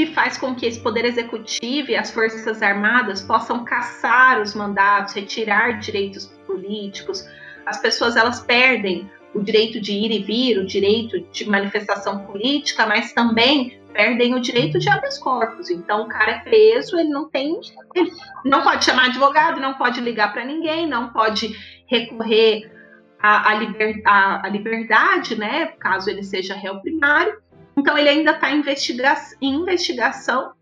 que 0.00 0.06
faz 0.14 0.38
com 0.38 0.54
que 0.54 0.64
esse 0.64 0.80
poder 0.80 1.04
executivo 1.04 1.90
e 1.90 1.96
as 1.96 2.10
forças 2.10 2.62
armadas 2.62 3.20
possam 3.20 3.64
caçar 3.64 4.40
os 4.40 4.54
mandatos, 4.54 5.12
retirar 5.12 5.78
direitos 5.78 6.24
políticos. 6.46 7.28
As 7.66 7.82
pessoas 7.82 8.16
elas 8.16 8.40
perdem 8.40 9.10
o 9.34 9.42
direito 9.42 9.78
de 9.78 9.92
ir 9.92 10.10
e 10.10 10.22
vir, 10.22 10.58
o 10.58 10.64
direito 10.64 11.20
de 11.30 11.46
manifestação 11.46 12.24
política, 12.24 12.86
mas 12.86 13.12
também 13.12 13.78
perdem 13.92 14.34
o 14.34 14.40
direito 14.40 14.78
de 14.78 14.88
habeas 14.88 15.18
corpus. 15.18 15.68
Então, 15.68 16.04
o 16.04 16.08
cara 16.08 16.30
é 16.30 16.38
preso, 16.38 16.98
ele 16.98 17.10
não 17.10 17.28
tem, 17.28 17.60
ele 17.94 18.10
não 18.42 18.62
pode 18.62 18.86
chamar 18.86 19.06
advogado, 19.06 19.60
não 19.60 19.74
pode 19.74 20.00
ligar 20.00 20.32
para 20.32 20.46
ninguém, 20.46 20.86
não 20.86 21.12
pode 21.12 21.54
recorrer 21.86 22.72
à, 23.20 23.50
à, 23.50 23.54
liber, 23.54 24.00
à, 24.06 24.46
à 24.46 24.48
liberdade, 24.48 25.38
né, 25.38 25.66
caso 25.78 26.08
ele 26.08 26.22
seja 26.22 26.54
réu 26.54 26.80
primário. 26.80 27.36
Então 27.80 27.96
ele 27.96 28.08
ainda 28.08 28.32
está 28.32 28.50
em, 28.50 28.58
investiga 28.58 29.14
em 29.40 29.54
investigação 29.54 30.52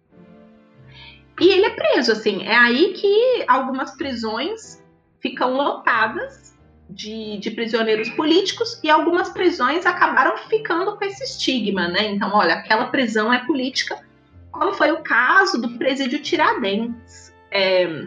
e 1.40 1.48
ele 1.48 1.66
é 1.66 1.70
preso, 1.70 2.12
assim. 2.12 2.44
É 2.44 2.56
aí 2.56 2.94
que 2.94 3.44
algumas 3.48 3.96
prisões 3.96 4.82
ficam 5.20 5.54
lotadas 5.54 6.56
de, 6.88 7.38
de, 7.38 7.50
prisioneiros 7.50 8.08
políticos 8.10 8.80
e 8.82 8.88
algumas 8.88 9.28
prisões 9.30 9.84
acabaram 9.84 10.36
ficando 10.48 10.96
com 10.96 11.04
esse 11.04 11.24
estigma, 11.24 11.88
né? 11.88 12.06
Então, 12.06 12.32
olha, 12.32 12.54
aquela 12.54 12.86
prisão 12.86 13.32
é 13.32 13.44
política, 13.44 13.98
como 14.50 14.72
foi 14.72 14.92
o 14.92 15.02
caso 15.02 15.60
do 15.60 15.76
presídio 15.76 16.20
Tiradentes, 16.20 17.34
é, 17.50 18.04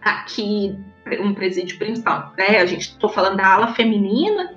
aqui 0.00 0.74
um 1.20 1.34
presídio 1.34 1.78
principal, 1.78 2.32
né? 2.38 2.60
A 2.60 2.66
gente 2.66 2.82
estou 2.82 3.10
falando 3.10 3.36
da 3.36 3.54
ala 3.54 3.74
feminina, 3.74 4.54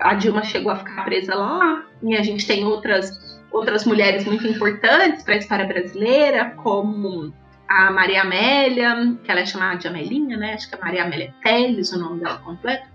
a 0.00 0.14
Dilma 0.14 0.42
chegou 0.44 0.72
a 0.72 0.76
ficar 0.76 1.04
presa 1.04 1.34
lá, 1.34 1.84
e 2.02 2.16
a 2.16 2.22
gente 2.22 2.46
tem 2.46 2.64
outras 2.64 3.34
outras 3.50 3.84
mulheres 3.84 4.24
muito 4.24 4.46
importantes 4.48 5.22
para 5.22 5.34
a 5.34 5.38
história 5.38 5.64
brasileira, 5.64 6.50
como 6.62 7.32
a 7.68 7.90
Maria 7.92 8.22
Amélia, 8.22 9.16
que 9.22 9.30
ela 9.30 9.40
é 9.40 9.46
chamada 9.46 9.78
de 9.78 9.86
Amelinha, 9.86 10.36
né? 10.36 10.54
Acho 10.54 10.68
que 10.68 10.74
é 10.74 10.78
Maria 10.78 11.04
Amélia 11.04 11.32
Teles, 11.40 11.92
o 11.92 11.98
nome 11.98 12.20
dela 12.20 12.38
completo. 12.38 12.88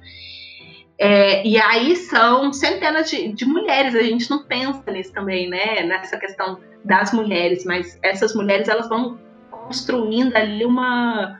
É, 0.97 1.47
e 1.47 1.57
aí 1.57 1.95
são 1.95 2.51
centenas 2.51 3.09
de, 3.09 3.31
de, 3.31 3.45
mulheres, 3.45 3.95
a 3.95 4.03
gente 4.03 4.29
não 4.29 4.43
pensa 4.43 4.83
nisso 4.91 5.13
também, 5.13 5.49
né? 5.49 5.81
Nessa 5.83 6.17
questão 6.17 6.59
das 6.83 7.13
mulheres, 7.13 7.63
mas 7.63 7.97
essas 8.03 8.35
mulheres 8.35 8.67
elas 8.67 8.89
vão 8.89 9.17
construindo 9.49 10.35
ali 10.35 10.65
uma, 10.65 11.39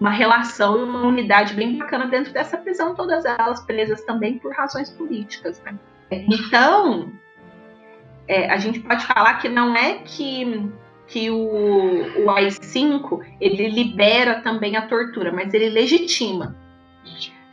uma 0.00 0.10
relação, 0.10 0.84
uma 0.84 1.02
unidade 1.02 1.54
bem 1.54 1.78
bacana 1.78 2.06
dentro 2.06 2.32
dessa 2.32 2.56
prisão, 2.56 2.94
todas 2.94 3.24
elas 3.24 3.64
presas 3.64 4.02
também 4.02 4.38
por 4.38 4.54
razões 4.54 4.90
políticas, 4.90 5.62
né? 5.62 5.74
Então, 6.10 7.12
é, 8.28 8.50
a 8.50 8.56
gente 8.58 8.80
pode 8.80 9.04
falar 9.06 9.34
que 9.34 9.48
não 9.48 9.74
é 9.74 9.94
que, 9.98 10.70
que 11.06 11.30
o, 11.30 12.24
o 12.24 12.30
AI-5 12.30 13.24
ele 13.40 13.68
libera 13.68 14.40
também 14.42 14.76
a 14.76 14.86
tortura, 14.86 15.32
mas 15.32 15.52
ele 15.54 15.70
legitima. 15.70 16.54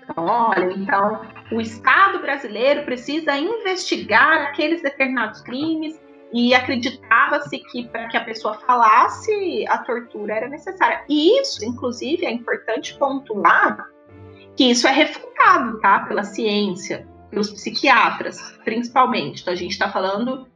Então, 0.03 0.25
olha, 0.25 0.73
então 0.73 1.21
o 1.51 1.61
Estado 1.61 2.19
brasileiro 2.19 2.83
precisa 2.83 3.37
investigar 3.37 4.49
aqueles 4.49 4.81
determinados 4.81 5.41
crimes 5.41 6.02
e 6.33 6.55
acreditava-se 6.55 7.59
que 7.59 7.87
para 7.87 8.07
que 8.07 8.17
a 8.17 8.23
pessoa 8.23 8.55
falasse 8.55 9.65
a 9.69 9.77
tortura 9.77 10.33
era 10.33 10.49
necessária. 10.49 11.03
E 11.07 11.39
isso, 11.39 11.63
inclusive, 11.63 12.25
é 12.25 12.31
importante 12.31 12.95
pontuar 12.95 13.87
que 14.55 14.69
isso 14.69 14.87
é 14.87 14.91
refutado, 14.91 15.79
tá, 15.79 15.99
pela 15.99 16.23
ciência, 16.23 17.07
pelos 17.29 17.51
psiquiatras, 17.51 18.39
principalmente. 18.63 19.41
Então 19.41 19.53
a 19.53 19.57
gente 19.57 19.71
está 19.71 19.91
falando 19.91 20.47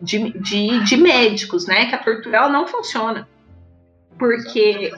de, 0.00 0.30
de, 0.38 0.84
de, 0.84 0.96
médicos, 0.96 1.66
né, 1.66 1.86
que 1.86 1.94
a 1.94 1.98
tortura 1.98 2.38
ela 2.38 2.48
não 2.48 2.66
funciona, 2.66 3.28
porque 4.18 4.92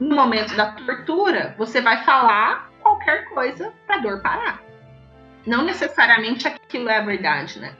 no 0.00 0.14
momento 0.14 0.56
da 0.56 0.72
tortura 0.72 1.54
você 1.58 1.80
vai 1.80 2.04
falar 2.04 2.70
qualquer 2.80 3.28
coisa 3.30 3.72
para 3.86 3.98
dor 3.98 4.22
parar. 4.22 4.62
Não 5.46 5.64
necessariamente 5.64 6.46
aquilo 6.46 6.88
é 6.88 6.98
a 6.98 7.04
verdade, 7.04 7.58
né? 7.58 7.74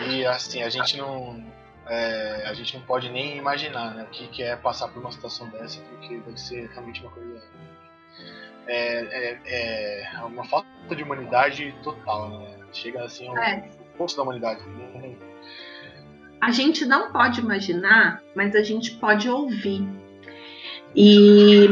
E 0.00 0.24
assim, 0.26 0.62
a 0.62 0.68
gente 0.68 0.96
não. 0.96 1.44
É, 1.86 2.44
a 2.46 2.54
gente 2.54 2.76
não 2.76 2.84
pode 2.84 3.10
nem 3.10 3.36
imaginar 3.36 3.94
né, 3.94 4.04
o 4.04 4.06
que, 4.06 4.26
que 4.28 4.42
é 4.42 4.56
passar 4.56 4.88
por 4.88 5.00
uma 5.00 5.12
situação 5.12 5.48
dessa, 5.50 5.82
porque 5.82 6.16
deve 6.16 6.40
ser 6.40 6.70
realmente 6.70 7.00
uma 7.02 7.10
coisa. 7.10 7.42
É, 8.66 9.36
é, 9.44 10.02
é 10.02 10.20
uma 10.24 10.44
falta 10.44 10.66
de 10.96 11.02
humanidade 11.02 11.74
total, 11.82 12.30
né? 12.30 12.56
Chega 12.72 13.04
assim 13.04 13.28
ao 13.28 13.36
é. 13.36 13.68
da 13.98 14.22
humanidade. 14.22 14.62
A 16.40 16.50
gente 16.50 16.84
não 16.86 17.12
pode 17.12 17.40
imaginar, 17.40 18.22
mas 18.34 18.56
a 18.56 18.62
gente 18.62 18.92
pode 18.92 19.28
ouvir. 19.28 19.86
E, 20.96 21.66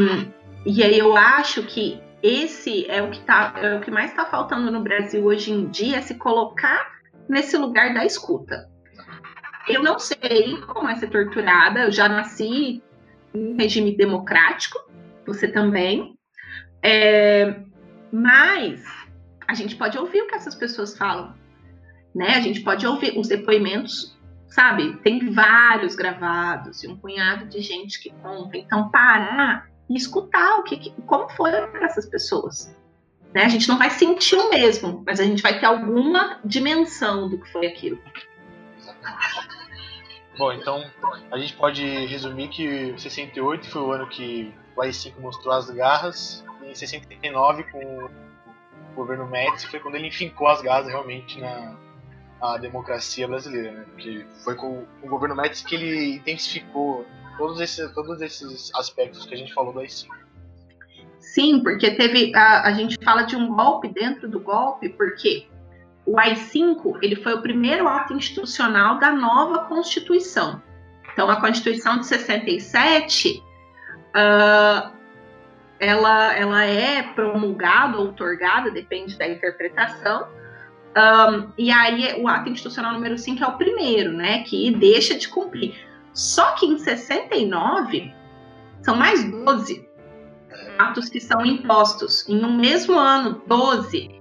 e 0.67 0.83
aí 0.83 0.99
eu 0.99 1.17
acho 1.17 1.63
que 1.63 2.01
esse 2.23 2.89
é 2.91 3.03
o 3.03 3.11
que, 3.11 3.21
tá, 3.21 3.55
é 3.57 3.77
o 3.77 3.81
que 3.81 3.91
mais 3.91 4.11
está 4.11 4.25
faltando 4.25 4.71
no 4.71 4.81
Brasil 4.81 5.25
hoje 5.25 5.53
em 5.53 5.69
dia, 5.69 5.97
é 5.97 6.01
se 6.03 6.15
colocar 6.15 7.02
nesse 7.33 7.57
lugar 7.57 7.95
da 7.95 8.05
escuta. 8.05 8.69
Eu 9.67 9.83
não 9.83 9.99
sei 9.99 10.61
como 10.67 10.89
é 10.89 10.97
ser 10.97 11.09
torturada, 11.09 11.85
eu 11.85 11.91
já 11.91 12.07
nasci 12.07 12.83
em 13.35 13.57
regime 13.57 13.97
democrático, 13.97 14.79
você 15.27 15.49
também. 15.49 16.15
É, 16.83 17.59
mas 18.13 18.85
a 19.49 19.55
gente 19.55 19.77
pode 19.77 19.97
ouvir 19.97 20.21
o 20.21 20.27
que 20.27 20.35
essas 20.35 20.55
pessoas 20.55 20.97
falam, 20.97 21.35
né? 22.15 22.35
A 22.37 22.41
gente 22.41 22.61
pode 22.61 22.87
ouvir 22.87 23.19
os 23.19 23.29
depoimentos, 23.29 24.19
sabe? 24.49 24.99
Tem 24.99 25.31
vários 25.31 25.95
gravados 25.95 26.85
e 26.85 26.89
um 26.89 26.99
punhado 26.99 27.47
de 27.47 27.61
gente 27.63 28.03
que 28.03 28.11
conta. 28.23 28.59
Então 28.59 28.91
parar 28.91 29.71
e 29.89 29.97
escutar 29.97 30.59
o 30.59 30.65
que, 30.65 30.93
como 31.07 31.31
foi 31.31 31.51
para 31.51 31.87
essas 31.87 32.07
pessoas. 32.11 32.77
Né? 33.35 33.45
A 33.45 33.49
gente 33.49 33.69
não 33.69 33.79
vai 33.79 33.91
sentir 33.91 34.37
o 34.37 34.51
mesmo, 34.51 35.03
mas 35.07 35.19
a 35.21 35.25
gente 35.25 35.43
vai 35.43 35.59
ter 35.59 35.67
alguma 35.67 36.39
dimensão 36.45 37.29
do 37.29 37.39
que 37.39 37.51
foi 37.51 37.67
aquilo. 37.67 37.99
Bom, 40.37 40.53
então 40.53 40.85
a 41.31 41.39
gente 41.39 41.55
pode 41.55 41.85
resumir 42.07 42.49
que 42.49 42.95
68 42.99 43.69
foi 43.69 43.83
o 43.83 43.93
ano 43.93 44.09
que 44.09 44.53
o 44.75 44.83
AI-5 44.83 45.21
mostrou 45.21 45.55
as 45.55 45.71
garras, 45.71 46.45
e 46.63 46.71
em 46.71 46.75
69, 46.75 47.65
com 47.65 48.05
o 48.05 48.95
governo 48.95 49.27
Médici, 49.27 49.67
foi 49.67 49.81
quando 49.81 49.97
ele 49.97 50.09
enfincou 50.09 50.49
as 50.49 50.63
garras 50.63 50.87
realmente 50.87 51.39
na, 51.41 51.77
na 52.41 52.57
democracia 52.57 53.29
brasileira. 53.29 53.73
Né? 53.73 53.85
Porque 53.91 54.27
foi 54.43 54.55
com 54.55 54.87
o 55.03 55.09
governo 55.09 55.37
Médici 55.37 55.65
que 55.65 55.75
ele 55.75 56.17
intensificou 56.17 57.07
todos 57.37 57.61
esses, 57.61 57.93
todos 57.93 58.21
esses 58.21 58.75
aspectos 58.75 59.27
que 59.27 59.35
a 59.35 59.37
gente 59.37 59.53
falou 59.53 59.73
do 59.73 59.81
AI-5. 59.81 60.09
Sim, 61.23 61.61
porque 61.63 61.93
teve 61.93 62.35
a, 62.35 62.67
a 62.67 62.73
gente 62.73 62.99
fala 63.03 63.23
de 63.23 63.37
um 63.37 63.55
golpe 63.55 63.89
dentro 63.89 64.29
do 64.29 64.41
golpe, 64.41 64.89
porque 64.89 65.47
o 66.05 66.19
AI-5 66.19 66.99
ele 67.01 67.15
foi 67.15 67.33
o 67.35 67.41
primeiro 67.41 67.87
ato 67.87 68.13
institucional 68.13 68.99
da 68.99 69.13
nova 69.13 69.61
Constituição. 69.61 70.61
Então, 71.13 71.31
a 71.31 71.41
Constituição 71.41 71.99
de 71.99 72.07
67, 72.07 73.39
uh, 73.39 73.43
ah, 74.15 74.93
ela, 75.79 76.35
ela 76.37 76.65
é 76.65 77.03
promulgada 77.03 77.99
ou 77.99 78.09
otorgada, 78.09 78.71
depende 78.71 79.17
da 79.17 79.29
interpretação, 79.29 80.27
um, 80.97 81.51
e 81.57 81.71
aí 81.71 82.21
o 82.21 82.27
ato 82.29 82.51
institucional 82.51 82.93
número 82.95 83.17
5 83.17 83.43
é 83.43 83.47
o 83.47 83.57
primeiro, 83.57 84.13
né, 84.13 84.43
que 84.43 84.71
deixa 84.73 85.17
de 85.17 85.29
cumprir. 85.29 85.75
Só 86.13 86.53
que 86.53 86.67
em 86.67 86.79
69, 86.79 88.13
são 88.83 88.97
mais 88.97 89.25
12 89.31 89.92
atos 90.79 91.09
que 91.09 91.21
são 91.21 91.45
impostos 91.45 92.29
em 92.29 92.45
um 92.45 92.57
mesmo 92.57 92.99
ano, 92.99 93.43
12. 93.47 94.21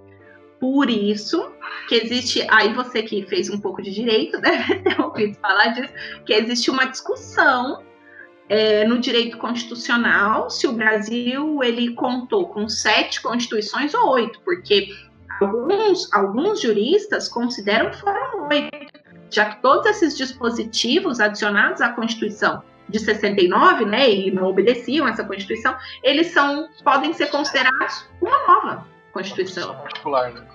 Por 0.60 0.90
isso 0.90 1.52
que 1.88 1.96
existe, 1.96 2.46
aí 2.50 2.74
você 2.74 3.02
que 3.02 3.26
fez 3.26 3.50
um 3.50 3.60
pouco 3.60 3.82
de 3.82 3.92
direito, 3.92 4.40
deve 4.42 4.76
ter 4.76 5.02
ouvido 5.02 5.36
falar 5.40 5.68
disso, 5.70 5.94
que 6.26 6.34
existe 6.34 6.70
uma 6.70 6.86
discussão 6.86 7.84
é, 8.48 8.86
no 8.86 9.00
direito 9.00 9.38
constitucional 9.38 10.50
se 10.50 10.68
o 10.68 10.74
Brasil 10.74 11.64
ele 11.64 11.94
contou 11.96 12.50
com 12.50 12.68
sete 12.68 13.22
constituições 13.22 13.94
ou 13.94 14.10
oito, 14.10 14.40
porque 14.44 14.90
alguns, 15.40 16.14
alguns 16.14 16.62
juristas 16.62 17.28
consideram 17.28 17.90
que 17.92 17.98
foram 17.98 18.50
oito, 18.50 19.00
já 19.30 19.46
que 19.46 19.62
todos 19.62 19.88
esses 19.88 20.18
dispositivos 20.18 21.20
adicionados 21.20 21.82
à 21.82 21.90
Constituição 21.90 22.62
de 22.92 23.00
69, 23.00 23.86
né, 23.86 24.10
e 24.10 24.32
não 24.32 24.44
obedeciam 24.44 25.08
essa 25.08 25.24
Constituição, 25.24 25.76
eles 26.04 26.28
são 26.28 26.70
podem 26.84 27.14
ser 27.14 27.28
considerados 27.28 28.08
uma 28.22 28.48
nova 28.48 28.88
Constituição. 29.12 29.76
particular, 29.76 30.32
né? 30.32 30.46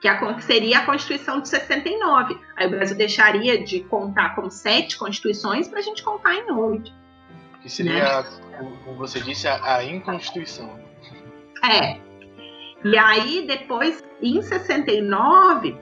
Que, 0.00 0.08
a, 0.08 0.34
que 0.34 0.44
seria 0.44 0.80
a 0.80 0.84
Constituição 0.84 1.40
de 1.40 1.48
69. 1.48 2.38
Aí 2.56 2.66
o 2.66 2.70
Brasil 2.70 2.96
deixaria 2.96 3.64
de 3.64 3.80
contar 3.80 4.34
como 4.34 4.50
sete 4.50 4.98
constituições 4.98 5.66
para 5.66 5.78
a 5.78 5.82
gente 5.82 6.02
contar 6.02 6.34
em 6.34 6.50
oito. 6.50 6.92
Que 7.62 7.70
seria, 7.70 8.20
né? 8.20 8.28
como 8.84 8.96
você 8.96 9.20
disse, 9.20 9.48
a, 9.48 9.76
a 9.76 9.84
inconstituição. 9.84 10.78
É. 11.62 11.98
E 12.84 12.98
aí, 12.98 13.46
depois, 13.46 14.04
em 14.20 14.42
69, 14.42 15.74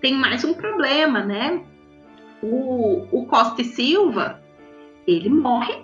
tem 0.00 0.14
mais 0.14 0.44
um 0.44 0.52
problema, 0.52 1.22
né? 1.22 1.62
O, 2.42 3.06
o 3.10 3.26
Costa 3.26 3.62
e 3.62 3.64
Silva, 3.64 4.39
ele 5.12 5.28
morre 5.28 5.82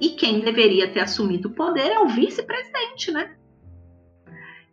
e 0.00 0.10
quem 0.10 0.40
deveria 0.40 0.92
ter 0.92 1.00
assumido 1.00 1.48
o 1.48 1.52
poder 1.52 1.90
é 1.90 1.98
o 1.98 2.08
vice-presidente, 2.08 3.10
né? 3.12 3.34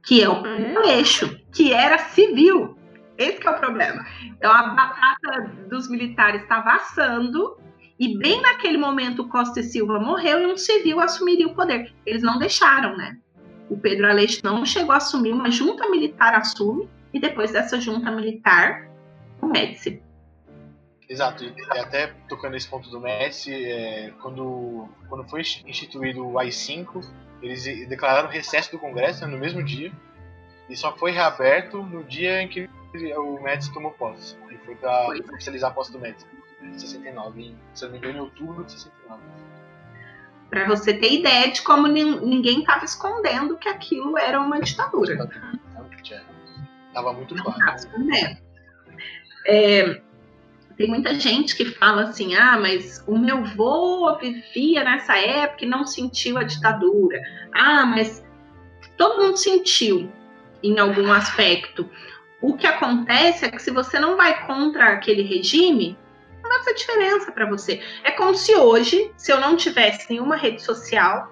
Que 0.04 0.24
é 0.24 0.30
o 0.30 0.42
primeiro 0.42 0.86
eixo, 0.88 1.40
que 1.54 1.72
era 1.72 1.98
civil. 1.98 2.78
Esse 3.18 3.46
é 3.46 3.50
o 3.50 3.60
problema. 3.60 4.04
Então 4.26 4.52
a 4.52 4.70
batata 4.70 5.52
dos 5.70 5.90
militares 5.90 6.42
estava 6.42 6.72
assando 6.72 7.58
e 8.00 8.18
bem 8.18 8.42
naquele 8.42 8.78
momento 8.78 9.22
o 9.22 9.30
Costa 9.30 9.60
e 9.60 9.64
Silva 9.64 10.00
morreu 10.00 10.42
e 10.42 10.52
um 10.52 10.58
civil 10.58 11.00
assumiria 11.00 11.48
o 11.48 11.54
poder. 11.54 11.94
Eles 12.06 12.24
não 12.24 12.40
deixaram, 12.40 12.98
né? 12.98 13.18
O 13.70 13.78
Pedro 13.78 14.10
Aleixo 14.10 14.42
não 14.44 14.66
chegou 14.66 14.92
a 14.92 14.98
assumir, 14.98 15.32
uma 15.32 15.52
junta 15.52 15.88
militar 15.90 16.34
assume 16.34 16.90
e 17.14 17.20
depois 17.20 17.52
dessa 17.52 17.80
junta 17.80 18.10
militar, 18.12 18.90
o 19.42 19.46
Médici 19.46 20.02
Exato, 21.12 21.44
e 21.44 21.54
até 21.78 22.08
tocando 22.30 22.54
nesse 22.54 22.70
ponto 22.70 22.90
do 22.90 22.98
Messi, 22.98 23.54
é, 23.54 24.14
quando, 24.22 24.88
quando 25.10 25.28
foi 25.28 25.42
instituído 25.66 26.26
o 26.26 26.40
AI-5, 26.40 27.06
eles 27.42 27.66
declararam 27.90 28.30
recesso 28.30 28.72
do 28.72 28.80
Congresso 28.80 29.26
né, 29.26 29.34
no 29.34 29.38
mesmo 29.38 29.62
dia, 29.62 29.92
e 30.70 30.78
só 30.78 30.96
foi 30.96 31.12
reaberto 31.12 31.84
no 31.84 32.02
dia 32.06 32.42
em 32.42 32.48
que 32.48 32.70
o 33.18 33.44
Médici 33.44 33.74
tomou 33.74 33.92
posse, 33.92 34.38
e 34.50 34.58
foi 34.60 34.74
para 34.76 35.10
oficializar 35.34 35.72
a 35.72 35.74
posse 35.74 35.92
do 35.92 36.00
Médici, 36.00 36.26
em 36.62 36.80
69, 36.80 37.42
em, 37.42 37.58
se 37.74 37.84
não 37.84 37.92
me 37.92 37.98
engano, 37.98 38.18
em 38.18 38.22
outubro 38.22 38.64
de 38.64 38.72
69. 38.72 39.22
Para 40.50 40.66
você 40.66 40.94
ter 40.94 41.12
ideia 41.12 41.52
de 41.52 41.62
como 41.62 41.88
ninguém 41.88 42.62
estava 42.62 42.86
escondendo 42.86 43.58
que 43.58 43.68
aquilo 43.68 44.18
era 44.18 44.40
uma 44.40 44.62
ditadura. 44.62 45.30
Estava 46.88 47.12
muito 47.12 47.36
claro. 47.36 47.60
É, 49.46 50.02
tem 50.82 50.90
muita 50.90 51.14
gente 51.14 51.56
que 51.56 51.66
fala 51.66 52.04
assim: 52.04 52.36
ah, 52.36 52.58
mas 52.60 53.04
o 53.08 53.18
meu 53.18 53.44
vô 53.44 54.18
vivia 54.18 54.84
nessa 54.84 55.16
época 55.16 55.64
e 55.64 55.68
não 55.68 55.86
sentiu 55.86 56.38
a 56.38 56.44
ditadura. 56.44 57.22
Ah, 57.54 57.86
mas 57.86 58.26
todo 58.98 59.22
mundo 59.22 59.38
sentiu 59.38 60.12
em 60.64 60.80
algum 60.80 61.12
aspecto. 61.12 61.88
O 62.42 62.58
que 62.58 62.66
acontece 62.66 63.46
é 63.46 63.52
que 63.52 63.62
se 63.62 63.70
você 63.70 64.00
não 64.00 64.18
vai 64.18 64.46
contra 64.48 64.94
aquele 64.94 65.22
regime, 65.22 65.96
não 66.44 66.58
fazer 66.58 66.74
diferença 66.74 67.32
para 67.32 67.46
você. 67.46 67.80
É 68.04 68.12
como 68.12 68.34
se 68.34 68.56
hoje, 68.56 69.12
se 69.16 69.32
eu 69.32 69.40
não 69.40 69.56
tivesse 69.56 70.10
nenhuma 70.10 70.36
rede 70.36 70.64
social, 70.64 71.32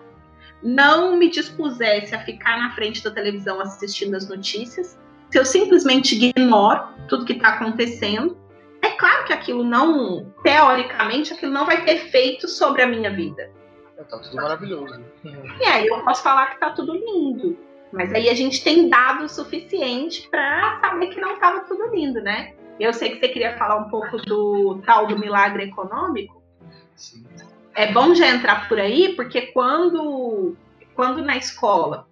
não 0.61 1.17
me 1.17 1.27
dispusesse 1.27 2.13
a 2.13 2.23
ficar 2.23 2.59
na 2.59 2.75
frente 2.75 3.03
da 3.03 3.09
televisão 3.09 3.59
assistindo 3.59 4.15
as 4.15 4.29
notícias, 4.29 4.99
se 5.31 5.39
eu 5.39 5.45
simplesmente 5.45 6.15
ignoro 6.15 6.89
tudo 7.07 7.25
que 7.25 7.33
está 7.33 7.49
acontecendo, 7.49 8.37
é 8.81 8.91
claro 8.91 9.25
que 9.25 9.33
aquilo 9.33 9.63
não, 9.63 10.33
teoricamente, 10.43 11.33
aquilo 11.33 11.51
não 11.51 11.65
vai 11.65 11.83
ter 11.83 11.95
efeito 11.95 12.47
sobre 12.47 12.81
a 12.81 12.87
minha 12.87 13.11
vida. 13.11 13.51
É, 13.97 14.03
tá 14.03 14.17
tudo 14.17 14.35
maravilhoso. 14.35 15.03
E 15.23 15.63
aí 15.65 15.87
eu 15.87 16.03
posso 16.03 16.23
falar 16.23 16.51
que 16.51 16.59
tá 16.59 16.71
tudo 16.71 16.93
lindo. 16.93 17.57
Mas 17.91 18.13
aí 18.13 18.29
a 18.29 18.35
gente 18.35 18.63
tem 18.63 18.87
dados 18.87 19.33
suficiente 19.33 20.27
para 20.29 20.79
saber 20.79 21.07
que 21.07 21.19
não 21.19 21.33
estava 21.33 21.61
tudo 21.61 21.87
lindo, 21.93 22.21
né? 22.21 22.53
Eu 22.79 22.93
sei 22.93 23.09
que 23.09 23.19
você 23.19 23.27
queria 23.27 23.57
falar 23.57 23.77
um 23.77 23.89
pouco 23.89 24.17
do 24.17 24.81
tal 24.85 25.07
do 25.07 25.17
milagre 25.17 25.63
econômico. 25.63 26.41
Sim. 26.95 27.25
É 27.75 27.91
bom 27.91 28.13
já 28.13 28.27
entrar 28.27 28.69
por 28.69 28.79
aí, 28.79 29.15
porque 29.15 29.47
quando, 29.47 30.55
quando 30.95 31.21
na 31.21 31.35
escola 31.35 32.07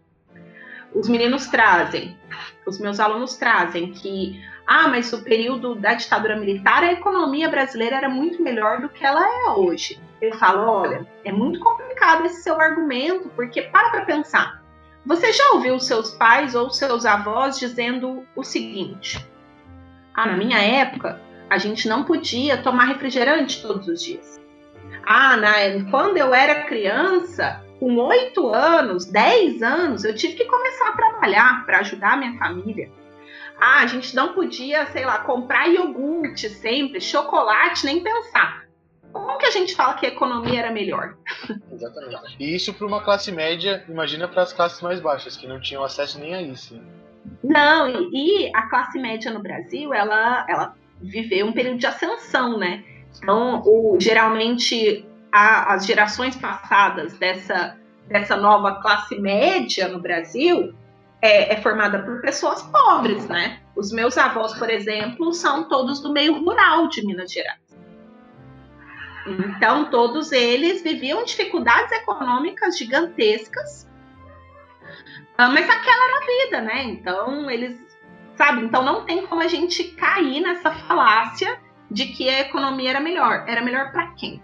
os 0.93 1.08
meninos 1.08 1.47
trazem, 1.47 2.17
os 2.65 2.80
meus 2.80 2.99
alunos 2.99 3.38
trazem 3.38 3.91
que 3.91 4.41
ah, 4.67 4.89
mas 4.89 5.13
o 5.13 5.23
período 5.23 5.75
da 5.75 5.93
ditadura 5.93 6.36
militar, 6.36 6.84
a 6.84 6.91
economia 6.91 7.47
brasileira 7.49 7.95
era 7.95 8.10
muito 8.10 8.43
melhor 8.43 8.82
do 8.82 8.89
que 8.89 9.06
ela 9.06 9.25
é 9.25 9.49
hoje. 9.51 9.97
Eu 10.21 10.38
falo, 10.38 10.69
olha, 10.69 11.08
é 11.23 11.32
muito 11.32 11.60
complicado 11.62 12.25
esse 12.25 12.43
seu 12.43 12.60
argumento, 12.60 13.30
porque 13.30 13.62
para 13.62 13.91
para 13.91 14.06
pensar. 14.06 14.62
Você 15.06 15.32
já 15.32 15.51
ouviu 15.51 15.80
seus 15.80 16.12
pais 16.12 16.53
ou 16.53 16.69
seus 16.69 17.06
avós 17.06 17.58
dizendo 17.58 18.25
o 18.36 18.43
seguinte: 18.43 19.25
Ah, 20.13 20.25
na 20.25 20.36
minha 20.36 20.60
época, 20.60 21.21
a 21.49 21.58
gente 21.58 21.88
não 21.88 22.03
podia 22.03 22.58
tomar 22.58 22.88
refrigerante 22.88 23.62
todos 23.62 23.88
os 23.88 24.03
dias. 24.03 24.38
Ah, 25.06 25.38
na, 25.38 25.53
quando 25.89 26.17
eu 26.17 26.34
era 26.34 26.65
criança, 26.65 27.63
com 27.80 27.95
8 27.95 28.49
anos, 28.49 29.06
10 29.06 29.62
anos, 29.62 30.03
eu 30.03 30.13
tive 30.13 30.34
que 30.34 30.43
começar 30.43 30.89
a 30.89 30.97
trabalhar 30.97 31.65
para 31.65 31.80
ajudar 31.80 32.17
minha 32.17 32.38
família. 32.38 32.91
Ah, 33.59 33.81
a 33.81 33.87
gente 33.87 34.15
não 34.15 34.33
podia, 34.33 34.85
sei 34.87 35.05
lá, 35.05 35.19
comprar 35.19 35.67
iogurte 35.67 36.49
sempre, 36.49 37.01
chocolate, 37.01 37.85
nem 37.85 38.03
pensar. 38.03 38.67
Como 39.11 39.37
que 39.37 39.45
a 39.45 39.51
gente 39.51 39.75
fala 39.75 39.95
que 39.95 40.05
a 40.05 40.09
economia 40.09 40.59
era 40.59 40.71
melhor? 40.71 41.15
Exatamente. 41.71 42.35
E 42.39 42.55
isso 42.55 42.73
para 42.73 42.85
uma 42.85 43.01
classe 43.01 43.31
média, 43.31 43.83
imagina 43.89 44.27
para 44.27 44.43
as 44.43 44.53
classes 44.53 44.81
mais 44.81 44.99
baixas, 44.99 45.35
que 45.35 45.47
não 45.47 45.59
tinham 45.59 45.83
acesso 45.83 46.19
nem 46.19 46.35
a 46.35 46.41
isso. 46.41 46.79
Não, 47.43 47.87
e, 47.89 48.45
e, 48.45 48.51
a 48.55 48.63
classe 48.63 48.99
média 48.99 49.31
no 49.31 49.41
Brasil, 49.41 49.93
ela, 49.93 50.45
ela 50.47 50.75
viveu 51.01 51.45
um 51.47 51.51
período 51.51 51.79
de 51.79 51.87
ascensão, 51.87 52.57
né? 52.57 52.83
Então, 53.17 53.61
o, 53.65 53.97
geralmente, 53.99 55.05
a, 55.31 55.73
as 55.73 55.85
gerações 55.85 56.35
passadas 56.35 57.17
dessa, 57.17 57.77
dessa 58.07 58.35
nova 58.35 58.81
classe 58.81 59.19
média 59.19 59.87
no 59.87 59.99
Brasil, 59.99 60.73
é, 61.21 61.53
é, 61.53 61.62
formada 61.62 61.99
por 62.03 62.21
pessoas 62.21 62.62
pobres, 62.63 63.27
né? 63.27 63.60
Os 63.75 63.91
meus 63.91 64.17
avós, 64.17 64.53
por 64.58 64.69
exemplo, 64.69 65.34
são 65.34 65.67
todos 65.67 65.99
do 65.99 66.12
meio 66.12 66.43
rural 66.43 66.88
de 66.88 67.06
Minas 67.06 67.32
Gerais. 67.32 67.60
Então, 69.25 69.89
todos 69.89 70.32
eles 70.32 70.82
viviam 70.82 71.23
dificuldades 71.23 71.91
econômicas 71.91 72.77
gigantescas, 72.77 73.88
ah, 75.38 75.49
mas 75.49 75.69
aquela 75.69 76.06
era 76.06 76.17
a 76.17 76.25
vida, 76.25 76.62
né? 76.62 76.84
Então, 76.86 77.49
eles, 77.51 77.80
sabe? 78.36 78.63
Então, 78.63 78.84
não 78.84 79.06
tem 79.06 79.27
como 79.27 79.41
a 79.41 79.47
gente 79.47 79.84
cair 79.91 80.41
nessa 80.41 80.71
falácia 80.71 81.60
de 81.91 82.08
que 82.08 82.27
a 82.27 82.41
economia 82.41 82.89
era 82.89 82.99
melhor. 82.99 83.45
Era 83.47 83.62
melhor 83.62 83.91
para 83.91 84.08
quem? 84.13 84.41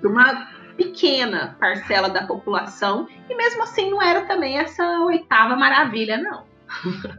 Para 0.00 0.10
uma 0.10 0.48
pequena 0.76 1.56
parcela 1.58 2.08
da 2.08 2.26
população, 2.26 3.08
e 3.28 3.34
mesmo 3.34 3.62
assim 3.62 3.90
não 3.90 4.02
era 4.02 4.22
também 4.22 4.58
essa 4.58 5.00
oitava 5.00 5.56
maravilha, 5.56 6.18
não. 6.18 6.44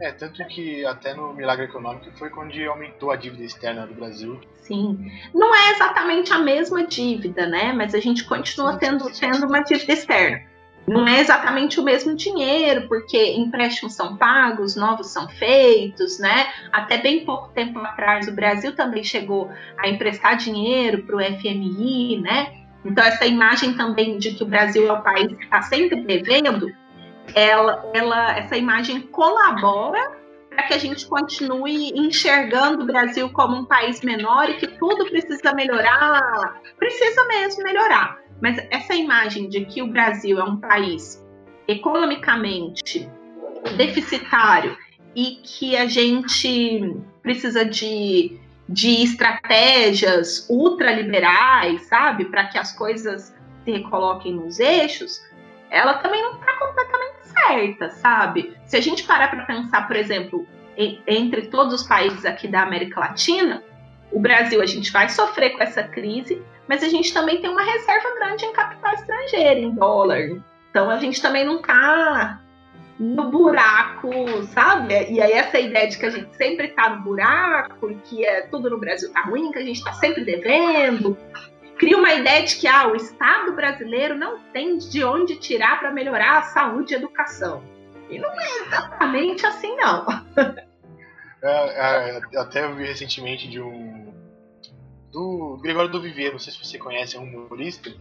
É, 0.00 0.10
tanto 0.10 0.44
que 0.46 0.84
até 0.84 1.14
no 1.14 1.32
milagre 1.32 1.66
econômico 1.66 2.10
foi 2.18 2.28
quando 2.28 2.52
aumentou 2.68 3.10
a 3.10 3.16
dívida 3.16 3.44
externa 3.44 3.86
do 3.86 3.94
Brasil. 3.94 4.40
Sim. 4.62 5.10
Não 5.32 5.54
é 5.54 5.70
exatamente 5.72 6.32
a 6.32 6.38
mesma 6.38 6.86
dívida, 6.86 7.46
né? 7.46 7.72
Mas 7.72 7.94
a 7.94 8.00
gente 8.00 8.24
continua 8.24 8.76
tendo, 8.76 9.04
tendo 9.12 9.46
uma 9.46 9.60
dívida 9.60 9.92
externa. 9.92 10.42
Não 10.86 11.08
é 11.08 11.20
exatamente 11.20 11.80
o 11.80 11.82
mesmo 11.82 12.14
dinheiro, 12.14 12.86
porque 12.88 13.32
empréstimos 13.32 13.94
são 13.94 14.16
pagos, 14.16 14.76
novos 14.76 15.06
são 15.06 15.26
feitos, 15.28 16.18
né? 16.18 16.52
Até 16.70 16.98
bem 16.98 17.24
pouco 17.24 17.48
tempo 17.54 17.78
atrás, 17.78 18.28
o 18.28 18.32
Brasil 18.32 18.74
também 18.74 19.02
chegou 19.02 19.50
a 19.78 19.88
emprestar 19.88 20.36
dinheiro 20.36 21.04
para 21.04 21.16
o 21.16 21.20
FMI, 21.20 22.20
né? 22.20 22.63
Então, 22.84 23.04
essa 23.04 23.24
imagem 23.24 23.74
também 23.74 24.18
de 24.18 24.32
que 24.34 24.42
o 24.42 24.46
Brasil 24.46 24.88
é 24.88 24.92
o 24.92 25.02
país 25.02 25.32
que 25.32 25.44
está 25.44 25.62
sempre 25.62 26.02
devendo, 26.02 26.70
ela, 27.34 27.90
ela, 27.94 28.36
essa 28.36 28.56
imagem 28.56 29.00
colabora 29.00 30.12
para 30.50 30.64
que 30.64 30.74
a 30.74 30.78
gente 30.78 31.06
continue 31.06 31.90
enxergando 31.98 32.84
o 32.84 32.86
Brasil 32.86 33.28
como 33.30 33.56
um 33.56 33.64
país 33.64 34.02
menor 34.02 34.48
e 34.50 34.54
que 34.54 34.66
tudo 34.66 35.06
precisa 35.06 35.52
melhorar. 35.52 36.60
Precisa 36.78 37.24
mesmo 37.26 37.64
melhorar. 37.64 38.18
Mas 38.40 38.58
essa 38.70 38.94
imagem 38.94 39.48
de 39.48 39.64
que 39.64 39.82
o 39.82 39.88
Brasil 39.88 40.38
é 40.38 40.44
um 40.44 40.56
país 40.56 41.24
economicamente 41.66 43.08
deficitário 43.76 44.76
e 45.16 45.40
que 45.42 45.76
a 45.76 45.86
gente 45.86 46.96
precisa 47.22 47.64
de 47.64 48.38
de 48.68 49.02
estratégias 49.02 50.46
ultraliberais, 50.48 51.82
sabe, 51.86 52.24
para 52.26 52.46
que 52.46 52.58
as 52.58 52.72
coisas 52.72 53.34
se 53.64 53.70
recoloquem 53.70 54.34
nos 54.34 54.58
eixos, 54.58 55.20
ela 55.70 55.94
também 55.94 56.22
não 56.22 56.34
está 56.34 56.52
completamente 56.58 57.14
certa, 57.24 57.90
sabe? 57.90 58.56
Se 58.66 58.76
a 58.76 58.80
gente 58.80 59.04
parar 59.04 59.28
para 59.28 59.44
pensar, 59.44 59.86
por 59.86 59.96
exemplo, 59.96 60.46
em, 60.76 61.02
entre 61.06 61.42
todos 61.48 61.74
os 61.74 61.82
países 61.82 62.24
aqui 62.24 62.48
da 62.48 62.62
América 62.62 63.00
Latina, 63.00 63.62
o 64.12 64.20
Brasil 64.20 64.62
a 64.62 64.66
gente 64.66 64.92
vai 64.92 65.08
sofrer 65.08 65.50
com 65.50 65.62
essa 65.62 65.82
crise, 65.82 66.40
mas 66.68 66.82
a 66.82 66.88
gente 66.88 67.12
também 67.12 67.40
tem 67.40 67.50
uma 67.50 67.62
reserva 67.62 68.14
grande 68.14 68.44
em 68.44 68.52
capital 68.52 68.94
estrangeiro, 68.94 69.60
em 69.60 69.70
dólar. 69.74 70.40
Então 70.70 70.88
a 70.88 70.98
gente 70.98 71.20
também 71.20 71.44
não 71.44 71.56
está 71.56 72.40
no 73.04 73.30
buraco, 73.30 74.10
sabe? 74.54 74.94
E 75.12 75.20
aí 75.20 75.32
essa 75.32 75.58
ideia 75.58 75.86
de 75.88 75.98
que 75.98 76.06
a 76.06 76.10
gente 76.10 76.34
sempre 76.36 76.68
tá 76.68 76.88
no 76.88 77.02
buraco 77.02 77.90
e 77.90 77.96
que 77.96 78.24
é, 78.24 78.46
tudo 78.46 78.70
no 78.70 78.78
Brasil 78.78 79.12
tá 79.12 79.20
ruim, 79.22 79.52
que 79.52 79.58
a 79.58 79.64
gente 79.64 79.84
tá 79.84 79.92
sempre 79.92 80.24
devendo, 80.24 81.16
cria 81.76 81.98
uma 81.98 82.14
ideia 82.14 82.42
de 82.42 82.56
que 82.56 82.66
ah, 82.66 82.88
o 82.88 82.96
Estado 82.96 83.52
brasileiro 83.52 84.16
não 84.16 84.38
tem 84.54 84.78
de 84.78 85.04
onde 85.04 85.36
tirar 85.36 85.78
para 85.78 85.90
melhorar 85.90 86.38
a 86.38 86.42
saúde 86.44 86.94
e 86.94 86.96
a 86.96 86.98
educação. 86.98 87.62
E 88.08 88.18
não 88.18 88.30
é 88.30 88.58
exatamente 88.62 89.44
assim, 89.44 89.76
não. 89.76 90.06
É, 91.42 92.16
é, 92.16 92.38
até 92.38 92.66
vi 92.72 92.86
recentemente 92.86 93.46
de 93.50 93.60
um. 93.60 94.14
do 95.12 95.58
Gregório 95.60 95.90
do 95.90 96.00
Viver, 96.00 96.32
não 96.32 96.38
sei 96.38 96.54
se 96.54 96.64
você 96.64 96.78
conhece, 96.78 97.18
é 97.18 97.20
um 97.20 97.24
humorista 97.24 97.92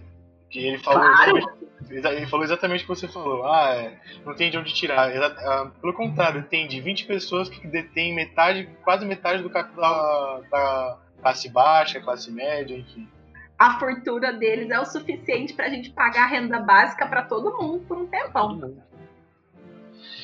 que 0.53 0.59
ele 0.59 0.77
falou, 0.77 1.01
claro. 1.01 1.57
ele 1.89 2.27
falou 2.27 2.45
exatamente 2.45 2.83
o 2.83 2.87
que 2.87 2.95
você 2.95 3.07
falou. 3.07 3.43
Ah, 3.43 3.73
é, 3.73 3.99
não 4.23 4.35
tem 4.35 4.51
de 4.51 4.57
onde 4.57 4.71
tirar. 4.71 5.09
Ah, 5.09 5.71
pelo 5.81 5.93
contrário, 5.93 6.43
tem 6.43 6.67
de 6.67 6.79
20 6.79 7.05
pessoas 7.05 7.49
que 7.49 7.67
detêm 7.67 8.13
metade, 8.13 8.69
quase 8.83 9.03
metade 9.03 9.41
do 9.41 9.49
capital 9.49 10.43
da 10.51 10.99
classe 11.19 11.49
baixa, 11.49 11.99
classe 11.99 12.31
média, 12.31 12.77
enfim. 12.77 13.09
A 13.57 13.79
fortuna 13.79 14.31
deles 14.31 14.69
é 14.69 14.79
o 14.79 14.85
suficiente 14.85 15.53
para 15.53 15.65
a 15.65 15.69
gente 15.69 15.89
pagar 15.89 16.25
a 16.25 16.27
renda 16.27 16.59
básica 16.59 17.07
para 17.07 17.23
todo 17.23 17.57
mundo 17.57 17.83
por 17.87 17.97
um 17.97 18.05
tempão. 18.05 18.77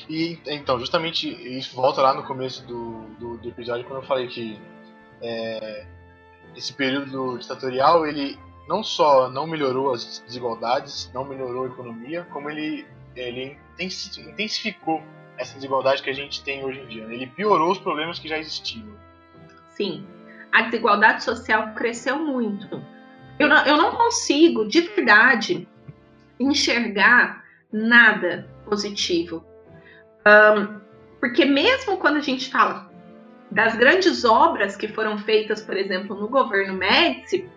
E 0.08 0.38
então, 0.46 0.78
justamente 0.78 1.28
isso 1.28 1.74
volta 1.74 2.02
lá 2.02 2.14
no 2.14 2.22
começo 2.22 2.64
do, 2.66 3.00
do, 3.18 3.36
do 3.38 3.48
episódio 3.48 3.84
quando 3.84 4.02
eu 4.02 4.06
falei 4.06 4.28
que 4.28 4.60
é, 5.20 5.86
esse 6.54 6.72
período 6.72 7.36
ditatorial 7.38 8.06
ele 8.06 8.38
não 8.70 8.84
só 8.84 9.28
não 9.28 9.48
melhorou 9.48 9.92
as 9.92 10.22
desigualdades, 10.24 11.10
não 11.12 11.24
melhorou 11.24 11.64
a 11.64 11.66
economia, 11.66 12.24
como 12.30 12.48
ele, 12.48 12.86
ele 13.16 13.58
intensificou 13.80 15.02
essa 15.36 15.56
desigualdade 15.56 16.00
que 16.00 16.08
a 16.08 16.14
gente 16.14 16.44
tem 16.44 16.64
hoje 16.64 16.78
em 16.78 16.86
dia. 16.86 17.02
Ele 17.10 17.26
piorou 17.26 17.72
os 17.72 17.78
problemas 17.78 18.20
que 18.20 18.28
já 18.28 18.38
existiam. 18.38 18.86
Sim, 19.70 20.06
a 20.52 20.62
desigualdade 20.62 21.24
social 21.24 21.74
cresceu 21.74 22.16
muito. 22.20 22.80
Eu 23.40 23.48
não, 23.48 23.66
eu 23.66 23.76
não 23.76 23.90
consigo, 23.96 24.68
de 24.68 24.82
verdade, 24.82 25.66
enxergar 26.38 27.42
nada 27.72 28.48
positivo. 28.66 29.44
Um, 30.24 30.78
porque 31.18 31.44
mesmo 31.44 31.96
quando 31.96 32.18
a 32.18 32.22
gente 32.22 32.48
fala 32.48 32.88
das 33.50 33.74
grandes 33.74 34.24
obras 34.24 34.76
que 34.76 34.86
foram 34.86 35.18
feitas, 35.18 35.60
por 35.60 35.76
exemplo, 35.76 36.14
no 36.14 36.28
governo 36.28 36.74
Médici, 36.74 37.50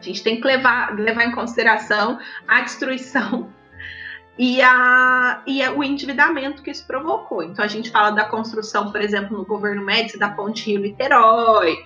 a 0.00 0.02
gente 0.02 0.22
tem 0.22 0.40
que 0.40 0.46
levar, 0.46 0.94
levar 0.98 1.24
em 1.24 1.32
consideração 1.32 2.18
a 2.48 2.62
destruição 2.62 3.52
e, 4.38 4.60
a, 4.62 5.42
e 5.46 5.66
o 5.68 5.84
endividamento 5.84 6.62
que 6.62 6.70
isso 6.70 6.86
provocou. 6.86 7.42
Então, 7.42 7.64
a 7.64 7.68
gente 7.68 7.90
fala 7.90 8.10
da 8.10 8.24
construção, 8.24 8.90
por 8.90 9.00
exemplo, 9.00 9.36
no 9.36 9.44
governo 9.44 9.84
Médici, 9.84 10.18
da 10.18 10.30
Ponte 10.30 10.70
Rio-Niterói, 10.70 11.76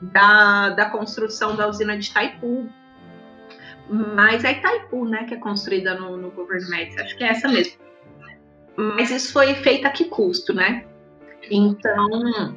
da, 0.00 0.70
da 0.70 0.90
construção 0.90 1.56
da 1.56 1.66
usina 1.68 1.96
de 1.96 2.10
Itaipu. 2.10 2.68
Mas 3.88 4.44
é 4.44 4.52
Itaipu, 4.52 5.06
né, 5.06 5.24
que 5.24 5.34
é 5.34 5.38
construída 5.38 5.94
no, 5.94 6.16
no 6.16 6.30
governo 6.30 6.68
Médici, 6.68 7.00
acho 7.00 7.16
que 7.16 7.24
é 7.24 7.28
essa 7.28 7.48
mesmo. 7.48 7.82
Mas 8.76 9.10
isso 9.10 9.32
foi 9.32 9.54
feito 9.54 9.86
a 9.86 9.90
que 9.90 10.06
custo, 10.06 10.52
né? 10.52 10.84
Então, 11.50 12.56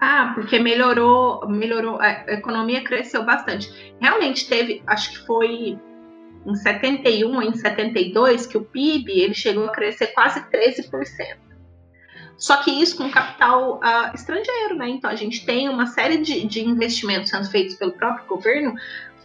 ah, 0.00 0.32
porque 0.34 0.58
melhorou, 0.58 1.46
melhorou, 1.46 2.00
a 2.00 2.24
economia 2.28 2.82
cresceu 2.82 3.22
bastante. 3.22 3.94
Realmente 4.00 4.48
teve, 4.48 4.82
acho 4.86 5.10
que 5.10 5.26
foi 5.26 5.78
em 6.46 6.54
71 6.54 7.34
ou 7.34 7.42
em 7.42 7.54
72 7.54 8.46
que 8.46 8.56
o 8.56 8.64
PIB 8.64 9.20
ele 9.20 9.34
chegou 9.34 9.66
a 9.66 9.72
crescer 9.72 10.08
quase 10.08 10.40
13%. 10.50 11.36
Só 12.38 12.56
que 12.62 12.70
isso 12.70 12.96
com 12.96 13.10
capital 13.10 13.78
uh, 13.78 14.14
estrangeiro, 14.14 14.74
né? 14.74 14.88
Então 14.88 15.10
a 15.10 15.14
gente 15.14 15.44
tem 15.44 15.68
uma 15.68 15.86
série 15.86 16.16
de, 16.16 16.46
de 16.46 16.64
investimentos 16.64 17.28
sendo 17.28 17.50
feitos 17.50 17.74
pelo 17.74 17.92
próprio 17.92 18.26
governo 18.26 18.74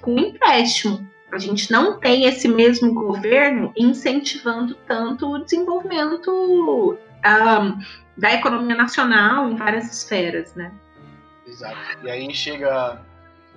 com 0.02 0.20
empréstimo. 0.20 1.10
A 1.32 1.38
gente 1.38 1.72
não 1.72 1.98
tem 1.98 2.26
esse 2.26 2.50
mesmo 2.50 2.94
governo 2.94 3.72
incentivando 3.78 4.76
tanto 4.86 5.32
o 5.32 5.40
desenvolvimento 5.40 6.98
um, 7.26 7.80
da 8.18 8.34
economia 8.34 8.76
nacional 8.76 9.50
em 9.50 9.56
várias 9.56 9.92
esferas, 9.92 10.54
né? 10.56 10.72
Exato. 11.46 11.78
E 12.04 12.10
aí 12.10 12.34
chega, 12.34 13.02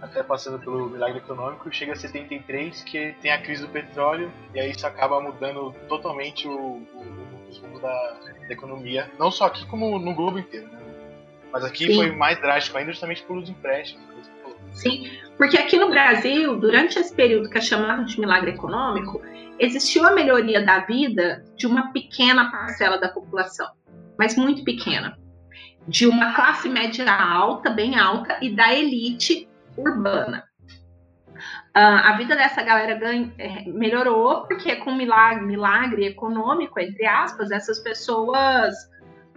até 0.00 0.22
passando 0.22 0.58
pelo 0.58 0.90
milagre 0.90 1.18
econômico, 1.18 1.72
chega 1.72 1.92
a 1.92 1.96
73, 1.96 2.82
que 2.82 3.14
tem 3.20 3.30
a 3.30 3.40
crise 3.40 3.62
do 3.62 3.68
petróleo, 3.68 4.30
e 4.54 4.60
aí 4.60 4.70
isso 4.70 4.86
acaba 4.86 5.20
mudando 5.20 5.74
totalmente 5.88 6.46
o, 6.46 6.82
o, 6.92 7.78
da, 7.80 7.88
da, 8.46 8.52
economia, 8.52 9.10
não 9.18 9.30
só 9.30 9.46
aqui, 9.46 9.64
como 9.66 9.98
no 9.98 10.14
globo 10.14 10.38
inteiro, 10.38 10.68
né? 10.68 10.78
Mas 11.50 11.64
aqui 11.64 11.86
Sim. 11.86 11.96
foi 11.96 12.10
mais 12.12 12.38
drástico 12.40 12.76
ainda, 12.76 12.92
justamente 12.92 13.22
pelos 13.22 13.48
empréstimos. 13.48 14.04
Sim, 14.72 15.10
porque 15.36 15.56
aqui 15.56 15.76
no 15.76 15.90
Brasil, 15.90 16.58
durante 16.58 16.98
esse 16.98 17.14
período 17.14 17.48
que 17.50 17.58
é 17.58 17.60
chamado 17.60 18.04
de 18.04 18.18
milagre 18.20 18.50
econômico, 18.50 19.20
existiu 19.58 20.06
a 20.06 20.12
melhoria 20.12 20.64
da 20.64 20.80
vida 20.80 21.44
de 21.56 21.66
uma 21.66 21.92
pequena 21.92 22.50
parcela 22.50 22.98
da 22.98 23.08
população 23.08 23.68
mas 24.18 24.36
muito 24.36 24.64
pequena, 24.64 25.16
de 25.86 26.06
uma 26.06 26.34
classe 26.34 26.68
média 26.68 27.10
alta, 27.10 27.70
bem 27.70 27.96
alta, 27.96 28.36
e 28.42 28.54
da 28.54 28.74
elite 28.74 29.48
urbana. 29.76 30.44
Uh, 31.76 32.02
a 32.04 32.16
vida 32.16 32.34
dessa 32.34 32.60
galera 32.62 32.94
ganha, 32.94 33.32
é, 33.38 33.62
melhorou 33.66 34.42
porque 34.48 34.74
com 34.76 34.92
milagre, 34.92 35.46
milagre 35.46 36.06
econômico, 36.06 36.80
entre 36.80 37.06
aspas, 37.06 37.52
essas 37.52 37.78
pessoas 37.78 38.74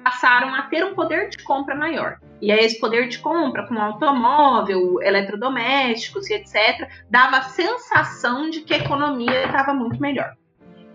passaram 0.04 0.54
a 0.54 0.64
ter 0.64 0.84
um 0.86 0.93
poder 0.93 1.30
de 1.30 1.43
compra 1.43 1.76
maior. 1.76 2.18
E 2.41 2.52
aí 2.52 2.60
esse 2.66 2.80
poder 2.80 3.08
de 3.08 3.20
compra, 3.20 3.68
com 3.68 3.80
automóvel, 3.80 5.02
eletrodomésticos 5.02 6.30
e 6.30 6.34
etc., 6.34 6.89
dava 7.10 7.38
a 7.38 7.43
sensação 7.43 8.49
de 8.49 8.62
que 8.62 8.74
a 8.74 8.78
economia 8.78 9.45
estava 9.45 9.74
muito 9.74 10.02
melhor. 10.02 10.34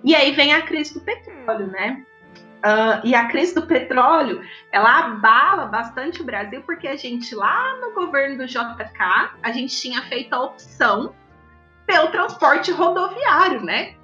E 0.02 0.14
aí 0.14 0.32
vem 0.32 0.52
a 0.52 0.62
crise 0.62 0.94
do 0.94 1.00
petróleo, 1.00 1.66
né? 1.68 2.04
Uh, 2.58 3.04
e 3.04 3.14
a 3.14 3.26
crise 3.28 3.54
do 3.54 3.66
petróleo, 3.66 4.40
ela 4.72 5.06
abala 5.06 5.66
bastante 5.66 6.20
o 6.20 6.24
Brasil, 6.24 6.62
porque 6.62 6.88
a 6.88 6.96
gente, 6.96 7.34
lá 7.34 7.76
no 7.80 7.92
governo 7.92 8.38
do 8.38 8.46
JK, 8.46 9.30
a 9.42 9.52
gente 9.52 9.76
tinha 9.76 10.02
feito 10.02 10.32
a 10.32 10.42
opção 10.42 11.14
pelo 11.86 12.08
transporte 12.08 12.72
rodoviário, 12.72 13.62
né? 13.62 13.95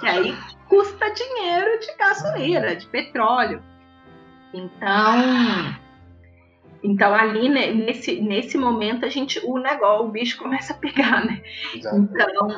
Que 0.00 0.06
aí 0.06 0.36
custa 0.68 1.10
dinheiro 1.10 1.78
de 1.80 1.96
gasolina, 1.96 2.76
de 2.76 2.86
petróleo. 2.86 3.62
Então, 4.52 5.76
então 6.82 7.14
ali 7.14 7.48
né, 7.48 7.72
nesse, 7.72 8.20
nesse 8.20 8.56
momento 8.56 9.04
a 9.04 9.08
gente 9.08 9.40
o 9.44 9.58
negócio, 9.58 10.06
o 10.06 10.10
bicho 10.10 10.38
começa 10.38 10.72
a 10.72 10.76
pegar, 10.76 11.24
né? 11.24 11.42
Exato. 11.74 11.96
Então, 11.96 12.48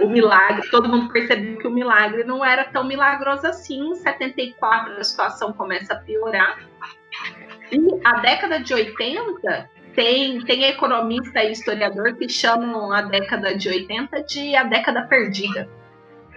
o 0.00 0.08
milagre, 0.08 0.68
todo 0.70 0.88
mundo 0.88 1.12
percebeu 1.12 1.58
que 1.58 1.66
o 1.66 1.70
milagre 1.70 2.22
não 2.24 2.44
era 2.44 2.64
tão 2.64 2.84
milagroso 2.84 3.46
assim. 3.46 3.90
Em 3.90 3.94
74 3.96 4.92
a 4.92 5.04
situação 5.04 5.52
começa 5.52 5.94
a 5.94 5.96
piorar. 5.96 6.58
E 7.72 8.00
a 8.04 8.20
década 8.20 8.60
de 8.60 8.72
80 8.72 9.68
tem, 9.94 10.40
tem 10.44 10.64
economista 10.64 11.42
e 11.42 11.52
historiador 11.52 12.14
que 12.14 12.28
chamam 12.28 12.92
a 12.92 13.02
década 13.02 13.56
de 13.56 13.68
80 13.68 14.22
de 14.22 14.54
a 14.54 14.62
década 14.62 15.02
perdida. 15.02 15.68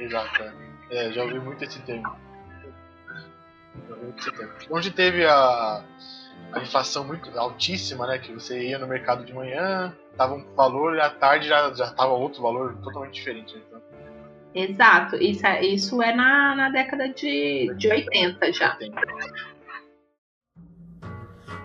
Exato. 0.01 0.43
É, 0.89 1.07
é 1.07 1.11
já 1.11 1.23
ouvi 1.23 1.39
muito 1.39 1.63
esse 1.63 1.79
termo. 1.81 2.15
Onde 4.69 4.91
teve 4.91 5.25
a, 5.25 5.83
a 6.51 6.59
inflação 6.59 7.05
muito 7.05 7.37
altíssima, 7.37 8.07
né? 8.07 8.17
Que 8.17 8.33
você 8.33 8.69
ia 8.69 8.77
no 8.77 8.87
mercado 8.87 9.23
de 9.23 9.33
manhã, 9.33 9.95
tava 10.17 10.33
um 10.33 10.53
valor 10.55 10.95
e 10.95 11.01
à 11.01 11.09
tarde 11.09 11.47
já, 11.47 11.73
já 11.73 11.91
tava 11.91 12.11
outro 12.11 12.41
valor 12.41 12.75
totalmente 12.83 13.13
diferente. 13.13 13.55
Então. 13.57 13.81
Exato, 14.53 15.15
isso 15.15 15.47
é, 15.47 15.63
isso 15.63 16.01
é 16.01 16.13
na, 16.13 16.55
na 16.55 16.69
década 16.69 17.07
de, 17.07 17.73
de 17.77 17.87
80 17.87 18.51
já. 18.51 18.77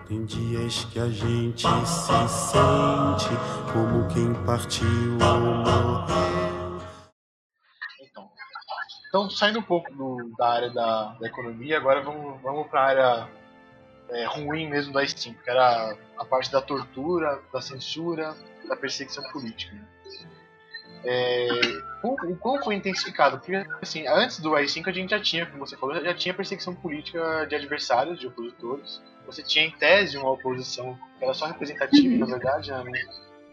Tem 0.07 0.23
dias 0.23 0.85
que 0.85 0.99
a 0.99 1.09
gente 1.09 1.67
se 1.85 2.27
sente 2.29 3.35
como 3.73 4.07
quem 4.07 4.33
partiu 4.45 4.87
ou 5.21 5.39
morreu. 5.65 6.56
Então, 9.07 9.29
saindo 9.29 9.59
um 9.59 9.63
pouco 9.63 9.93
do, 9.93 10.31
da 10.37 10.49
área 10.49 10.69
da, 10.69 11.15
da 11.19 11.27
economia, 11.27 11.77
agora 11.77 12.01
vamos, 12.01 12.41
vamos 12.41 12.67
para 12.67 12.81
a 12.81 12.85
área 12.85 13.29
é, 14.09 14.25
ruim 14.25 14.69
mesmo 14.69 14.93
da 14.93 15.05
Steam, 15.05 15.35
que 15.43 15.49
era 15.49 15.95
a 16.17 16.25
parte 16.25 16.51
da 16.51 16.61
tortura, 16.61 17.41
da 17.51 17.61
censura, 17.61 18.35
da 18.67 18.75
perseguição 18.75 19.23
política. 19.31 19.75
É, 21.03 21.47
o, 22.03 22.35
quão 22.35 22.61
foi 22.61 22.75
intensificado? 22.75 23.37
Porque, 23.37 23.55
assim, 23.81 24.05
antes 24.07 24.39
do 24.39 24.55
AI-5 24.55 24.87
a 24.87 24.91
gente 24.91 25.11
já 25.11 25.19
tinha, 25.19 25.45
como 25.45 25.65
você 25.65 25.77
falou, 25.77 26.03
já 26.03 26.13
tinha 26.13 26.33
perseguição 26.33 26.75
política 26.75 27.45
de 27.45 27.55
adversários, 27.55 28.19
de 28.19 28.27
opositores. 28.27 29.01
Você 29.25 29.43
tinha, 29.43 29.65
em 29.65 29.71
tese, 29.71 30.17
uma 30.17 30.31
oposição 30.31 30.97
que 31.17 31.23
era 31.23 31.33
só 31.33 31.45
representativa, 31.45 32.17
na 32.17 32.25
verdade, 32.25 32.71
né? 32.71 33.01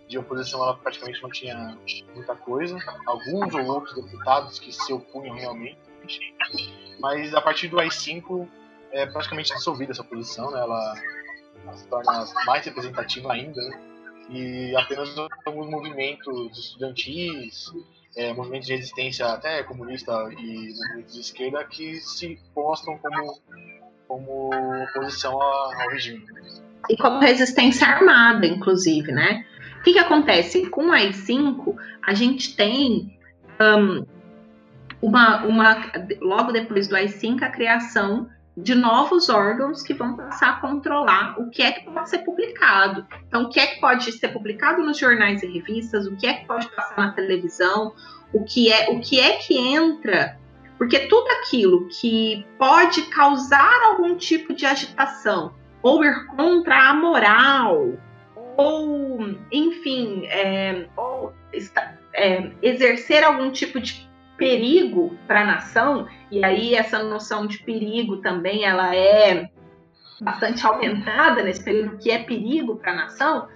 De 0.09 0.18
oposição 0.18 0.62
ela 0.62 0.76
praticamente 0.76 1.22
não 1.22 1.30
tinha 1.30 1.78
muita 2.14 2.34
coisa. 2.36 2.78
Alguns 3.07 3.55
ou 3.55 3.64
outros 3.66 3.94
deputados 3.94 4.59
que 4.59 4.72
se 4.72 4.92
opunham 4.92 5.34
realmente. 5.34 5.78
Mas 7.00 7.34
a 7.34 7.40
partir 7.40 7.68
do 7.68 7.78
AI-5 7.80 8.48
é 8.92 9.07
praticamente 9.07 9.52
dissolvida 9.55 9.92
essa 9.92 10.05
posição, 10.05 10.50
né? 10.50 10.61
ela, 10.61 10.94
se 11.74 11.88
torna 11.88 12.26
mais 12.46 12.64
representativa 12.64 13.32
ainda. 13.32 13.61
Né? 13.61 13.94
e 14.28 14.74
apenas 14.76 15.14
alguns 15.44 15.68
movimentos 15.68 16.59
estudantis, 16.59 17.72
é, 18.16 18.32
movimentos 18.32 18.66
de 18.66 18.74
resistência 18.74 19.26
até 19.26 19.62
comunista 19.62 20.12
e 20.38 20.72
movimentos 20.74 21.14
de 21.14 21.20
esquerda 21.20 21.64
que 21.64 21.96
se 21.96 22.38
mostram 22.57 22.96
como, 22.98 23.40
como 24.09 24.50
oposição 24.84 25.40
ao 25.40 25.88
regime. 25.90 26.24
E 26.88 26.96
como 26.96 27.18
resistência 27.18 27.86
armada, 27.86 28.46
inclusive, 28.46 29.11
né? 29.11 29.44
O 29.85 29.93
que, 29.93 29.93
que 29.93 29.99
acontece? 29.99 30.70
Com 30.70 30.87
o 30.87 30.93
AI-5, 30.93 31.76
a 32.03 32.14
gente 32.14 32.57
tem 32.57 33.18
um, 33.61 34.07
uma, 35.03 35.45
uma, 35.45 35.93
logo 36.22 36.53
depois 36.53 36.89
do 36.89 36.97
AI-5, 36.97 37.43
a 37.43 37.51
criação 37.51 38.30
de 38.57 38.74
novos 38.74 39.28
órgãos 39.28 39.82
que 39.82 39.93
vão 39.93 40.16
passar 40.16 40.53
a 40.53 40.57
controlar 40.62 41.39
o 41.39 41.51
que 41.51 41.61
é 41.61 41.70
que 41.70 41.85
pode 41.85 42.09
ser 42.09 42.20
publicado. 42.20 43.07
Então, 43.28 43.43
o 43.43 43.51
que 43.51 43.61
é 43.61 43.66
que 43.66 43.80
pode 43.82 44.11
ser 44.11 44.28
publicado 44.28 44.82
nos 44.82 44.97
jornais 44.97 45.43
e 45.43 45.47
revistas, 45.49 46.07
o 46.07 46.16
que 46.16 46.26
é 46.26 46.32
que 46.32 46.47
pode 46.47 46.66
passar 46.68 46.97
na 46.97 47.12
televisão, 47.12 47.93
o 48.32 48.43
que 48.43 48.72
é, 48.72 48.91
o 48.91 49.01
que 49.01 49.20
é 49.20 49.37
que 49.37 49.59
entra, 49.59 50.39
porque 50.78 51.01
tudo 51.01 51.28
aquilo 51.43 51.91
que 51.91 52.47
pode 52.59 53.03
causar 53.11 53.82
algum 53.82 54.16
tipo 54.16 54.55
de 54.55 54.64
agitação 54.64 55.53
ou 55.82 56.03
ir 56.03 56.24
contra 56.28 56.89
a 56.89 56.95
moral 56.95 57.99
ou, 58.57 59.34
enfim, 59.50 60.26
é, 60.26 60.86
ou 60.96 61.32
está, 61.52 61.94
é, 62.12 62.50
exercer 62.62 63.24
algum 63.24 63.50
tipo 63.50 63.80
de 63.80 64.09
perigo 64.36 65.16
para 65.26 65.42
a 65.42 65.44
nação, 65.44 66.09
e 66.30 66.44
aí 66.44 66.74
essa 66.74 67.02
noção 67.02 67.46
de 67.46 67.59
perigo 67.59 68.18
também 68.18 68.64
ela 68.64 68.94
é 68.94 69.48
bastante 70.20 70.66
aumentada 70.66 71.42
nesse 71.42 71.62
período 71.62 71.98
que 71.98 72.11
é 72.11 72.18
perigo 72.18 72.76
para 72.76 72.92
a 72.92 72.96
nação, 72.96 73.48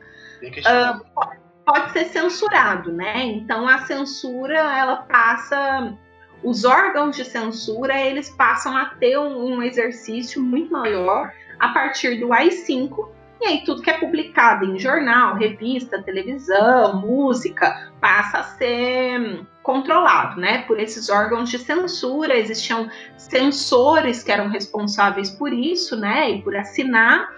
uh, 0.43 1.29
pode 1.65 1.93
ser 1.93 2.05
censurado, 2.07 2.93
né? 2.93 3.25
Então 3.25 3.69
a 3.69 3.79
censura 3.79 4.57
ela 4.57 4.97
passa, 4.97 5.97
os 6.43 6.65
órgãos 6.65 7.17
de 7.17 7.25
censura 7.25 7.99
eles 8.01 8.31
passam 8.31 8.77
a 8.77 8.87
ter 8.87 9.19
um, 9.19 9.55
um 9.55 9.63
exercício 9.63 10.43
muito 10.43 10.73
maior 10.73 11.33
a 11.59 11.69
partir 11.71 12.21
do 12.21 12.33
AI-5 12.33 13.09
e 13.41 13.47
aí 13.47 13.65
tudo 13.65 13.83
que 13.83 13.91
é 13.91 13.99
publicado 13.99 14.65
em 14.65 14.79
jornal, 14.79 15.37
revista, 15.37 16.03
televisão, 16.03 17.01
música, 17.01 17.91
passa 18.01 18.39
a 18.39 18.43
ser 18.43 19.47
controlado, 19.63 20.41
né, 20.41 20.63
por 20.63 20.81
esses 20.81 21.09
órgãos 21.09 21.51
de 21.51 21.59
censura. 21.59 22.37
Existiam 22.37 22.91
censores 23.17 24.23
que 24.23 24.33
eram 24.33 24.49
responsáveis 24.49 25.31
por 25.31 25.53
isso, 25.53 25.97
né, 25.97 26.31
e 26.31 26.43
por 26.43 26.57
assinar, 26.57 27.33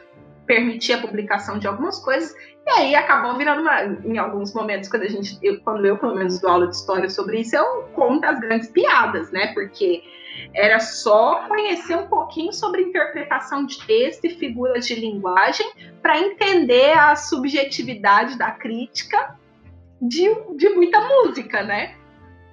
permitir 0.46 0.94
a 0.94 0.98
publicação 0.98 1.58
de 1.58 1.66
algumas 1.66 1.98
coisas. 1.98 2.34
E 2.66 2.70
aí 2.70 2.94
acabou 2.94 3.36
virando 3.36 3.62
uma, 3.62 3.82
em 4.04 4.16
alguns 4.16 4.54
momentos 4.54 4.88
quando 4.88 5.02
a 5.02 5.08
gente, 5.08 5.38
eu, 5.42 5.60
quando 5.60 5.84
eu 5.84 5.98
pelo 5.98 6.14
menos 6.14 6.40
dou 6.40 6.50
aula 6.50 6.68
de 6.68 6.76
história 6.76 7.10
sobre 7.10 7.40
isso, 7.40 7.56
eu 7.56 7.82
conto 7.94 8.24
as 8.24 8.40
grandes 8.40 8.68
piadas, 8.68 9.30
né, 9.32 9.52
porque 9.54 10.02
era 10.54 10.80
só 10.80 11.46
conhecer 11.46 11.96
um 11.96 12.06
pouquinho 12.06 12.52
sobre 12.52 12.82
interpretação 12.82 13.64
de 13.64 13.84
texto 13.86 14.24
e 14.24 14.30
figuras 14.30 14.86
de 14.86 14.94
linguagem 14.94 15.70
para 16.02 16.18
entender 16.18 16.96
a 16.96 17.16
subjetividade 17.16 18.36
da 18.36 18.50
crítica 18.50 19.36
de, 20.00 20.28
de 20.56 20.68
muita 20.70 21.00
música, 21.00 21.62
né? 21.62 21.94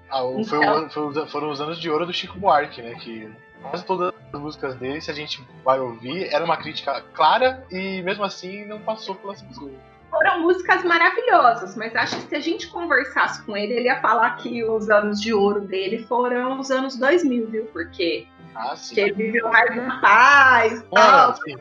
Ah, 0.10 0.22
foi, 0.48 0.58
então... 0.60 0.90
foi, 0.90 1.28
foram 1.28 1.50
os 1.50 1.62
anos 1.62 1.80
de 1.80 1.90
ouro 1.90 2.06
do 2.06 2.14
Chico 2.14 2.40
Buarque, 2.40 2.82
né? 2.82 2.96
Que 2.96 3.30
quase 3.62 3.86
todas 3.86 4.14
as 4.32 4.40
músicas 4.40 4.76
dele, 4.76 5.02
se 5.02 5.12
a 5.12 5.14
gente 5.14 5.42
vai 5.64 5.80
ouvir, 5.80 6.34
era 6.34 6.44
uma 6.44 6.58
crítica 6.58 7.02
clara 7.14 7.66
e 7.72 8.02
mesmo 8.04 8.24
assim 8.24 8.66
não 8.66 8.80
passou 8.80 9.16
pela 9.16 9.36
censura 9.36 9.74
foram 10.18 10.42
músicas 10.42 10.84
maravilhosas, 10.84 11.76
mas 11.76 11.96
acho 11.96 12.16
que 12.18 12.30
se 12.30 12.36
a 12.36 12.40
gente 12.40 12.68
conversasse 12.68 13.44
com 13.44 13.56
ele, 13.56 13.74
ele 13.74 13.86
ia 13.86 14.02
falar 14.02 14.32
que 14.38 14.64
os 14.64 14.90
anos 14.90 15.22
de 15.22 15.34
ouro 15.34 15.62
dele 15.62 16.04
foram 16.06 16.60
os 16.60 16.72
anos 16.72 16.98
2000, 16.98 17.48
viu? 17.48 17.66
Porque 17.66 18.26
ah, 18.56 18.76
que 18.76 19.00
ele 19.00 19.14
viveu 19.14 19.50
mais 19.50 19.76
na 19.76 20.02
paz. 20.02 20.86
Ah, 20.96 21.36
sim. 21.44 21.56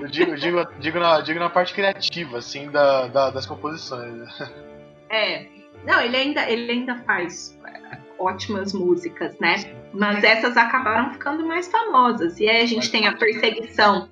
Eu 0.00 0.08
digo, 0.08 0.34
digo, 0.34 0.66
digo, 0.80 0.98
na, 0.98 1.20
digo 1.20 1.38
na 1.38 1.48
parte 1.48 1.72
criativa, 1.72 2.38
assim, 2.38 2.70
da, 2.70 3.06
da, 3.06 3.30
das 3.30 3.46
composições. 3.46 4.28
É. 5.08 5.46
Não, 5.84 6.00
ele 6.00 6.16
ainda, 6.16 6.48
ele 6.48 6.72
ainda 6.72 6.96
faz 7.04 7.58
é, 7.66 7.98
ótimas 8.18 8.72
músicas, 8.72 9.38
né? 9.38 9.56
Mas 9.92 10.24
essas 10.24 10.56
acabaram 10.56 11.12
ficando 11.12 11.44
mais 11.44 11.68
famosas. 11.70 12.40
E 12.40 12.48
aí 12.48 12.62
a 12.62 12.66
gente 12.66 12.90
tem 12.90 13.06
a 13.06 13.12
perseguição 13.12 14.08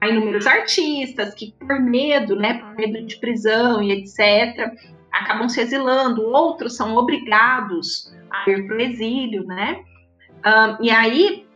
a 0.00 0.08
inúmeros 0.08 0.46
artistas 0.46 1.34
que, 1.34 1.52
por 1.52 1.80
medo, 1.80 2.36
né, 2.36 2.54
por 2.54 2.74
medo 2.76 3.04
de 3.06 3.16
prisão 3.16 3.82
e 3.82 3.92
etc., 3.92 4.72
acabam 5.10 5.48
se 5.48 5.60
exilando, 5.60 6.22
outros 6.22 6.76
são 6.76 6.96
obrigados 6.96 8.14
a 8.30 8.50
ir 8.50 8.66
para 8.66 8.76
o 8.76 8.80
exílio, 8.80 9.44
né? 9.46 9.82
Um, 10.44 10.84
e 10.84 10.90
aí, 10.90 11.46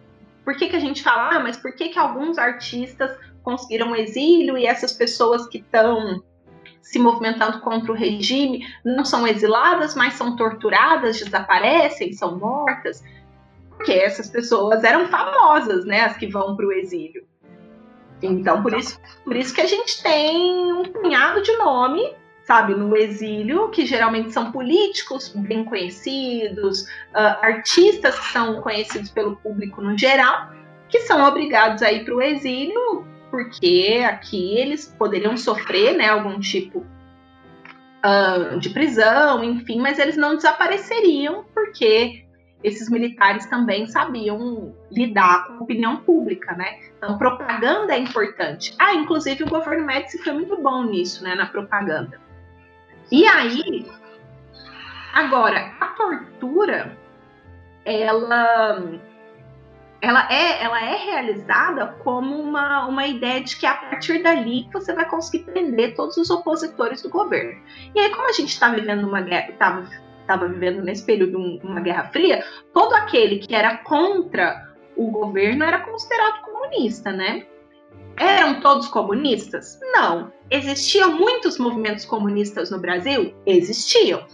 por 0.45 0.57
que, 0.57 0.68
que 0.68 0.76
a 0.76 0.80
gente 0.80 1.03
fala, 1.03 1.36
ah, 1.36 1.41
mas 1.41 1.57
por 1.57 1.72
que, 1.74 1.91
que 1.91 1.99
alguns 1.99 2.38
artistas 2.38 3.16
conseguiram 3.43 3.95
exílio 3.95 4.57
e 4.57 4.66
essas 4.66 4.93
pessoas 4.93 5.47
que 5.47 5.59
estão 5.59 6.22
se 6.80 6.99
movimentando 6.99 7.61
contra 7.61 7.93
o 7.93 7.95
regime 7.95 8.66
não 8.84 9.05
são 9.05 9.26
exiladas, 9.26 9.95
mas 9.95 10.14
são 10.14 10.34
torturadas, 10.34 11.20
desaparecem, 11.20 12.12
são 12.12 12.38
mortas? 12.38 13.05
Porque 13.68 13.93
essas 13.93 14.28
pessoas 14.28 14.82
eram 14.82 15.07
famosas, 15.09 15.84
né, 15.84 16.01
as 16.03 16.16
que 16.16 16.26
vão 16.26 16.57
para 16.57 16.66
o 16.66 16.72
exílio. 16.72 17.30
Então, 18.23 18.62
por 18.62 18.77
isso, 18.77 19.01
por 19.25 19.37
isso 19.37 19.55
que 19.55 19.61
a 19.61 19.66
gente 19.66 20.03
tem 20.03 20.73
um 20.73 20.85
punhado 20.85 21.43
de 21.43 21.57
nome, 21.57 22.14
sabe, 22.45 22.75
no 22.75 22.97
exílio, 22.97 23.68
que 23.68 23.87
geralmente 23.87 24.33
são 24.33 24.51
políticos 24.51 25.29
bem 25.35 25.64
conhecidos, 25.64 26.83
uh, 26.83 27.39
artistas 27.43 28.18
que 28.18 28.33
são 28.33 28.61
conhecidos 28.61 29.11
pelo 29.11 29.37
público 29.37 29.81
no 29.81 29.97
geral, 29.97 30.51
que 30.89 31.01
são 31.01 31.25
obrigados 31.25 31.83
a 31.83 31.93
ir 31.93 32.05
para 32.05 32.14
o 32.14 32.21
exílio, 32.21 33.07
porque 33.31 34.05
aqui 34.05 34.59
eles 34.59 34.93
poderiam 34.99 35.37
sofrer 35.37 35.97
né, 35.97 36.09
algum 36.09 36.41
tipo 36.41 36.85
uh, 38.05 38.59
de 38.59 38.71
prisão, 38.71 39.45
enfim, 39.45 39.81
mas 39.81 39.99
eles 39.99 40.16
não 40.16 40.35
desapareceriam, 40.35 41.45
porque 41.55 42.25
esses 42.63 42.91
militares 42.91 43.47
também 43.47 43.87
sabiam 43.87 44.75
lidar 44.91 45.47
com 45.47 45.55
a 45.55 45.61
opinião 45.61 45.97
pública, 45.99 46.55
né? 46.55 46.79
Então, 46.97 47.17
propaganda 47.17 47.95
é 47.95 47.99
importante. 47.99 48.75
Ah, 48.79 48.95
inclusive 48.95 49.45
o 49.45 49.49
governo 49.49 49.87
Médici 49.87 50.19
foi 50.19 50.35
muito 50.35 50.61
bom 50.61 50.85
nisso, 50.85 51.25
né, 51.25 51.35
na 51.35 51.47
propaganda. 51.47 52.21
E 53.11 53.25
aí, 53.27 53.91
agora, 55.15 55.73
a 55.81 55.87
tortura, 55.87 56.97
ela, 57.85 59.01
ela, 60.03 60.29
é, 60.31 60.63
ela 60.63 60.85
é 60.85 60.97
realizada 60.97 61.87
como 62.05 62.37
uma, 62.37 62.87
uma 62.87 63.07
ideia 63.07 63.43
de 63.43 63.57
que 63.57 63.65
a 63.65 63.75
partir 63.75 64.23
dali 64.23 64.69
você 64.71 64.93
vai 64.93 65.09
conseguir 65.09 65.45
prender 65.45 65.95
todos 65.97 66.19
os 66.19 66.29
opositores 66.29 67.01
do 67.01 67.09
governo. 67.09 67.59
E 67.95 67.99
aí, 67.99 68.11
como 68.11 68.29
a 68.29 68.33
gente 68.33 68.51
está 68.51 68.69
vivendo 68.69 69.09
uma 69.09 69.23
guerra, 69.23 69.51
estava 69.51 69.89
estava 70.31 70.47
vivendo 70.47 70.83
nesse 70.83 71.05
período 71.05 71.39
uma 71.62 71.81
guerra 71.81 72.05
fria, 72.05 72.45
todo 72.72 72.95
aquele 72.95 73.39
que 73.39 73.55
era 73.55 73.78
contra 73.78 74.70
o 74.97 75.11
governo 75.11 75.64
era 75.64 75.81
considerado 75.81 76.43
comunista, 76.43 77.11
né? 77.11 77.47
Eram 78.16 78.61
todos 78.61 78.87
comunistas? 78.89 79.81
Não. 79.93 80.33
Existiam 80.51 81.16
muitos 81.16 81.59
movimentos 81.59 82.05
comunistas 82.05 82.70
no 82.70 82.78
Brasil? 82.78 83.35
Existiam. 83.47 84.24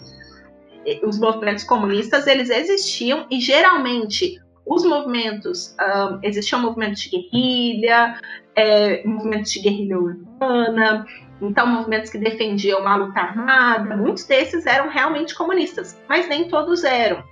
Os 1.03 1.19
movimentos 1.19 1.65
comunistas 1.65 2.27
eles 2.27 2.51
existiam 2.51 3.27
e 3.31 3.41
geralmente 3.41 4.41
os 4.67 4.85
movimentos 4.85 5.77
um, 5.81 6.19
existiam 6.23 6.61
movimentos 6.61 7.03
de 7.03 7.11
guerrilha, 7.11 8.21
é, 8.57 9.07
movimentos 9.07 9.53
de 9.53 9.61
guerrilha 9.61 9.99
urbana, 9.99 11.07
então, 11.41 11.67
movimentos 11.67 12.11
que 12.11 12.19
defendiam 12.19 12.87
a 12.87 12.97
luta 12.97 13.21
armada, 13.21 13.97
muitos 13.97 14.25
desses 14.25 14.65
eram 14.67 14.89
realmente 14.89 15.35
comunistas, 15.35 16.01
mas 16.09 16.29
nem 16.29 16.49
todos 16.49 16.83
eram. 16.83 17.23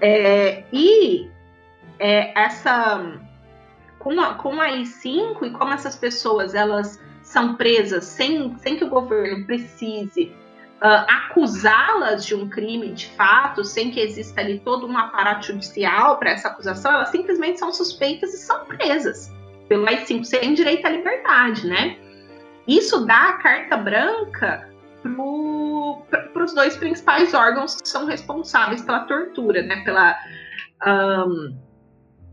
É, 0.00 0.64
e 0.72 1.30
é, 1.98 2.32
essa 2.38 3.20
com 3.98 4.20
a, 4.20 4.34
com 4.34 4.60
a 4.60 4.68
I5 4.68 5.42
e 5.42 5.50
como 5.50 5.72
essas 5.72 5.96
pessoas 5.96 6.54
elas 6.54 7.00
são 7.22 7.56
presas 7.56 8.04
sem, 8.04 8.56
sem 8.58 8.76
que 8.76 8.84
o 8.84 8.88
governo 8.88 9.44
precise 9.46 10.32
uh, 10.76 11.04
acusá-las 11.08 12.24
de 12.24 12.34
um 12.34 12.48
crime 12.48 12.92
de 12.92 13.08
fato, 13.08 13.64
sem 13.64 13.90
que 13.90 13.98
exista 13.98 14.40
ali 14.40 14.60
todo 14.60 14.86
um 14.86 14.96
aparato 14.96 15.46
judicial 15.46 16.18
para 16.18 16.30
essa 16.30 16.48
acusação, 16.48 16.92
elas 16.92 17.08
simplesmente 17.08 17.58
são 17.58 17.72
suspeitas 17.72 18.32
e 18.32 18.38
são 18.38 18.64
presas 18.66 19.32
pelo 19.68 19.86
AI-5 19.86 20.24
sem 20.24 20.54
direito 20.54 20.86
à 20.86 20.90
liberdade, 20.90 21.66
né? 21.66 21.98
Isso 22.66 23.06
dá 23.06 23.30
a 23.30 23.32
carta 23.34 23.76
branca 23.76 24.68
para 26.32 26.44
os 26.44 26.54
dois 26.54 26.76
principais 26.76 27.32
órgãos 27.32 27.80
que 27.80 27.88
são 27.88 28.06
responsáveis 28.06 28.82
pela 28.82 29.00
tortura, 29.00 29.62
né? 29.62 29.82
Pela 29.84 30.16
um, 30.84 31.56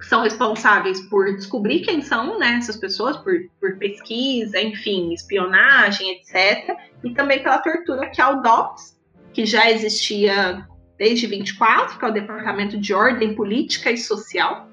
são 0.01 0.21
responsáveis 0.21 0.99
por 1.01 1.33
descobrir 1.35 1.81
quem 1.81 2.01
são 2.01 2.37
né, 2.37 2.57
essas 2.57 2.75
pessoas, 2.75 3.15
por, 3.17 3.33
por 3.59 3.77
pesquisa, 3.77 4.59
enfim, 4.59 5.13
espionagem, 5.13 6.11
etc. 6.11 6.75
E 7.03 7.11
também 7.11 7.41
pela 7.41 7.59
tortura, 7.59 8.09
que 8.09 8.21
é 8.21 8.27
o 8.27 8.41
DOPS, 8.41 8.99
que 9.33 9.45
já 9.45 9.69
existia 9.71 10.67
desde 10.97 11.27
24, 11.27 11.97
que 11.97 12.05
é 12.05 12.07
o 12.07 12.13
Departamento 12.13 12.77
de 12.77 12.93
Ordem 12.93 13.33
Política 13.33 13.91
e 13.91 13.97
Social, 13.97 14.67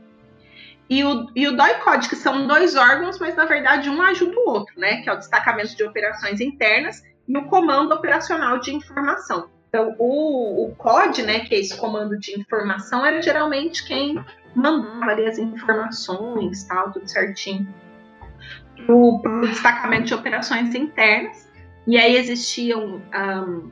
e 0.90 1.04
o, 1.04 1.30
e 1.36 1.46
o 1.46 1.56
DOI-COD, 1.56 2.08
que 2.08 2.16
são 2.16 2.48
dois 2.48 2.74
órgãos, 2.74 3.20
mas 3.20 3.36
na 3.36 3.44
verdade 3.44 3.88
um 3.88 4.02
ajuda 4.02 4.36
o 4.40 4.50
outro, 4.50 4.74
né? 4.78 5.00
Que 5.02 5.08
é 5.08 5.12
o 5.12 5.16
Destacamento 5.16 5.76
de 5.76 5.84
Operações 5.84 6.40
Internas 6.40 7.00
e 7.28 7.38
o 7.38 7.44
Comando 7.44 7.94
Operacional 7.94 8.58
de 8.58 8.74
Informação. 8.74 9.48
Então, 9.68 9.94
o, 10.00 10.66
o 10.66 10.74
COD, 10.74 11.22
né, 11.22 11.40
que 11.40 11.54
é 11.54 11.60
esse 11.60 11.76
comando 11.76 12.18
de 12.18 12.38
informação, 12.38 13.06
era 13.06 13.22
geralmente 13.22 13.86
quem 13.86 14.20
mandava 14.52 15.12
ali 15.12 15.28
as 15.28 15.38
informações, 15.38 16.64
tal, 16.64 16.90
tudo 16.90 17.06
certinho, 17.06 17.72
para 18.84 18.92
o 18.92 19.22
destacamento 19.42 20.06
de 20.06 20.14
operações 20.14 20.74
internas. 20.74 21.48
E 21.86 21.96
aí 21.96 22.16
existiam 22.16 23.00
um, 23.14 23.70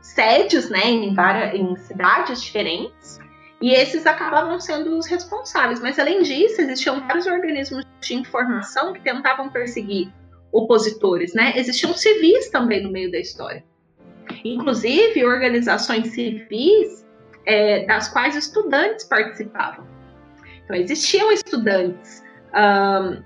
sedes, 0.00 0.68
né, 0.70 0.84
em, 0.84 1.14
várias, 1.14 1.54
em 1.54 1.76
cidades 1.76 2.42
diferentes, 2.42 3.20
e 3.60 3.72
esses 3.72 4.06
acabavam 4.06 4.60
sendo 4.60 4.96
os 4.96 5.06
responsáveis. 5.06 5.80
Mas 5.80 5.98
além 5.98 6.22
disso, 6.22 6.60
existiam 6.60 7.00
vários 7.06 7.26
organismos 7.26 7.84
de 8.00 8.14
informação 8.14 8.92
que 8.92 9.00
tentavam 9.00 9.48
perseguir 9.48 10.12
opositores, 10.52 11.34
né? 11.34 11.52
Existiam 11.56 11.92
civis 11.94 12.48
também 12.50 12.82
no 12.82 12.90
meio 12.90 13.10
da 13.10 13.18
história. 13.18 13.64
Inclusive, 14.44 15.24
organizações 15.24 16.08
civis 16.08 17.06
é, 17.46 17.84
das 17.86 18.08
quais 18.08 18.36
estudantes 18.36 19.04
participavam. 19.04 19.86
Então, 20.64 20.76
existiam 20.76 21.32
estudantes. 21.32 22.22
Um, 22.54 23.22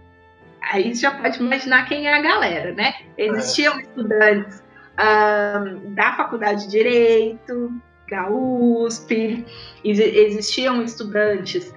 aí 0.63 0.95
já 0.95 1.11
pode 1.11 1.41
imaginar 1.41 1.87
quem 1.87 2.07
é 2.07 2.15
a 2.15 2.23
galera, 2.23 2.73
né? 2.73 2.95
Existiam 3.19 3.75
é. 3.79 3.83
estudantes 3.83 4.63
um, 4.99 5.95
da 5.95 6.17
Faculdade 6.17 6.65
de 6.65 6.71
Direito, 6.71 7.73
da 8.13 8.29
USP, 8.29 9.43
existiam 9.83 10.83
estudantes 10.83 11.75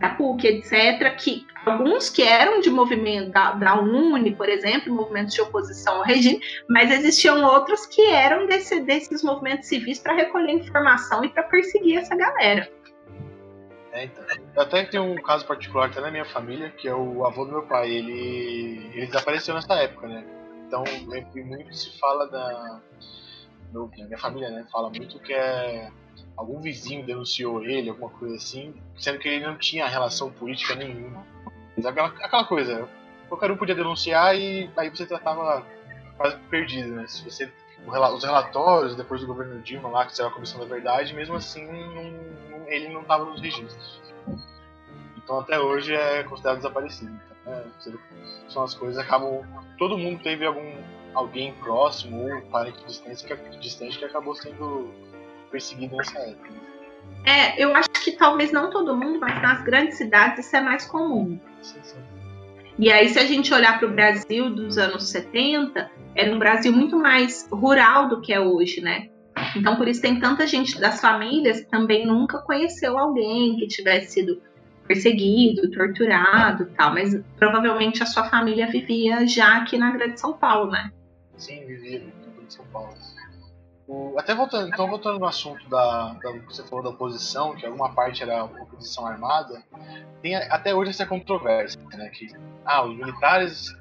da 0.00 0.10
PUC, 0.10 0.46
etc., 0.46 1.16
que 1.16 1.46
alguns 1.64 2.10
que 2.10 2.22
eram 2.22 2.60
de 2.60 2.68
movimento 2.68 3.30
da, 3.30 3.52
da 3.52 3.80
UNE, 3.80 4.34
por 4.34 4.48
exemplo, 4.48 4.92
movimentos 4.92 5.34
de 5.34 5.40
oposição 5.40 5.96
ao 5.96 6.02
regime, 6.02 6.40
mas 6.68 6.90
existiam 6.90 7.44
outros 7.44 7.86
que 7.86 8.02
eram 8.10 8.46
desse, 8.46 8.80
desses 8.80 9.22
movimentos 9.22 9.68
civis 9.68 10.00
para 10.00 10.14
recolher 10.14 10.52
informação 10.52 11.24
e 11.24 11.28
para 11.28 11.44
perseguir 11.44 11.98
essa 11.98 12.16
galera. 12.16 12.68
É, 13.92 14.04
então. 14.04 14.24
Eu 14.56 14.62
até 14.62 14.84
tenho 14.84 15.04
um 15.04 15.16
caso 15.22 15.46
particular 15.46 15.86
até 15.86 16.00
na 16.00 16.10
minha 16.10 16.24
família, 16.24 16.70
que 16.70 16.88
é 16.88 16.94
o 16.94 17.24
avô 17.24 17.44
do 17.44 17.52
meu 17.52 17.62
pai. 17.62 17.90
Ele, 17.90 18.90
ele 18.94 19.06
desapareceu 19.06 19.54
nessa 19.54 19.74
época, 19.74 20.08
né? 20.08 20.24
Então, 20.66 20.84
muito 21.06 21.74
se 21.74 21.98
fala 21.98 22.26
da. 22.28 22.80
Meu, 23.72 23.90
minha 23.96 24.18
família, 24.18 24.50
né? 24.50 24.66
Fala 24.70 24.90
muito 24.90 25.18
que 25.18 25.32
é 25.32 25.90
algum 26.36 26.60
vizinho 26.60 27.04
denunciou 27.04 27.64
ele, 27.64 27.90
alguma 27.90 28.10
coisa 28.10 28.36
assim, 28.36 28.74
sendo 28.96 29.18
que 29.18 29.28
ele 29.28 29.44
não 29.44 29.56
tinha 29.56 29.86
relação 29.86 30.30
política 30.30 30.74
nenhuma. 30.74 31.26
Aquela, 31.84 32.08
aquela 32.08 32.44
coisa, 32.44 32.88
qualquer 33.28 33.50
um 33.50 33.56
podia 33.56 33.74
denunciar 33.74 34.36
e 34.36 34.70
aí 34.76 34.88
você 34.88 35.06
tratava 35.06 35.64
quase 36.16 36.36
perdido, 36.50 36.90
né? 36.94 37.06
Se 37.06 37.24
você 37.24 37.50
os 37.86 38.24
relatórios 38.24 38.96
depois 38.96 39.20
do 39.20 39.26
governo 39.26 39.60
Dilma 39.62 39.88
lá, 39.88 40.04
que 40.04 40.14
saiu 40.14 40.28
a 40.28 40.32
Comissão 40.32 40.60
da 40.60 40.66
Verdade, 40.66 41.14
mesmo 41.14 41.36
assim 41.36 41.64
não, 41.64 42.68
ele 42.68 42.88
não 42.88 43.02
estava 43.02 43.24
nos 43.24 43.40
registros. 43.40 44.00
Então 45.16 45.40
até 45.40 45.58
hoje 45.58 45.94
é 45.94 46.22
considerado 46.24 46.58
desaparecido. 46.58 47.18
Então, 47.42 47.54
é, 47.54 47.64
são 48.50 48.62
as 48.62 48.74
coisas 48.74 48.98
acabam. 48.98 49.42
Todo 49.78 49.96
mundo 49.96 50.22
teve 50.22 50.44
algum 50.44 50.72
alguém 51.14 51.52
próximo 51.54 52.34
ou 52.34 52.40
parente 52.42 52.84
distante 52.86 53.24
que, 53.24 53.58
distante 53.58 53.98
que 53.98 54.04
acabou 54.04 54.34
sendo 54.34 54.92
perseguido 55.50 55.96
nessa 55.96 56.18
época. 56.18 56.50
É, 57.24 57.62
eu 57.62 57.74
acho 57.74 57.90
que 58.04 58.12
talvez 58.12 58.52
não 58.52 58.70
todo 58.70 58.96
mundo, 58.96 59.18
mas 59.18 59.40
nas 59.42 59.62
grandes 59.62 59.98
cidades 59.98 60.46
isso 60.46 60.56
é 60.56 60.60
mais 60.60 60.86
comum. 60.86 61.38
Sim, 61.62 61.78
sim. 61.82 61.98
E 62.78 62.92
aí, 62.92 63.08
se 63.08 63.18
a 63.18 63.26
gente 63.26 63.52
olhar 63.52 63.78
para 63.78 63.88
o 63.88 63.92
Brasil 63.92 64.54
dos 64.54 64.78
anos 64.78 65.10
70, 65.10 65.90
era 66.14 66.32
um 66.32 66.38
Brasil 66.38 66.72
muito 66.72 66.96
mais 66.96 67.48
rural 67.50 68.08
do 68.08 68.20
que 68.20 68.32
é 68.32 68.38
hoje, 68.38 68.80
né? 68.80 69.08
Então, 69.56 69.76
por 69.76 69.88
isso 69.88 70.00
tem 70.00 70.20
tanta 70.20 70.46
gente 70.46 70.80
das 70.80 71.00
famílias 71.00 71.60
que 71.60 71.70
também 71.70 72.06
nunca 72.06 72.38
conheceu 72.38 72.96
alguém 72.96 73.56
que 73.56 73.66
tivesse 73.66 74.12
sido 74.12 74.40
perseguido, 74.88 75.70
torturado 75.70 76.66
tal, 76.76 76.94
mas 76.94 77.14
provavelmente 77.36 78.02
a 78.02 78.06
sua 78.06 78.24
família 78.24 78.66
vivia 78.66 79.26
já 79.28 79.58
aqui 79.58 79.76
na 79.76 79.92
Grande 79.92 80.18
São 80.18 80.32
Paulo, 80.32 80.70
né? 80.70 80.90
Sim, 81.36 81.64
vivia 81.66 82.00
na 82.00 82.32
Grande 82.32 82.54
São 82.54 82.64
Paulo. 82.72 82.94
O, 83.86 84.18
até 84.18 84.34
voltando, 84.34 84.68
então 84.68 84.88
voltando 84.88 85.18
no 85.18 85.26
assunto 85.26 85.68
da, 85.68 86.14
da 86.14 86.32
que 86.32 86.46
você 86.46 86.62
falou 86.64 86.82
da 86.82 86.90
oposição, 86.90 87.54
que 87.54 87.64
alguma 87.64 87.94
parte 87.94 88.22
era 88.22 88.44
oposição 88.44 89.06
armada, 89.06 89.62
tem 90.20 90.34
até 90.34 90.74
hoje 90.74 90.90
essa 90.90 91.06
controvérsia, 91.06 91.80
né? 91.92 92.08
Que 92.08 92.28
ah, 92.64 92.84
os 92.84 92.96
militares, 92.96 93.74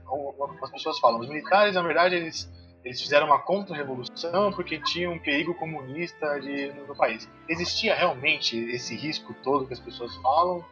as 0.61 0.71
pessoas 0.71 0.99
falam, 0.99 1.19
os 1.19 1.27
militares 1.27 1.75
na 1.75 1.81
verdade 1.81 2.15
eles 2.15 2.49
eles 2.87 3.01
fizeram 3.01 3.27
uma 3.27 3.39
contra-revolução 3.39 4.51
porque 4.53 4.79
tinha 4.79 5.09
um 5.09 5.19
perigo 5.19 5.53
comunista 5.55 6.39
de, 6.39 6.71
no, 6.71 6.87
no, 6.87 6.95
país. 6.95 7.29
Existia 7.49 7.93
realmente 7.93 8.57
esse 8.69 8.95
risco 8.95 9.35
todo 9.43 9.67
que 9.67 9.73
as 9.73 9.79
pessoas 9.79 10.15
falam? 10.17 10.63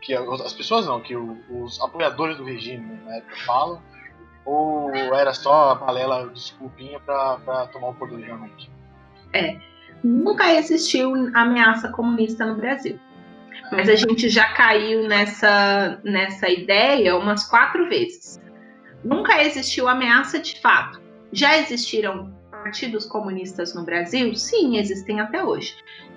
Que 0.00 0.14
as 0.14 0.52
pessoas 0.52 0.86
não, 0.86 1.00
que 1.00 1.16
os 1.16 1.80
apoiadores 1.80 2.36
do 2.36 2.44
regime 2.44 2.98
na 3.04 3.16
época 3.16 3.36
falam? 3.44 3.82
Ou 4.44 4.94
era 4.94 5.34
só 5.34 5.72
a 5.72 5.74
balela 5.74 6.28
desculpinha 6.28 6.98
para 7.00 7.66
tomar 7.72 7.88
o 7.88 7.94
poder 7.94 8.24
realmente? 8.24 8.70
É, 9.32 9.58
nunca 10.02 10.54
existiu 10.54 11.12
ameaça 11.34 11.90
comunista 11.90 12.46
no 12.46 12.56
Brasil. 12.56 12.98
Mas 13.70 13.88
a 13.88 13.96
gente 13.96 14.28
já 14.28 14.52
caiu 14.54 15.06
nessa, 15.06 16.00
nessa 16.02 16.48
ideia 16.48 17.16
umas 17.16 17.44
quatro 17.44 17.88
vezes. 17.88 18.40
Nunca 19.04 19.42
existiu 19.42 19.88
ameaça 19.88 20.38
de 20.38 20.60
fato. 20.60 21.00
Já 21.32 21.58
existiram 21.58 22.34
partidos 22.50 23.04
comunistas 23.06 23.74
no 23.74 23.84
Brasil? 23.84 24.34
Sim, 24.34 24.78
existem 24.78 25.20
até 25.20 25.44
hoje. 25.44 25.74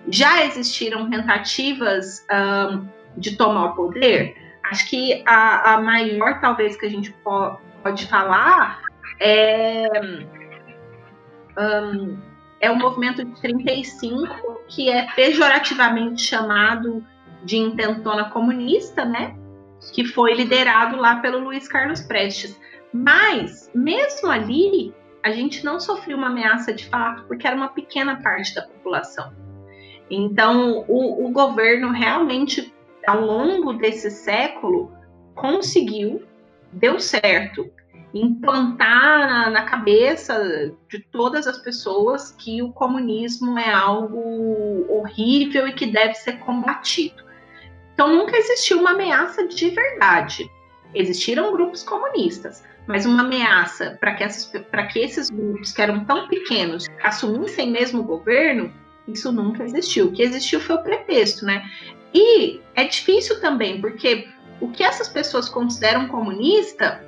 Já 0.07 0.45
existiram 0.45 1.09
tentativas 1.09 2.25
um, 2.32 2.88
de 3.18 3.36
tomar 3.36 3.66
o 3.72 3.76
poder? 3.76 4.36
Acho 4.64 4.89
que 4.89 5.24
a, 5.26 5.74
a 5.74 5.82
maior, 5.82 6.39
talvez, 6.39 6.78
que 6.78 6.86
a 6.86 6.89
gente 6.89 7.12
po 7.24 7.57
pode 7.84 8.05
falar 8.07 8.82
é. 9.20 9.88
Um, 11.57 12.18
é 12.62 12.70
o 12.70 12.76
movimento 12.76 13.26
de 13.26 13.41
35, 13.41 14.62
que 14.68 14.88
é 14.88 15.07
pejorativamente 15.16 16.22
chamado 16.22 17.03
de 17.43 17.57
intentona 17.57 18.26
comunista, 18.30 19.03
né? 19.03 19.36
Que 19.93 20.05
foi 20.05 20.36
liderado 20.36 20.95
lá 20.95 21.16
pelo 21.18 21.39
Luiz 21.39 21.68
Carlos 21.68 22.01
Prestes. 22.01 22.57
Mas, 22.93 23.72
mesmo 23.74 24.30
ali, 24.30 24.93
a 25.24 25.32
gente 25.32 25.66
não 25.66 25.80
sofreu 25.80 26.18
uma 26.18 26.28
ameaça 26.28 26.72
de 26.72 26.88
fato, 26.88 27.24
porque 27.24 27.47
era 27.47 27.55
uma 27.55 27.70
pequena 27.70 28.22
parte 28.22 28.53
da 28.53 28.62
população. 28.62 29.34
Então, 30.09 30.86
o, 30.88 31.26
o 31.26 31.32
governo 31.32 31.91
realmente, 31.91 32.72
ao 33.07 33.21
longo 33.21 33.73
desse 33.73 34.11
século, 34.11 34.91
conseguiu, 35.35 36.23
deu 36.71 36.99
certo, 36.99 37.69
implantar 38.13 39.19
na, 39.19 39.49
na, 39.49 39.63
cabeça 39.63 40.73
de 40.89 40.99
todas 40.99 41.47
as 41.47 41.57
pessoas 41.59 42.31
que 42.31 42.61
o 42.61 42.71
comunismo 42.73 43.57
é 43.57 43.71
algo 43.71 44.85
horrível 44.89 45.67
e 45.67 45.73
que 45.73 45.85
deve 45.85 46.15
ser 46.15 46.39
combatido. 46.39 47.23
Então 47.93 48.13
nunca 48.13 48.37
existiu 48.37 48.79
uma 48.79 48.91
ameaça 48.91 49.47
de 49.47 49.69
verdade. 49.69 50.49
Existiram 50.93 51.53
grupos 51.53 51.83
comunistas, 51.83 52.63
mas 52.85 53.05
uma 53.05 53.23
ameaça 53.23 53.97
para 54.01 54.15
que, 54.15 54.27
que 54.91 54.99
esses 54.99 55.29
grupos 55.29 55.71
que 55.71 55.81
eram 55.81 56.03
tão 56.03 56.27
pequenos 56.27 56.87
assumissem 57.01 57.71
mesmo 57.71 58.01
o 58.01 58.05
governo, 58.05 58.73
isso 59.07 59.31
nunca 59.31 59.63
existiu. 59.63 60.07
O 60.07 60.11
que 60.11 60.21
existiu 60.21 60.59
foi 60.59 60.75
o 60.75 60.83
pretexto, 60.83 61.45
né? 61.45 61.63
E 62.14 62.59
é 62.76 62.84
difícil 62.84 63.39
também, 63.39 63.80
porque 63.80 64.28
o 64.59 64.70
que 64.70 64.84
essas 64.84 65.07
pessoas 65.07 65.47
consideram 65.49 66.07
comunista 66.07 67.01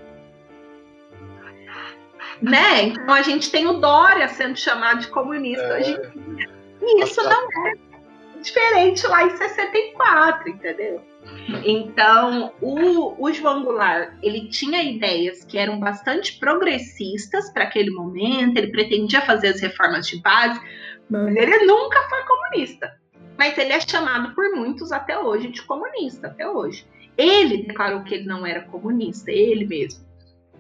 né? 2.43 2.83
Então 2.83 3.13
a 3.13 3.21
gente 3.21 3.49
tem 3.49 3.65
o 3.67 3.79
Dória 3.79 4.27
sendo 4.27 4.57
chamado 4.57 4.99
de 4.99 5.07
comunista 5.07 5.63
é... 5.63 5.79
hoje 5.79 5.91
em 6.15 6.35
dia. 6.35 6.49
E 6.81 7.03
isso 7.03 7.23
não 7.23 7.67
é 7.67 7.73
diferente 8.41 9.07
lá 9.07 9.23
em 9.23 9.29
64, 9.37 10.49
entendeu? 10.49 11.01
Então, 11.63 12.53
o, 12.59 13.15
o 13.17 13.31
João 13.31 13.63
Goulart, 13.63 14.13
ele 14.21 14.49
tinha 14.49 14.83
ideias 14.83 15.45
que 15.45 15.57
eram 15.57 15.79
bastante 15.79 16.37
progressistas 16.37 17.49
para 17.53 17.63
aquele 17.63 17.91
momento, 17.91 18.57
ele 18.57 18.67
pretendia 18.67 19.21
fazer 19.21 19.47
as 19.47 19.61
reformas 19.61 20.05
de 20.05 20.21
base, 20.21 20.59
mas 21.09 21.33
ele 21.33 21.65
nunca 21.65 22.01
foi 22.09 22.21
comunista. 22.23 22.91
Mas 23.37 23.57
ele 23.57 23.73
é 23.73 23.79
chamado 23.79 24.33
por 24.35 24.49
muitos 24.51 24.91
até 24.91 25.17
hoje 25.17 25.49
de 25.49 25.61
comunista, 25.63 26.27
até 26.27 26.47
hoje. 26.47 26.85
Ele 27.17 27.63
declarou 27.63 28.03
que 28.03 28.15
ele 28.15 28.25
não 28.25 28.45
era 28.45 28.61
comunista, 28.61 29.31
ele 29.31 29.65
mesmo. 29.65 30.03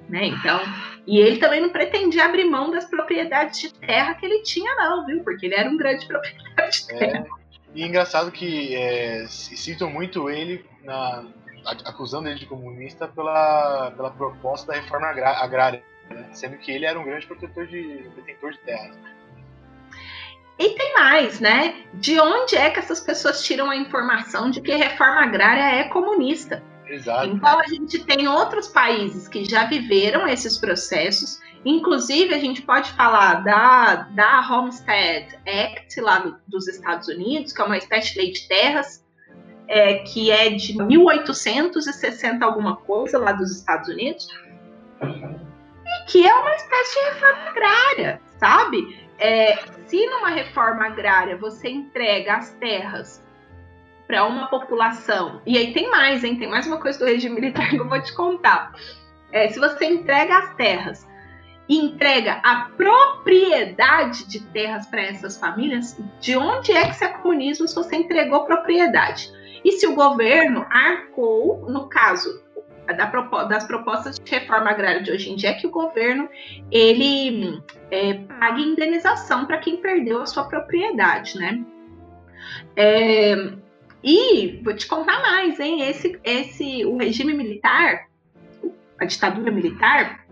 Né? 0.09 0.25
Então, 0.25 0.59
e 1.07 1.19
ele 1.19 1.37
também 1.37 1.61
não 1.61 1.69
pretendia 1.69 2.25
abrir 2.25 2.45
mão 2.45 2.71
das 2.71 2.85
propriedades 2.85 3.59
de 3.59 3.73
terra 3.73 4.13
que 4.15 4.25
ele 4.25 4.43
tinha, 4.43 4.75
não, 4.75 5.05
viu? 5.05 5.23
Porque 5.23 5.45
ele 5.45 5.55
era 5.55 5.69
um 5.69 5.77
grande 5.77 6.05
proprietário 6.07 6.71
de 6.71 6.91
é, 6.91 6.97
terra. 6.97 7.25
É, 7.25 7.43
e 7.73 7.83
engraçado 7.83 8.31
que 8.31 8.75
é, 8.75 9.25
citam 9.27 9.89
muito 9.89 10.29
ele, 10.29 10.65
na, 10.83 11.25
acusando 11.85 12.27
ele 12.27 12.39
de 12.39 12.45
comunista 12.45 13.07
pela, 13.07 13.91
pela 13.91 14.11
proposta 14.11 14.71
da 14.71 14.79
reforma 14.79 15.07
agrária, 15.07 15.81
né? 16.09 16.27
sendo 16.31 16.57
que 16.57 16.71
ele 16.71 16.85
era 16.85 16.99
um 16.99 17.05
grande 17.05 17.25
protetor 17.25 17.65
de, 17.67 18.09
detentor 18.15 18.51
de 18.51 18.59
terras. 18.59 18.95
E 20.57 20.69
tem 20.69 20.93
mais, 20.93 21.39
né? 21.39 21.83
De 21.93 22.19
onde 22.19 22.55
é 22.55 22.69
que 22.69 22.79
essas 22.79 22.99
pessoas 22.99 23.43
tiram 23.43 23.69
a 23.69 23.75
informação 23.75 24.51
de 24.51 24.61
que 24.61 24.71
a 24.71 24.77
reforma 24.77 25.23
agrária 25.23 25.79
é 25.79 25.85
comunista? 25.85 26.63
Exato. 26.87 27.27
Então 27.27 27.59
a 27.59 27.67
gente 27.67 28.03
tem 28.05 28.27
outros 28.27 28.67
países 28.67 29.27
que 29.27 29.45
já 29.45 29.65
viveram 29.65 30.27
esses 30.27 30.57
processos. 30.57 31.39
Inclusive, 31.65 32.35
a 32.35 32.39
gente 32.39 32.61
pode 32.61 32.91
falar 32.91 33.43
da, 33.43 33.95
da 34.11 34.47
Homestead 34.49 35.39
Act 35.47 35.99
lá 36.01 36.19
do, 36.19 36.37
dos 36.47 36.67
Estados 36.67 37.07
Unidos, 37.07 37.53
que 37.53 37.61
é 37.61 37.65
uma 37.65 37.77
espécie 37.77 38.13
de 38.13 38.19
lei 38.19 38.31
de 38.31 38.47
terras, 38.47 39.03
é, 39.67 39.95
que 39.99 40.29
é 40.29 40.49
de 40.49 40.77
1860 40.77 42.45
alguma 42.45 42.75
coisa 42.75 43.17
lá 43.17 43.31
dos 43.31 43.49
Estados 43.49 43.87
Unidos. 43.87 44.27
E 45.01 46.05
que 46.05 46.27
é 46.27 46.33
uma 46.33 46.55
espécie 46.55 46.93
de 46.93 47.05
reforma 47.13 47.49
agrária, 47.49 48.21
sabe? 48.37 49.02
É, 49.19 49.55
se 49.87 50.05
numa 50.07 50.29
reforma 50.29 50.85
agrária 50.85 51.37
você 51.37 51.69
entrega 51.69 52.35
as 52.35 52.51
terras 52.53 53.23
para 54.07 54.25
uma 54.25 54.47
população, 54.47 55.41
e 55.45 55.57
aí 55.57 55.73
tem 55.73 55.89
mais, 55.89 56.23
hein? 56.23 56.37
Tem 56.37 56.49
mais 56.49 56.67
uma 56.67 56.79
coisa 56.79 56.99
do 56.99 57.05
regime 57.05 57.35
militar 57.35 57.69
que 57.69 57.77
eu 57.77 57.87
vou 57.87 58.01
te 58.01 58.13
contar. 58.13 58.73
É, 59.31 59.47
se 59.49 59.59
você 59.59 59.85
entrega 59.85 60.37
as 60.37 60.55
terras 60.55 61.07
e 61.67 61.77
entrega 61.77 62.41
a 62.43 62.69
propriedade 62.75 64.27
de 64.27 64.41
terras 64.47 64.85
para 64.87 65.01
essas 65.01 65.37
famílias, 65.37 65.97
de 66.19 66.35
onde 66.35 66.71
é 66.71 66.87
que 66.87 66.95
se 66.95 67.05
é 67.05 67.07
comunismo 67.07 67.67
se 67.67 67.75
você 67.75 67.95
entregou 67.95 68.45
propriedade? 68.45 69.31
E 69.63 69.71
se 69.71 69.87
o 69.87 69.95
governo 69.95 70.65
arcou, 70.69 71.65
no 71.69 71.87
caso 71.87 72.42
das 73.47 73.65
propostas 73.65 74.19
de 74.19 74.31
reforma 74.31 74.69
agrária 74.69 75.01
de 75.01 75.11
hoje 75.11 75.31
em 75.31 75.35
dia, 75.35 75.51
é 75.51 75.53
que 75.53 75.67
o 75.67 75.71
governo 75.71 76.29
ele 76.71 77.61
é, 77.89 78.13
pague 78.13 78.61
indenização 78.61 79.45
para 79.45 79.57
quem 79.57 79.77
perdeu 79.77 80.21
a 80.21 80.25
sua 80.25 80.43
propriedade, 80.45 81.37
né? 81.37 81.63
É, 82.75 83.53
e 84.03 84.59
vou 84.63 84.75
te 84.75 84.85
contar 84.85 85.21
mais, 85.21 85.59
hein? 85.59 85.81
Esse, 85.81 86.19
esse, 86.23 86.85
o 86.85 86.97
regime 86.97 87.33
militar, 87.33 88.07
a 88.99 89.05
ditadura 89.05 89.49
militar, 89.49 90.25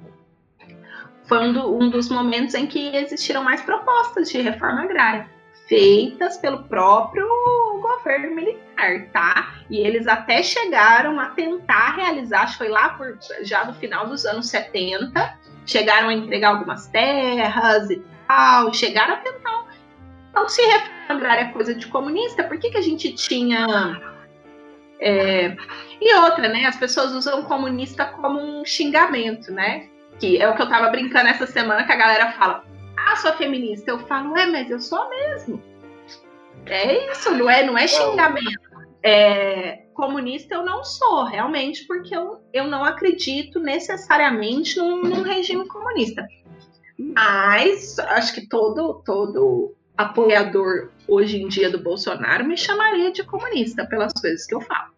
foi 1.24 1.38
um, 1.48 1.54
do, 1.54 1.78
um 1.78 1.90
dos 1.90 2.10
momentos 2.10 2.54
em 2.56 2.68
que 2.68 2.94
existiram 2.94 3.44
mais 3.44 3.62
propostas 3.62 4.30
de 4.30 4.42
reforma 4.42 4.84
agrária, 4.84 5.30
feitas 5.68 6.38
pelo 6.38 6.64
próprio 6.66 7.26
governo 7.82 8.36
militar, 8.36 9.08
tá? 9.12 9.56
E 9.70 9.80
eles 9.80 10.08
até 10.08 10.42
chegaram 10.44 11.20
a 11.20 11.28
tentar 11.28 11.96
realizar, 11.96 12.44
acho 12.44 12.54
que 12.54 12.58
foi 12.60 12.70
lá 12.70 12.90
por, 12.90 13.18
já 13.42 13.66
no 13.66 13.74
final 13.74 14.08
dos 14.08 14.26
anos 14.26 14.50
70, 14.50 15.40
chegaram 15.66 16.10
a 16.10 16.14
entregar 16.14 16.50
algumas 16.50 16.88
terras 16.88 17.90
e 17.90 18.02
tal, 18.28 18.74
chegaram 18.74 19.16
a 19.16 19.18
tentar. 19.18 19.42
Então, 20.32 20.48
se 20.48 20.62
reforma 20.62 21.02
agrária 21.10 21.42
é 21.42 21.52
coisa 21.52 21.76
de 21.76 21.88
comunista, 21.88 22.44
por 22.44 22.58
que, 22.58 22.72
que 22.72 22.78
a 22.78 22.82
gente 22.82 23.14
tinha. 23.14 23.66
É... 25.00 25.56
E 26.00 26.16
outra, 26.16 26.48
né? 26.48 26.66
As 26.66 26.78
pessoas 26.78 27.12
usam 27.12 27.44
comunista 27.44 28.06
como 28.06 28.40
um 28.40 28.66
xingamento, 28.66 29.52
né? 29.52 29.90
Que 30.20 30.42
é 30.42 30.48
o 30.48 30.56
que 30.56 30.62
eu 30.62 30.70
tava 30.70 30.90
brincando 30.90 31.28
essa 31.28 31.46
semana 31.46 31.84
que 31.84 31.92
a 31.92 31.98
galera 31.98 32.32
fala. 32.32 32.64
Ah, 32.98 33.16
sou 33.18 33.34
feminista. 33.34 33.92
Eu 33.92 34.00
falo, 34.00 34.38
é, 34.38 34.46
mas 34.46 34.70
eu 34.70 34.80
sou 34.80 35.10
mesmo. 35.10 35.62
É 36.66 37.12
isso, 37.12 37.32
não 37.32 37.50
é, 37.50 37.64
não 37.64 37.78
é 37.78 37.88
xingamento. 37.88 38.72
É, 39.04 39.84
comunista 39.94 40.56
eu 40.56 40.64
não 40.64 40.84
sou, 40.84 41.26
realmente, 41.26 41.86
porque 41.88 42.16
eu, 42.16 42.40
eu 42.54 42.68
não 42.68 42.84
acredito 42.84 43.60
necessariamente 43.60 44.78
num, 44.78 45.02
num 45.02 45.22
regime 45.22 45.68
comunista. 45.68 46.28
Mas 46.98 47.98
acho 48.00 48.34
que 48.36 48.48
todo, 48.48 49.02
todo 49.06 49.76
apoiador 49.98 50.92
hoje 51.08 51.42
em 51.42 51.48
dia 51.48 51.70
do 51.70 51.80
Bolsonaro 51.80 52.46
me 52.46 52.58
chamaria 52.58 53.12
de 53.12 53.24
comunista 53.24 53.86
pelas 53.86 54.14
coisas 54.14 54.46
que 54.46 54.56
eu 54.56 54.62
falo. 54.62 54.92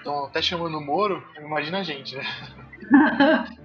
Então, 0.00 0.26
até 0.26 0.42
chamando 0.42 0.78
o 0.78 0.80
Moro, 0.80 1.22
imagina 1.38 1.78
a 1.78 1.82
gente, 1.82 2.16
né? 2.16 2.24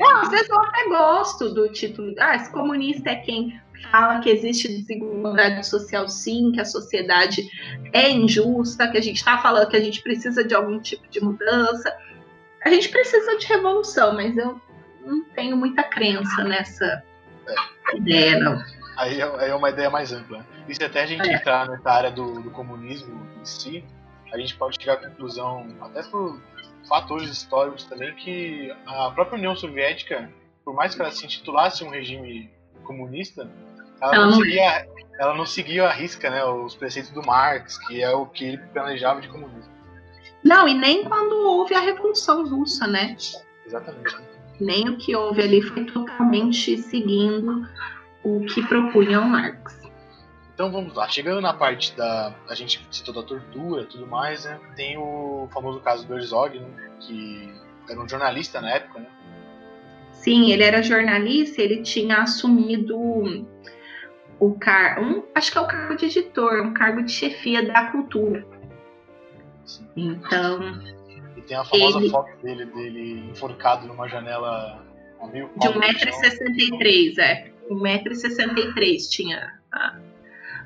Não, 0.00 0.30
vezes 0.30 0.48
eu 0.48 0.58
até 0.58 0.88
gosto 0.88 1.52
do 1.52 1.68
título. 1.68 2.14
Ah, 2.18 2.36
esse 2.36 2.50
comunista 2.50 3.10
é 3.10 3.16
quem 3.16 3.60
fala 3.90 4.20
que 4.20 4.30
existe 4.30 4.68
desigualdade 4.68 5.66
social 5.66 6.08
sim, 6.08 6.52
que 6.52 6.60
a 6.60 6.64
sociedade 6.64 7.42
é 7.92 8.10
injusta, 8.10 8.88
que 8.88 8.98
a 8.98 9.02
gente 9.02 9.16
está 9.16 9.38
falando 9.38 9.68
que 9.68 9.76
a 9.76 9.80
gente 9.80 10.02
precisa 10.02 10.44
de 10.44 10.54
algum 10.54 10.78
tipo 10.80 11.08
de 11.08 11.20
mudança. 11.20 11.94
A 12.64 12.70
gente 12.70 12.88
precisa 12.88 13.38
de 13.38 13.46
revolução, 13.46 14.14
mas 14.14 14.36
eu 14.36 14.60
não 15.04 15.24
tenho 15.34 15.56
muita 15.56 15.82
crença 15.82 16.44
nessa 16.44 17.02
é. 17.92 17.96
ideia, 17.96 18.38
não. 18.38 18.62
Aí 18.96 19.20
é, 19.20 19.24
aí 19.24 19.50
é, 19.50 19.54
uma 19.54 19.70
ideia 19.70 19.90
mais 19.90 20.12
ampla. 20.12 20.44
E 20.68 20.74
se 20.74 20.82
até 20.82 21.02
a 21.02 21.06
gente 21.06 21.28
é. 21.28 21.34
entrar 21.34 21.68
nessa 21.68 21.90
área 21.90 22.10
do, 22.10 22.40
do 22.40 22.50
comunismo 22.50 23.26
em 23.40 23.44
si, 23.44 23.84
a 24.32 24.38
gente 24.38 24.56
pode 24.56 24.80
chegar 24.80 24.94
à 24.94 24.96
conclusão, 24.96 25.66
até 25.80 26.02
por 26.02 26.40
fatores 26.88 27.30
históricos 27.30 27.84
também, 27.84 28.14
que 28.14 28.74
a 28.86 29.10
própria 29.10 29.36
União 29.36 29.54
Soviética, 29.54 30.30
por 30.64 30.74
mais 30.74 30.94
que 30.94 31.00
ela 31.00 31.10
se 31.10 31.24
intitulasse 31.24 31.84
um 31.84 31.90
regime 31.90 32.50
comunista, 32.84 33.50
ela, 34.00 34.14
ela 34.14 34.26
não, 34.26 34.32
seguia, 34.32 34.88
ela 35.18 35.34
não 35.34 35.46
seguia 35.46 35.84
a 35.86 35.92
risca 35.92 36.30
né, 36.30 36.44
os 36.44 36.74
preceitos 36.74 37.10
do 37.10 37.24
Marx, 37.24 37.78
que 37.86 38.02
é 38.02 38.10
o 38.10 38.26
que 38.26 38.44
ele 38.44 38.58
planejava 38.58 39.20
de 39.20 39.28
comunismo. 39.28 39.72
Não, 40.44 40.68
e 40.68 40.74
nem 40.74 41.04
quando 41.04 41.34
houve 41.34 41.74
a 41.74 41.80
Revolução 41.80 42.46
Russa, 42.48 42.86
né? 42.86 43.16
Exatamente. 43.66 44.16
Nem 44.60 44.88
o 44.88 44.96
que 44.96 45.14
houve 45.14 45.42
ali 45.42 45.60
foi 45.60 45.84
totalmente 45.84 46.78
seguindo 46.78 47.68
o 48.22 48.40
que 48.46 48.62
propunha 48.66 49.20
o 49.20 49.24
Marx. 49.24 49.76
Então 50.54 50.72
vamos 50.72 50.94
lá, 50.94 51.06
chegando 51.08 51.40
na 51.40 51.52
parte 51.52 51.94
da. 51.94 52.32
A 52.48 52.54
gente 52.54 52.86
citou 52.90 53.12
da 53.12 53.22
tortura 53.22 53.82
e 53.82 53.86
tudo 53.86 54.06
mais, 54.06 54.44
né? 54.44 54.58
Tem 54.74 54.96
o 54.96 55.48
famoso 55.52 55.80
caso 55.80 56.06
do 56.06 56.14
Herzog, 56.14 56.58
né, 56.58 56.90
que 57.00 57.52
era 57.88 58.00
um 58.00 58.08
jornalista 58.08 58.60
na 58.60 58.70
época, 58.70 59.00
né? 59.00 59.06
Sim, 60.12 60.50
ele 60.50 60.62
era 60.62 60.82
jornalista, 60.82 61.60
ele 61.60 61.82
tinha 61.82 62.18
assumido 62.18 62.96
o 64.38 64.54
cargo, 64.54 65.02
um, 65.02 65.22
acho 65.34 65.50
que 65.50 65.58
é 65.58 65.60
o 65.60 65.66
cargo 65.66 65.96
de 65.96 66.06
editor, 66.06 66.62
um 66.62 66.74
cargo 66.74 67.02
de 67.02 67.12
chefia 67.12 67.64
da 67.64 67.90
cultura. 67.90 68.46
Sim. 69.64 69.86
Então. 69.96 70.60
E 71.36 71.42
tem 71.42 71.56
a 71.56 71.64
famosa 71.64 71.98
ele... 71.98 72.10
foto 72.10 72.36
dele, 72.42 72.66
dele 72.66 73.30
enforcado 73.30 73.86
numa 73.86 74.08
janela 74.08 74.84
De 75.32 75.40
1,63m, 75.40 77.18
é. 77.18 77.50
1,63m 77.70 79.08
tinha 79.10 79.54
a, 79.72 79.98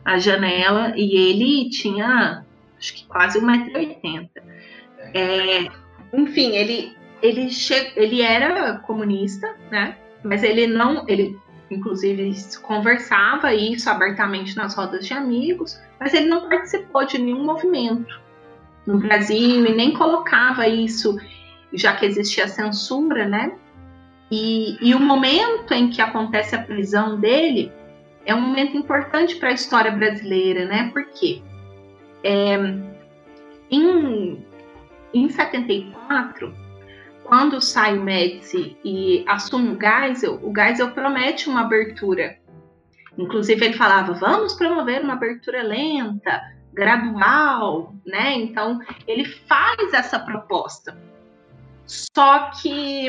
a 0.04 0.18
janela 0.18 0.92
e 0.96 1.16
ele 1.16 1.70
tinha 1.70 2.44
acho 2.78 2.94
que 2.94 3.06
quase 3.06 3.38
1,80m. 3.40 4.30
É, 5.14 5.68
enfim, 6.12 6.56
ele, 6.56 6.96
ele, 7.22 7.50
che... 7.50 7.92
ele 7.94 8.22
era 8.22 8.78
comunista, 8.78 9.54
né? 9.70 9.96
Mas 10.24 10.42
ele 10.42 10.66
não, 10.66 11.04
ele 11.08 11.38
inclusive 11.70 12.34
conversava 12.62 13.54
isso 13.54 13.88
abertamente 13.88 14.56
nas 14.56 14.74
rodas 14.74 15.06
de 15.06 15.14
amigos, 15.14 15.80
mas 15.98 16.12
ele 16.12 16.26
não 16.26 16.48
participou 16.48 17.06
de 17.06 17.18
nenhum 17.18 17.44
movimento 17.44 18.20
no 18.86 18.98
Brasil 18.98 19.66
e 19.66 19.74
nem 19.74 19.92
colocava 19.92 20.66
isso, 20.66 21.16
já 21.72 21.94
que 21.94 22.06
existia 22.06 22.48
censura, 22.48 23.26
né? 23.26 23.52
E, 24.30 24.76
e 24.80 24.94
o 24.94 25.00
momento 25.00 25.72
em 25.72 25.90
que 25.90 26.00
acontece 26.00 26.54
a 26.54 26.62
prisão 26.62 27.18
dele 27.18 27.72
é 28.24 28.34
um 28.34 28.40
momento 28.40 28.76
importante 28.76 29.36
para 29.36 29.48
a 29.48 29.52
história 29.52 29.90
brasileira, 29.90 30.64
né? 30.66 30.90
Porque 30.92 31.42
é, 32.22 32.56
em, 33.70 34.44
em 35.12 35.28
74, 35.28 36.54
quando 37.30 37.60
sai 37.60 37.96
o 37.96 38.02
Médici 38.02 38.76
e 38.84 39.24
assume 39.28 39.68
o 39.68 39.78
Geisel, 39.80 40.40
o 40.42 40.52
Geisel 40.52 40.90
promete 40.90 41.48
uma 41.48 41.60
abertura. 41.60 42.36
Inclusive 43.16 43.66
ele 43.66 43.76
falava, 43.76 44.14
vamos 44.14 44.54
promover 44.54 45.00
uma 45.00 45.12
abertura 45.12 45.62
lenta, 45.62 46.42
gradual, 46.72 47.94
né? 48.04 48.32
Então 48.32 48.80
ele 49.06 49.24
faz 49.24 49.94
essa 49.94 50.18
proposta. 50.18 50.98
Só 51.86 52.50
que 52.60 53.08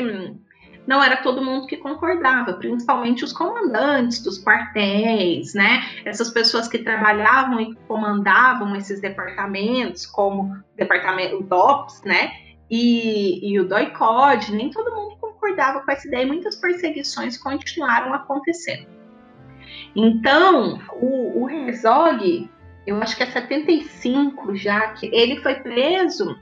não 0.86 1.02
era 1.02 1.16
todo 1.16 1.44
mundo 1.44 1.66
que 1.66 1.76
concordava, 1.76 2.52
principalmente 2.52 3.24
os 3.24 3.32
comandantes 3.32 4.22
dos 4.22 4.40
quartéis, 4.40 5.52
né? 5.52 5.82
Essas 6.04 6.30
pessoas 6.30 6.68
que 6.68 6.78
trabalhavam 6.78 7.60
e 7.60 7.74
comandavam 7.88 8.76
esses 8.76 9.00
departamentos, 9.00 10.06
como 10.06 10.44
o 10.44 10.56
departamento 10.76 11.42
DOPS, 11.42 12.02
né? 12.04 12.41
E, 12.74 13.52
e 13.52 13.60
o 13.60 13.68
DOI-COD, 13.68 14.56
nem 14.56 14.70
todo 14.70 14.90
mundo 14.90 15.16
concordava 15.20 15.80
com 15.80 15.92
essa 15.92 16.08
ideia 16.08 16.22
e 16.22 16.26
muitas 16.26 16.56
perseguições 16.56 17.36
continuaram 17.36 18.14
acontecendo. 18.14 18.86
Então, 19.94 20.80
o, 20.94 21.44
o 21.44 21.50
Herzog, 21.50 22.48
eu 22.86 22.96
acho 23.02 23.14
que 23.14 23.24
é 23.24 23.26
75 23.26 24.56
já, 24.56 24.88
que 24.94 25.06
ele 25.12 25.42
foi 25.42 25.56
preso 25.56 26.34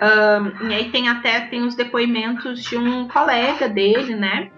um, 0.00 0.68
e 0.68 0.74
aí 0.74 0.90
tem 0.90 1.10
até 1.10 1.40
tem 1.42 1.62
os 1.62 1.74
depoimentos 1.74 2.62
de 2.62 2.78
um 2.78 3.06
colega 3.06 3.68
dele, 3.68 4.16
né? 4.16 4.50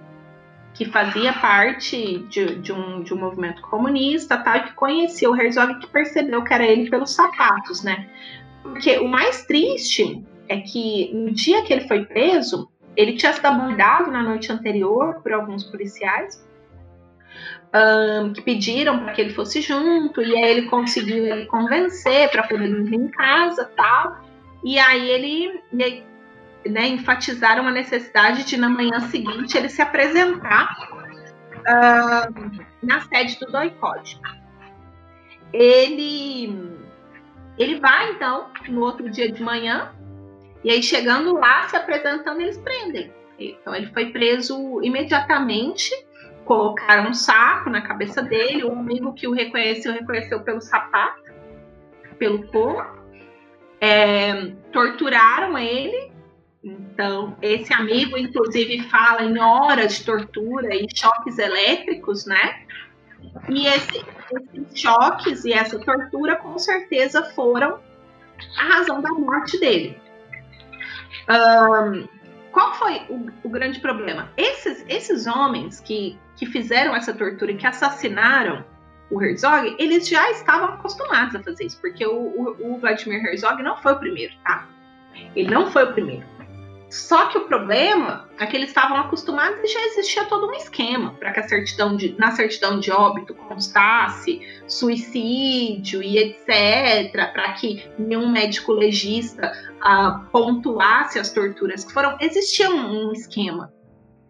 Que 0.73 0.85
fazia 0.85 1.33
parte 1.33 2.19
de, 2.29 2.61
de, 2.61 2.73
um, 2.73 3.03
de 3.03 3.13
um 3.13 3.19
movimento 3.19 3.61
comunista, 3.63 4.39
tal, 4.39 4.57
e 4.59 4.63
que 4.63 4.73
conhecia 4.75 5.29
o 5.29 5.37
Herzog 5.37 5.81
que 5.81 5.89
percebeu 5.89 6.45
que 6.45 6.55
era 6.55 6.65
ele 6.65 6.89
pelos 6.89 7.11
sapatos, 7.11 7.83
né? 7.83 8.09
Porque 8.63 8.99
o 8.99 9.09
mais 9.09 9.45
triste 9.45 10.25
é 10.53 10.61
que 10.61 11.11
no 11.15 11.31
dia 11.33 11.63
que 11.65 11.73
ele 11.73 11.89
foi 11.89 12.05
preso, 12.05 12.71
ele 12.97 13.17
tinha 13.17 13.33
sido 13.33 13.47
abordado 13.47 14.11
na 14.11 14.23
noite 14.23 14.53
anterior 14.53 15.21
por 15.23 15.33
alguns 15.33 15.65
policiais 15.65 16.45
um, 17.75 18.33
que 18.33 18.43
pediram 18.43 18.99
para 18.99 19.13
que 19.13 19.21
ele 19.21 19.33
fosse 19.33 19.63
junto, 19.63 20.21
e 20.21 20.37
aí 20.37 20.51
ele 20.51 20.69
conseguiu 20.69 21.25
ele 21.25 21.47
convencer 21.47 22.31
para 22.31 22.43
poder 22.43 22.69
ir 22.69 22.95
em 22.95 23.09
casa 23.09 23.71
tal. 23.77 24.21
E 24.63 24.79
aí 24.79 25.11
ele, 25.11 25.61
né, 25.73 26.87
enfatizaram 26.89 27.67
a 27.67 27.71
necessidade 27.71 28.45
de, 28.45 28.57
na 28.57 28.69
manhã 28.69 29.01
seguinte, 29.01 29.57
ele 29.57 29.69
se 29.69 29.81
apresentar 29.81 30.77
uh, 31.61 32.61
na 32.83 33.01
sede 33.01 33.39
do 33.41 33.51
DOICOD. 33.51 34.21
Ele, 35.53 36.77
ele 37.59 37.81
vai, 37.81 38.13
então, 38.13 38.49
no 38.69 38.83
outro 38.83 39.11
dia 39.11 39.33
de 39.33 39.43
manhã, 39.43 39.91
e 40.65 40.71
aí 40.71 40.83
chegando 40.83 41.35
lá, 41.35 41.69
se 41.69 41.77
apresentando, 41.77 42.41
eles 42.41 42.59
prendem. 42.59 43.13
Então 43.39 43.75
ele 43.75 43.87
foi 43.87 44.07
preso 44.07 44.81
imediatamente, 44.83 45.91
colocaram 46.45 47.11
um 47.11 47.15
saco 47.15 47.71
na 47.71 47.83
cabeça 47.83 48.23
dele, 48.23 48.65
o 48.65 48.73
amigo 48.73 49.13
que 49.15 49.27
o 49.27 49.33
reconheceu, 49.33 49.93
reconheceu 49.93 50.41
pelo 50.41 50.61
sapato, 50.61 51.33
pelo 52.19 52.47
corpo. 52.49 53.03
É, 53.81 54.53
torturaram 54.73 55.59
ele. 55.59 56.13
Então, 56.63 57.37
esse 57.43 57.75
amigo, 57.75 58.17
inclusive, 58.17 58.83
fala 58.89 59.25
em 59.25 59.37
horas 59.41 59.97
de 59.97 60.05
tortura 60.05 60.73
e 60.77 60.87
choques 60.95 61.37
elétricos, 61.37 62.25
né? 62.25 62.63
E 63.49 63.67
esse, 63.67 64.05
esses 64.55 64.81
choques 64.81 65.45
e 65.45 65.53
essa 65.53 65.81
tortura, 65.81 66.37
com 66.37 66.57
certeza, 66.59 67.25
foram 67.35 67.81
a 68.57 68.65
razão 68.65 69.01
da 69.01 69.11
morte 69.11 69.59
dele. 69.59 70.01
Um, 71.29 72.09
qual 72.51 72.75
foi 72.75 73.03
o, 73.09 73.27
o, 73.45 73.49
grande 73.49 73.81
problema? 73.81 74.31
Esses, 74.37 74.85
esses 74.89 75.27
homens 75.27 75.81
que, 75.81 76.19
que 76.37 76.47
fizeram 76.47 76.95
essa 76.95 77.13
tortura 77.13 77.53
e 77.53 77.57
que 77.57 77.67
assassinaram 77.67 78.65
o 79.11 79.23
Herzog, 79.23 79.77
eles 79.79 80.09
já 80.09 80.31
estavam 80.31 80.75
acostumados 80.75 81.35
a 81.35 81.43
fazer 81.43 81.65
isso, 81.65 81.81
porque 81.81 82.07
o, 82.07 82.15
o, 82.15 82.75
o 82.75 82.79
Vladimir 82.79 83.25
Herzog 83.25 83.63
não 83.63 83.77
foi 83.77 83.93
o 83.93 83.99
primeiro, 83.99 84.35
tá? 84.45 84.67
Ele 85.37 85.51
não 85.51 85.71
foi 85.71 85.85
o 85.85 85.93
primeiro. 85.93 86.25
Só 86.93 87.29
que 87.29 87.39
o 87.39 87.47
problema 87.47 88.29
é 88.39 88.45
que 88.45 88.55
eles 88.55 88.69
estavam 88.69 88.99
acostumados 88.99 89.59
e 89.65 89.67
já 89.67 89.81
existia 89.87 90.27
todo 90.27 90.47
um 90.47 90.53
esquema 90.53 91.15
para 91.15 91.33
que 91.33 91.41
a 91.41 91.49
certidão 91.49 91.97
de, 91.97 92.15
na 92.19 92.33
certidão 92.33 92.79
de 92.79 92.93
óbito 92.93 93.35
constasse 93.35 94.43
suicídio 94.69 96.03
e 96.03 96.19
etc, 96.19 97.11
para 97.33 97.55
que 97.55 97.83
nenhum 97.99 98.31
médico 98.31 98.73
legista 98.73 99.51
uh, 99.79 100.23
pontuasse 100.31 101.19
as 101.19 101.33
torturas 101.33 101.83
que 101.83 101.95
foram. 101.95 102.15
Existia 102.21 102.69
um, 102.69 103.09
um 103.09 103.13
esquema 103.13 103.73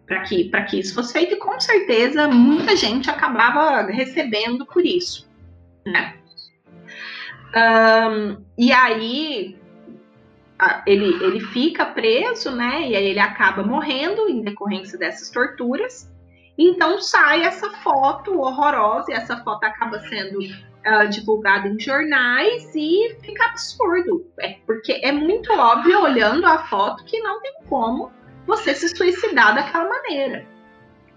para 0.07 0.21
que, 0.21 0.49
que 0.69 0.79
isso 0.79 0.95
fosse 0.95 1.11
feito 1.11 1.33
e 1.33 1.37
com 1.37 1.59
certeza 1.59 2.29
muita 2.29 2.77
gente 2.77 3.09
acabava 3.09 3.81
recebendo 3.91 4.65
por 4.65 4.85
isso. 4.85 5.29
Né? 5.85 6.15
Um, 7.53 8.41
e 8.57 8.71
aí 8.71 9.61
ele, 10.85 11.23
ele 11.23 11.39
fica 11.39 11.85
preso, 11.85 12.51
né? 12.51 12.87
E 12.89 12.95
aí 12.95 13.05
ele 13.05 13.19
acaba 13.19 13.63
morrendo 13.63 14.29
em 14.29 14.41
decorrência 14.41 14.97
dessas 14.97 15.29
torturas. 15.29 16.11
Então 16.57 17.01
sai 17.01 17.43
essa 17.43 17.69
foto 17.77 18.39
horrorosa, 18.39 19.11
e 19.11 19.15
essa 19.15 19.37
foto 19.43 19.63
acaba 19.63 19.99
sendo 20.01 20.39
uh, 20.39 21.07
divulgada 21.09 21.67
em 21.67 21.79
jornais 21.79 22.71
e 22.75 23.15
fica 23.21 23.45
absurdo. 23.45 24.25
É, 24.39 24.57
porque 24.65 24.99
é 25.03 25.11
muito 25.11 25.51
óbvio, 25.53 26.01
olhando 26.01 26.45
a 26.45 26.59
foto, 26.59 27.03
que 27.05 27.19
não 27.19 27.41
tem 27.41 27.53
como 27.67 28.11
você 28.45 28.73
se 28.75 28.89
suicidar 28.89 29.55
daquela 29.55 29.89
maneira. 29.89 30.45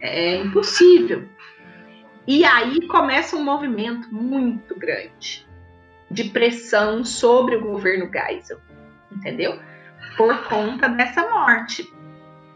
É 0.00 0.36
impossível. 0.36 1.28
E 2.26 2.44
aí 2.44 2.86
começa 2.88 3.36
um 3.36 3.44
movimento 3.44 4.12
muito 4.12 4.76
grande 4.78 5.46
de 6.10 6.24
pressão 6.24 7.04
sobre 7.04 7.56
o 7.56 7.60
governo 7.60 8.10
Geisel 8.10 8.60
entendeu? 9.16 9.58
Por 10.16 10.36
conta 10.44 10.88
dessa 10.88 11.28
morte. 11.28 11.92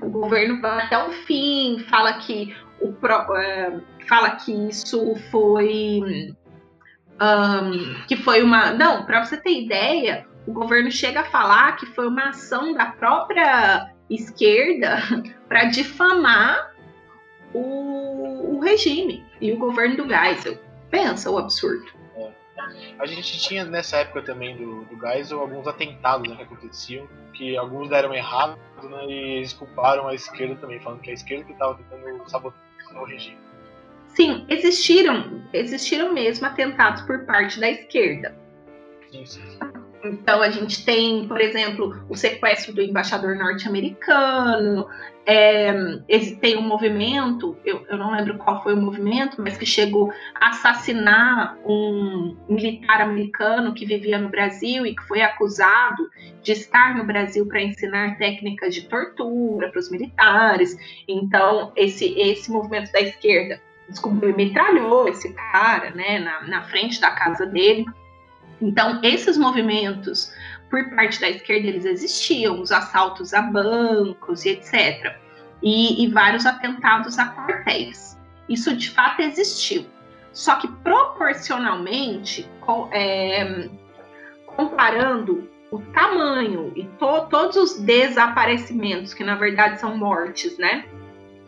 O 0.01 0.09
governo 0.09 0.61
vai 0.61 0.87
até 0.87 0.97
o 0.97 1.13
fim, 1.13 1.85
fala 1.91 2.15
que 2.15 2.57
o 2.81 2.89
uh, 2.89 3.83
fala 4.09 4.31
que 4.37 4.53
isso 4.69 5.15
foi 5.31 6.01
um, 7.21 8.07
que 8.09 8.17
foi 8.17 8.43
uma 8.43 8.73
não 8.73 9.05
para 9.05 9.25
você 9.25 9.37
ter 9.37 9.63
ideia 9.63 10.27
o 10.47 10.53
governo 10.53 10.91
chega 10.91 11.21
a 11.21 11.25
falar 11.25 11.77
que 11.77 11.87
foi 11.87 12.09
uma 12.09 12.31
ação 12.31 12.73
da 12.73 12.87
própria 12.87 13.93
esquerda 14.09 14.99
para 15.47 15.65
difamar 15.65 16.73
o, 17.53 18.57
o, 18.57 18.61
regime 18.61 19.25
e 19.41 19.53
o 19.53 19.59
governo 19.59 19.99
do 19.99 20.09
Geisel 20.09 20.59
pensa 20.91 21.31
o 21.31 21.39
absurdo 21.39 22.00
a 22.99 23.07
gente 23.07 23.41
tinha 23.41 23.65
nessa 23.65 23.99
época 23.99 24.23
também 24.23 24.57
do, 24.57 24.85
do 24.85 24.99
Geisel 24.99 25.41
alguns 25.41 25.67
atentados 25.67 26.29
né, 26.29 26.37
que 26.37 26.43
aconteciam, 26.43 27.09
que 27.33 27.57
alguns 27.57 27.89
deram 27.89 28.15
errado, 28.15 28.59
né, 28.83 29.07
e 29.07 29.37
eles 29.39 29.53
culparam 29.53 30.09
a 30.09 30.15
esquerda 30.15 30.57
também, 30.57 30.81
falando 30.81 31.01
que 31.01 31.11
a 31.11 31.15
esquerda 31.15 31.45
que 31.45 31.53
estava 31.53 31.75
tentando 31.75 32.29
sabotar 32.29 32.59
o 32.95 33.05
regime. 33.05 33.39
Sim, 34.09 34.45
existiram, 34.49 35.43
existiram 35.53 36.13
mesmo 36.13 36.47
atentados 36.47 37.03
por 37.03 37.25
parte 37.27 37.61
da 37.61 37.71
esquerda. 37.71 38.37
Sim, 39.11 39.25
sim. 39.25 39.59
Então 40.03 40.41
a 40.41 40.51
gente 40.51 40.85
tem, 40.85 41.27
por 41.29 41.41
exemplo, 41.41 42.03
o 42.09 42.17
sequestro 42.17 42.73
do 42.73 42.81
embaixador 42.81 43.37
norte-americano, 43.37 44.89
é, 45.27 45.73
tem 46.41 46.57
um 46.57 46.63
movimento, 46.63 47.57
eu, 47.65 47.87
eu, 47.89 47.99
não 47.99 48.11
lembro 48.11 48.39
qual 48.39 48.63
foi 48.63 48.75
o 48.75 48.77
movimento, 48.77 49.41
mas 49.41 49.57
que 49.57 49.67
chegou 49.67 50.13
a 50.35 50.49
assassinar 50.49 51.57
um 51.65 52.37
militar 52.49 53.03
americano 53.03 53.75
que 53.75 53.85
vivia 53.85 54.19
no 54.19 54.29
Brasil 54.29 54.87
e 54.87 54.97
que 54.97 55.03
foi 55.07 55.21
acusado 55.21 56.11
de 56.43 56.53
estar 56.53 56.97
no 56.97 57.05
Brasil 57.05 57.47
para 57.47 57.63
ensinar 57.63 58.17
técnicas 58.17 58.75
de 58.75 58.89
tortura 58.89 59.69
para 59.71 59.79
os 59.79 59.91
militares. 59.91 60.77
Então 61.07 61.73
esse, 61.77 62.19
esse 62.19 62.51
movimento 62.51 62.91
da 62.91 63.01
esquerda 63.01 63.61
descobriu 63.89 64.31
e 64.31 64.37
metralhou 64.37 65.09
esse 65.09 65.33
cara 65.35 65.91
né, 65.91 66.19
na, 66.19 66.43
na 66.47 66.63
frente 66.63 67.01
da 67.01 67.11
casa 67.11 67.45
dele. 67.45 67.85
Então, 68.61 69.01
esses 69.03 69.39
movimentos 69.39 70.33
por 70.71 70.89
parte 70.91 71.21
da 71.21 71.29
esquerda 71.29 71.67
eles 71.67 71.85
existiam, 71.85 72.61
os 72.61 72.71
assaltos 72.71 73.35
a 73.35 73.43
bancos 73.43 74.45
e 74.45 74.51
etc. 74.51 75.17
E, 75.63 76.05
e 76.05 76.09
vários 76.09 76.47
atentados 76.47 77.19
a 77.19 77.35
quartéis. 77.35 78.19
Isso 78.49 78.75
de 78.77 78.91
fato 78.91 79.21
existiu. 79.21 79.85
Só 80.33 80.57
que 80.57 80.69
proporcionalmente, 80.69 82.49
é, 82.93 83.69
comparando 84.47 85.51
o 85.71 85.79
tamanho 85.93 86.73
e 86.77 86.85
to, 86.99 87.27
todos 87.29 87.57
os 87.57 87.81
desaparecimentos, 87.81 89.13
que 89.13 89.25
na 89.25 89.35
verdade 89.35 89.81
são 89.81 89.97
mortes, 89.97 90.57
né, 90.59 90.85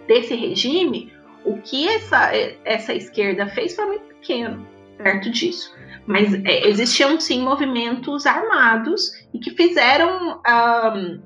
desse 0.06 0.34
regime, 0.34 1.12
o 1.44 1.58
que 1.58 1.88
essa, 1.88 2.30
essa 2.64 2.94
esquerda 2.94 3.46
fez 3.48 3.74
foi 3.74 3.86
muito 3.86 4.04
pequeno 4.14 4.66
perto 4.96 5.30
disso. 5.30 5.74
Mas 6.07 6.34
é, 6.44 6.68
existiam 6.68 7.18
sim 7.20 7.42
movimentos 7.42 8.26
armados 8.26 9.12
e 9.32 9.38
que 9.38 9.53
fizeram 9.53 10.40
um, 10.46 11.22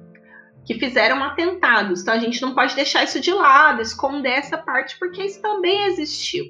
que 0.66 0.74
fizeram 0.74 1.22
atentados. 1.22 2.03
Então 2.03 2.12
a 2.12 2.18
gente 2.18 2.43
não 2.43 2.55
pode 2.55 2.74
deixar 2.74 3.05
isso 3.05 3.20
de 3.20 3.33
lado, 3.33 3.81
esconder 3.81 4.33
essa 4.33 4.59
parte, 4.59 4.99
porque 4.99 5.22
isso 5.22 5.41
também 5.41 5.85
existiu. 5.85 6.45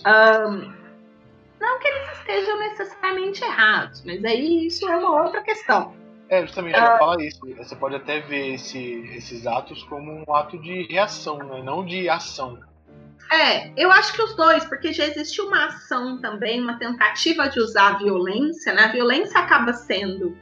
Um, 0.00 0.72
não 1.60 1.78
que 1.78 1.88
eles 1.88 2.18
estejam 2.18 2.58
necessariamente 2.58 3.42
errados, 3.42 4.02
mas 4.04 4.24
aí 4.24 4.66
isso 4.66 4.88
é 4.88 4.96
uma 4.96 5.24
outra 5.24 5.42
questão. 5.42 5.94
É, 6.28 6.42
justamente, 6.42 6.78
uh, 6.78 6.98
falar 6.98 7.22
isso. 7.22 7.40
Você 7.56 7.76
pode 7.76 7.96
até 7.96 8.20
ver 8.20 8.54
esse, 8.54 8.80
esses 9.16 9.46
atos 9.46 9.82
como 9.84 10.24
um 10.26 10.34
ato 10.34 10.58
de 10.58 10.82
reação, 10.84 11.38
né? 11.38 11.62
não 11.62 11.84
de 11.84 12.08
ação. 12.08 12.58
É, 13.32 13.72
eu 13.76 13.90
acho 13.90 14.12
que 14.12 14.22
os 14.22 14.36
dois, 14.36 14.64
porque 14.64 14.92
já 14.92 15.06
existe 15.06 15.40
uma 15.40 15.66
ação 15.66 16.20
também, 16.20 16.60
uma 16.60 16.78
tentativa 16.78 17.48
de 17.48 17.58
usar 17.58 17.94
a 17.94 17.98
violência, 17.98 18.72
né? 18.72 18.84
A 18.84 18.92
violência 18.92 19.40
acaba 19.40 19.72
sendo 19.72 20.36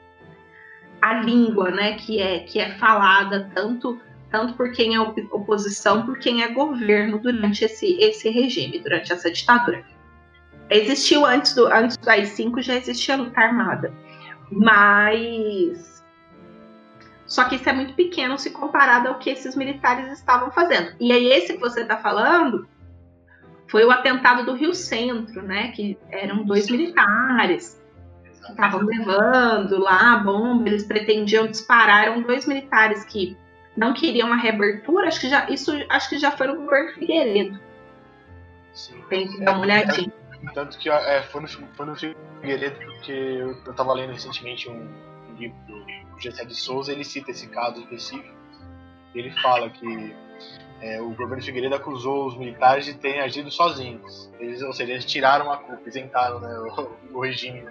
a 1.03 1.14
língua, 1.14 1.70
né, 1.72 1.95
que 1.95 2.20
é 2.20 2.39
que 2.41 2.61
é 2.61 2.78
falada 2.78 3.51
tanto 3.53 4.01
tanto 4.30 4.55
por 4.55 4.72
quem 4.72 4.95
é 4.95 5.01
oposição, 5.01 6.07
por 6.07 6.18
quem 6.18 6.43
é 6.43 6.49
governo 6.49 7.18
durante 7.18 7.64
esse 7.64 7.99
esse 8.01 8.30
regime, 8.30 8.78
durante 8.78 9.12
essa 9.12 9.30
ditadura. 9.30 9.85
Existiu 10.70 11.26
antes 11.26 11.55
do 11.55 11.66
antes 11.66 11.97
do 11.97 12.09
AI-5 12.09 12.62
já 12.62 12.76
existia 12.76 13.16
luta 13.16 13.41
armada, 13.41 13.93
mas 14.51 16.03
só 17.26 17.45
que 17.45 17.57
isso 17.57 17.68
é 17.68 17.72
muito 17.72 17.95
pequeno 17.95 18.39
se 18.39 18.51
comparado 18.51 19.09
ao 19.09 19.18
que 19.18 19.30
esses 19.30 19.57
militares 19.57 20.11
estavam 20.12 20.51
fazendo. 20.53 20.95
E 21.01 21.11
aí 21.12 21.26
esse 21.33 21.55
que 21.55 21.61
você 21.61 21.80
está 21.80 21.97
falando 21.97 22.68
foi 23.73 23.87
o 23.87 23.91
atentado 23.91 24.45
do 24.45 24.53
Rio 24.53 24.75
Centro, 24.75 25.43
né? 25.43 25.73
Que 25.73 25.99
eram 26.11 26.45
dois 26.45 26.68
militares 26.68 27.83
que 28.45 28.51
estavam 28.51 28.83
levando 28.83 29.79
lá 29.79 30.12
a 30.12 30.16
bomba, 30.18 30.68
eles 30.68 30.85
pretendiam 30.85 31.47
disparar, 31.47 32.09
eram 32.09 32.20
dois 32.20 32.47
militares 32.47 33.03
que 33.07 33.35
não 33.75 33.95
queriam 33.95 34.31
a 34.31 34.37
reabertura, 34.37 35.09
acho 35.09 35.23
que 35.23 35.31
já, 35.31 35.49
isso 35.49 35.73
acho 35.89 36.11
que 36.11 36.18
já 36.18 36.33
foi 36.33 36.49
no 36.49 36.57
governo 36.57 36.93
Figueiredo. 36.93 37.59
Sim. 38.75 39.03
Tem 39.09 39.27
que 39.27 39.41
dar 39.41 39.53
uma 39.53 39.62
olhadinha. 39.62 40.12
Tanto 40.53 40.77
que 40.77 40.91
é, 40.91 41.23
foi, 41.23 41.41
no, 41.41 41.49
foi 41.49 41.87
no 41.87 41.97
Figueiredo, 41.97 42.77
porque 42.79 43.12
eu, 43.12 43.57
eu 43.64 43.75
tava 43.75 43.95
lendo 43.95 44.12
recentemente 44.12 44.68
um, 44.68 44.87
um 45.31 45.35
livro 45.39 45.57
do 45.66 46.20
Gessé 46.20 46.45
de 46.45 46.55
Souza, 46.55 46.93
ele 46.93 47.05
cita 47.05 47.31
esse 47.31 47.49
caso 47.49 47.81
específico. 47.81 48.37
Ele 49.14 49.31
fala 49.41 49.70
que 49.70 50.14
é, 50.83 51.01
o 51.01 51.11
governo 51.11 51.41
Figueiredo 51.41 51.76
acusou 51.76 52.26
os 52.26 52.37
militares 52.37 52.85
de 52.85 52.95
terem 52.95 53.20
agido 53.20 53.53
sozinhos. 53.53 54.28
Eles, 54.41 54.61
ou 54.62 54.72
seja, 54.72 54.93
eles 54.93 55.05
tiraram 55.05 55.51
a 55.53 55.57
culpa, 55.57 55.89
isentaram 55.89 56.41
né, 56.41 56.53
o, 56.59 57.16
o 57.16 57.20
regime. 57.20 57.64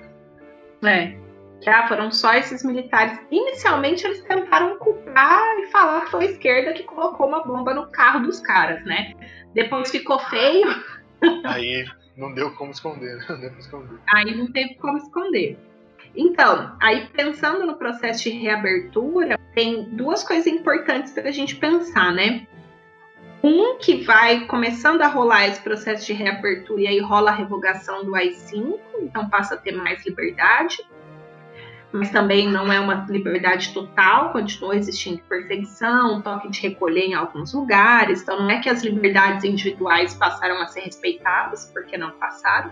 É. 0.81 1.13
Que 1.61 1.69
ah, 1.69 1.87
foram 1.89 2.09
só 2.09 2.33
esses 2.33 2.63
militares. 2.63 3.19
Inicialmente 3.29 4.05
eles 4.05 4.21
tentaram 4.23 4.77
culpar 4.77 5.43
e 5.59 5.67
falar 5.67 6.05
que 6.05 6.11
foi 6.11 6.25
a 6.25 6.31
esquerda 6.31 6.73
que 6.73 6.83
colocou 6.83 7.27
uma 7.27 7.43
bomba 7.43 7.73
no 7.73 7.91
carro 7.91 8.21
dos 8.21 8.39
caras, 8.39 8.83
né? 8.85 9.13
Depois 9.53 9.91
ficou 9.91 10.17
feio. 10.17 10.67
Aí 11.45 11.85
não 12.15 12.33
deu 12.33 12.55
como 12.55 12.71
esconder, 12.71 13.23
não 13.29 13.39
deu 13.39 13.51
esconder. 13.59 13.99
Aí 14.07 14.35
não 14.35 14.51
teve 14.51 14.75
como 14.75 14.97
esconder. 14.97 15.59
Então, 16.15 16.75
aí 16.81 17.07
pensando 17.13 17.65
no 17.65 17.75
processo 17.75 18.23
de 18.23 18.29
reabertura, 18.31 19.37
tem 19.53 19.83
duas 19.95 20.23
coisas 20.23 20.47
importantes 20.47 21.13
para 21.13 21.29
a 21.29 21.31
gente 21.31 21.57
pensar, 21.57 22.11
né? 22.13 22.47
Um 23.43 23.77
que 23.77 24.03
vai 24.03 24.45
começando 24.45 25.01
a 25.01 25.07
rolar 25.07 25.47
esse 25.47 25.61
processo 25.61 26.05
de 26.05 26.13
reabertura 26.13 26.81
e 26.81 26.87
aí 26.87 26.99
rola 26.99 27.31
a 27.31 27.33
revogação 27.33 28.05
do 28.05 28.15
AI-5, 28.15 28.79
então 29.01 29.27
passa 29.29 29.55
a 29.55 29.57
ter 29.57 29.71
mais 29.71 30.05
liberdade, 30.05 30.77
mas 31.91 32.11
também 32.11 32.47
não 32.47 32.71
é 32.71 32.79
uma 32.79 33.05
liberdade 33.09 33.73
total, 33.73 34.31
continua 34.31 34.75
existindo 34.75 35.21
perseguição, 35.27 36.21
toque 36.21 36.49
de 36.49 36.61
recolher 36.61 37.05
em 37.05 37.13
alguns 37.15 37.53
lugares, 37.53 38.21
então 38.21 38.39
não 38.39 38.49
é 38.49 38.59
que 38.59 38.69
as 38.69 38.83
liberdades 38.83 39.43
individuais 39.43 40.13
passaram 40.13 40.61
a 40.61 40.67
ser 40.67 40.81
respeitadas, 40.81 41.65
porque 41.73 41.97
não 41.97 42.11
passaram. 42.11 42.71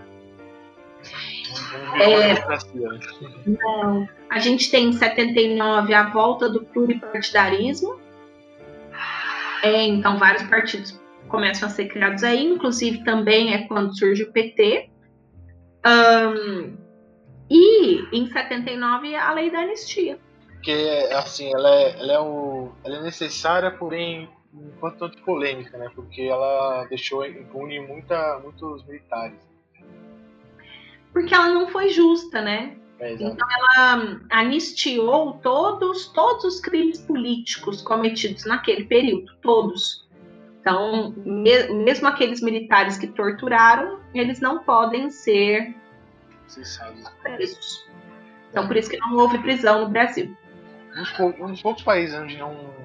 É, 1.94 2.34
não. 3.46 4.08
A 4.28 4.38
gente 4.38 4.70
tem 4.70 4.88
em 4.88 4.92
79 4.92 5.92
a 5.94 6.08
volta 6.10 6.48
do 6.48 6.62
pluripartidarismo, 6.62 7.98
é, 9.62 9.84
então, 9.86 10.18
vários 10.18 10.42
partidos 10.44 10.98
começam 11.28 11.68
a 11.68 11.70
ser 11.70 11.86
criados 11.86 12.22
aí, 12.24 12.44
inclusive 12.44 13.04
também 13.04 13.54
é 13.54 13.66
quando 13.66 13.96
surge 13.96 14.24
o 14.24 14.32
PT. 14.32 14.90
Um, 15.86 16.76
e 17.48 18.04
em 18.12 18.26
79 18.26 19.14
a 19.14 19.32
lei 19.32 19.50
da 19.50 19.60
anistia. 19.60 20.18
Que 20.62 20.88
assim, 21.12 21.52
ela 21.54 21.74
é, 21.74 21.98
ela 21.98 22.12
é, 22.12 22.20
o, 22.20 22.72
ela 22.84 22.96
é 22.98 23.02
necessária, 23.02 23.70
porém 23.70 24.28
um 24.52 24.90
tanto 24.90 25.22
polêmica, 25.22 25.78
né? 25.78 25.90
Porque 25.94 26.22
ela 26.22 26.84
deixou 26.86 27.24
impune 27.24 27.80
muita, 27.80 28.38
muitos 28.40 28.84
militares. 28.84 29.38
Porque 31.12 31.34
ela 31.34 31.48
não 31.48 31.68
foi 31.68 31.88
justa, 31.88 32.42
né? 32.42 32.76
É, 33.00 33.14
então 33.14 33.34
ela 33.76 34.20
anistiou 34.30 35.32
todos, 35.42 36.08
todos 36.08 36.44
os 36.44 36.60
crimes 36.60 37.00
políticos 37.00 37.80
cometidos 37.80 38.44
naquele 38.44 38.84
período, 38.84 39.34
todos. 39.40 40.06
Então, 40.60 41.14
me, 41.16 41.68
mesmo 41.68 42.06
aqueles 42.06 42.42
militares 42.42 42.98
que 42.98 43.06
torturaram, 43.06 43.98
eles 44.14 44.40
não 44.40 44.62
podem 44.62 45.10
ser 45.10 45.74
presos. 47.22 47.88
Então, 48.50 48.66
por 48.66 48.76
isso 48.76 48.90
que 48.90 48.98
não 48.98 49.16
houve 49.16 49.38
prisão 49.38 49.80
no 49.80 49.88
Brasil. 49.88 50.36
Um 51.40 51.52
dos 51.52 51.62
poucos 51.62 51.82
países 51.82 52.14
onde 52.14 52.36
não 52.36 52.79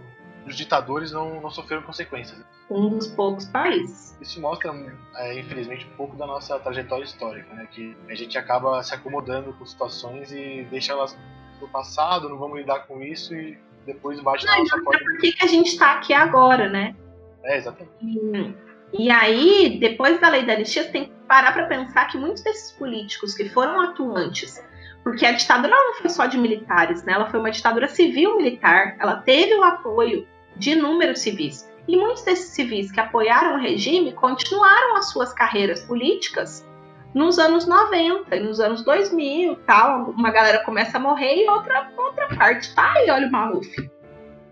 os 0.45 0.55
ditadores 0.55 1.11
não, 1.11 1.41
não 1.41 1.49
sofreram 1.49 1.83
consequências. 1.83 2.43
Um 2.69 2.89
dos 2.89 3.07
poucos 3.07 3.45
países. 3.45 4.17
Isso 4.21 4.39
mostra, 4.39 4.73
é, 5.15 5.39
infelizmente, 5.39 5.87
um 5.91 5.95
pouco 5.95 6.15
da 6.15 6.25
nossa 6.25 6.59
trajetória 6.59 7.03
histórica, 7.03 7.53
né? 7.53 7.67
Que 7.71 7.95
a 8.09 8.15
gente 8.15 8.37
acaba 8.37 8.81
se 8.83 8.93
acomodando 8.93 9.53
com 9.53 9.65
situações 9.65 10.31
e 10.31 10.67
deixa 10.69 10.93
elas 10.93 11.17
no 11.59 11.67
passado, 11.67 12.29
não 12.29 12.37
vamos 12.37 12.57
lidar 12.57 12.81
com 12.87 13.01
isso 13.01 13.33
e 13.33 13.57
depois 13.85 14.19
bate 14.19 14.45
não, 14.45 14.53
na 14.53 14.59
nossa 14.59 14.81
porta. 14.81 15.03
Por 15.03 15.17
que, 15.19 15.31
que 15.31 15.43
a 15.43 15.47
gente 15.47 15.67
está 15.67 15.93
aqui 15.93 16.13
agora, 16.13 16.69
né? 16.69 16.95
É, 17.43 17.57
exatamente. 17.57 17.91
Hum. 18.03 18.53
E 18.93 19.09
aí, 19.09 19.77
depois 19.79 20.19
da 20.21 20.29
lei 20.29 20.45
da 20.45 20.53
anistia, 20.53 20.83
você 20.83 20.89
tem 20.89 21.05
que 21.05 21.11
parar 21.27 21.53
para 21.53 21.65
pensar 21.65 22.05
que 22.05 22.17
muitos 22.17 22.43
desses 22.43 22.71
políticos 22.73 23.33
que 23.33 23.49
foram 23.49 23.81
atuantes 23.81 24.63
porque 25.05 25.23
a 25.23 25.33
ditadura 25.33 25.69
não 25.69 25.93
foi 25.93 26.09
só 26.09 26.25
de 26.25 26.35
militares, 26.35 27.03
né? 27.03 27.13
Ela 27.13 27.29
foi 27.29 27.39
uma 27.39 27.51
ditadura 27.51 27.87
civil-militar. 27.87 28.97
Ela 28.99 29.17
teve 29.17 29.53
o 29.53 29.63
apoio 29.63 30.27
de 30.57 30.71
inúmeros 30.71 31.19
civis. 31.19 31.69
E 31.87 31.95
muitos 31.97 32.23
desses 32.23 32.51
civis 32.51 32.91
que 32.91 32.99
apoiaram 32.99 33.57
o 33.57 33.61
regime 33.61 34.11
continuaram 34.13 34.95
as 34.95 35.11
suas 35.11 35.33
carreiras 35.33 35.83
políticas 35.83 36.65
nos 37.13 37.39
anos 37.39 37.65
90 37.65 38.35
e 38.35 38.39
nos 38.41 38.59
anos 38.59 38.83
2000 38.83 39.55
tal. 39.67 40.09
Uma 40.09 40.31
galera 40.31 40.63
começa 40.63 40.97
a 40.97 40.99
morrer 40.99 41.43
e 41.43 41.49
outra, 41.49 41.91
outra 41.97 42.27
parte 42.35 42.73
tá 42.75 42.93
aí, 42.93 43.09
olha 43.09 43.27
o 43.27 43.31
Maluf. 43.31 43.89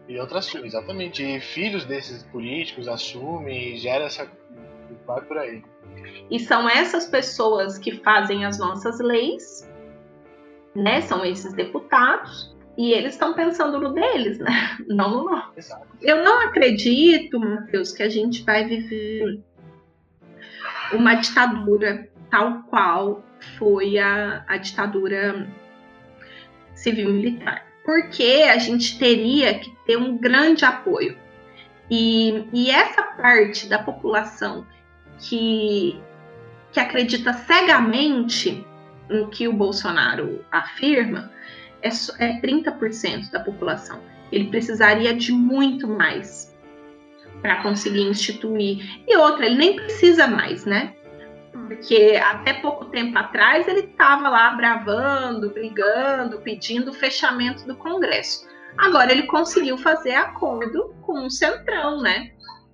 E 0.08 0.20
outras, 0.20 0.54
exatamente. 0.56 1.24
E 1.24 1.40
filhos 1.40 1.86
desses 1.86 2.24
políticos 2.24 2.88
assumem 2.88 3.74
e 3.74 3.78
gera 3.78 4.06
essa. 4.06 4.30
vai 5.08 5.22
por 5.22 5.38
aí. 5.38 5.64
E 6.30 6.40
são 6.40 6.70
essas 6.70 7.06
pessoas 7.06 7.78
que 7.78 7.98
fazem 8.00 8.46
as 8.46 8.60
nossas 8.60 9.00
leis, 9.00 9.70
né? 10.76 11.02
São 11.02 11.26
esses 11.26 11.54
deputados 11.54 12.53
e 12.78 12.92
eles 12.92 13.14
estão 13.14 13.34
pensando 13.34 13.80
no 13.80 13.94
deles, 13.94 14.40
né? 14.40 14.78
Não 14.88 15.12
no 15.12 15.24
nosso. 15.26 15.76
Eu 16.02 16.24
não 16.24 16.48
acredito, 16.48 17.40
Matheus, 17.40 17.92
que 17.92 18.04
a 18.04 18.10
gente 18.10 18.44
vai 18.44 18.66
viver 18.66 19.40
uma 20.92 21.16
ditadura 21.16 22.10
tal 22.30 22.64
qual 22.64 23.24
foi 23.58 24.00
a, 24.00 24.44
a 24.48 24.58
ditadura 24.58 25.48
civil-militar. 26.74 27.66
Porque 27.86 28.46
a 28.50 28.58
gente 28.58 28.98
teria 28.98 29.60
que 29.60 29.70
ter 29.86 29.98
um 29.98 30.18
grande 30.18 30.66
apoio. 30.66 31.18
E, 31.90 32.48
e 32.52 32.72
essa 32.72 33.04
parte 33.04 33.68
da 33.68 33.78
população 33.78 34.66
que, 35.20 36.02
que 36.72 36.80
acredita 36.80 37.34
cegamente 37.34 38.66
no 39.10 39.28
que 39.28 39.48
o 39.48 39.54
Bolsonaro 39.54 40.44
afirma, 40.52 41.33
é, 41.84 41.90
é 42.26 42.42
30% 42.42 43.30
da 43.30 43.40
população. 43.40 44.00
Ele 44.32 44.50
precisaria 44.50 45.14
de 45.14 45.32
muito 45.32 45.88
mais 45.88 46.54
para 47.42 47.62
conseguir 47.62 48.04
instituir. 48.04 49.04
E 49.08 49.16
outra, 49.18 49.46
ele 49.46 49.56
nem 49.56 49.76
precisa 49.76 50.26
mais, 50.26 50.66
né? 50.66 50.96
Porque 51.52 52.20
até 52.24 52.54
pouco 52.54 52.86
tempo 52.86 53.18
atrás 53.18 53.68
ele 53.68 53.82
estava 53.82 54.30
lá 54.30 54.52
bravando, 54.52 55.52
brigando, 55.52 56.40
pedindo 56.40 56.92
o 56.92 56.94
fechamento 56.94 57.68
do 57.68 57.76
Congresso. 57.76 58.48
Agora 58.78 59.12
ele 59.12 59.24
conseguiu 59.24 59.78
fazer 59.78 60.16
acordo 60.16 60.96
com 61.02 61.26
o 61.26 61.30
Centrão, 61.30 62.02
né? 62.02 62.32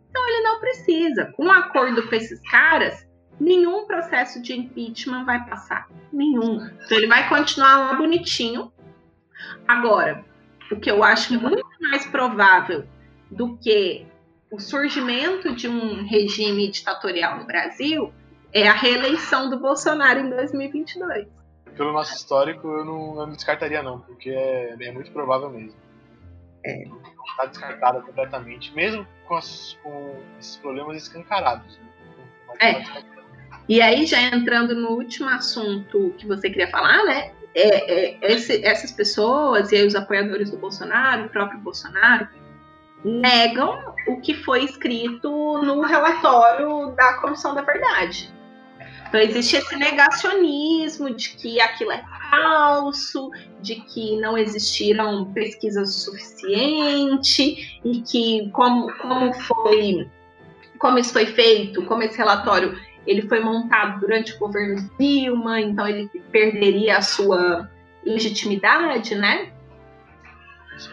Então 0.09 0.27
ele 0.27 0.41
não 0.41 0.59
precisa. 0.59 1.33
Com 1.35 1.45
um 1.45 1.51
acordo 1.51 2.07
com 2.07 2.15
esses 2.15 2.39
caras, 2.49 3.05
nenhum 3.39 3.85
processo 3.85 4.41
de 4.41 4.53
impeachment 4.53 5.25
vai 5.25 5.43
passar. 5.45 5.87
Nenhum. 6.11 6.65
Então 6.85 6.97
ele 6.97 7.07
vai 7.07 7.27
continuar 7.27 7.77
lá 7.77 7.93
bonitinho, 7.95 8.71
Agora, 9.67 10.23
o 10.71 10.79
que 10.79 10.89
eu 10.89 11.03
acho 11.03 11.39
muito 11.39 11.65
mais 11.81 12.05
provável 12.05 12.85
do 13.29 13.57
que 13.57 14.05
o 14.51 14.59
surgimento 14.59 15.55
de 15.55 15.67
um 15.67 16.07
regime 16.07 16.69
ditatorial 16.69 17.37
no 17.37 17.45
Brasil 17.45 18.11
é 18.51 18.67
a 18.67 18.73
reeleição 18.73 19.49
do 19.49 19.59
Bolsonaro 19.59 20.19
em 20.19 20.29
2022. 20.29 21.27
Pelo 21.75 21.93
nosso 21.93 22.15
histórico, 22.15 22.67
eu 22.67 22.83
não, 22.83 23.19
eu 23.19 23.27
não 23.27 23.33
descartaria 23.33 23.81
não, 23.83 23.99
porque 24.01 24.31
é, 24.31 24.75
é, 24.79 24.91
muito 24.91 25.11
provável 25.11 25.49
mesmo. 25.49 25.75
É. 26.65 26.83
Está 27.29 27.45
descartada 27.45 28.01
completamente, 28.01 28.73
mesmo 28.73 29.07
com, 29.27 29.35
as, 29.35 29.77
com, 29.83 30.15
esses 30.39 30.57
problemas 30.57 30.97
escancarados. 30.97 31.77
Né? 31.77 32.59
É. 32.59 32.83
E 33.69 33.81
aí, 33.81 34.05
já 34.05 34.19
entrando 34.19 34.75
no 34.75 34.89
último 34.89 35.29
assunto 35.29 36.13
que 36.17 36.25
você 36.25 36.49
queria 36.49 36.69
falar, 36.69 37.03
né? 37.05 37.31
É, 37.55 37.91
é, 37.91 38.33
esse, 38.33 38.63
essas 38.63 38.91
pessoas 38.91 39.71
e 39.71 39.75
aí 39.75 39.85
os 39.85 39.95
apoiadores 39.95 40.51
do 40.51 40.57
Bolsonaro, 40.57 41.25
o 41.25 41.29
próprio 41.29 41.59
Bolsonaro, 41.59 42.27
negam 43.03 43.95
o 44.07 44.19
que 44.19 44.33
foi 44.33 44.65
escrito 44.65 45.29
no 45.63 45.81
relatório 45.81 46.91
da 46.95 47.13
Comissão 47.13 47.55
da 47.55 47.61
Verdade. 47.61 48.33
Então 49.07 49.19
existe 49.19 49.55
esse 49.55 49.75
negacionismo 49.75 51.15
de 51.15 51.29
que 51.29 51.59
aquilo 51.59 51.91
é 51.91 52.03
falso, 52.29 53.31
de 53.59 53.75
que 53.75 54.15
não 54.17 54.37
existiram 54.37 55.31
pesquisas 55.33 55.95
suficientes 55.95 57.79
e 57.83 58.01
que 58.01 58.49
como, 58.51 58.95
como 58.97 59.33
foi 59.33 60.07
como 60.77 60.97
isso 60.97 61.11
foi 61.11 61.25
feito, 61.25 61.83
como 61.85 62.03
esse 62.03 62.17
relatório 62.17 62.79
ele 63.09 63.23
foi 63.23 63.39
montado 63.39 64.01
durante 64.01 64.35
o 64.35 64.37
governo 64.37 64.87
Dilma, 64.99 65.59
então 65.59 65.87
ele 65.87 66.07
perderia 66.31 66.97
a 66.97 67.01
sua 67.01 67.67
legitimidade, 68.05 69.15
né? 69.15 69.51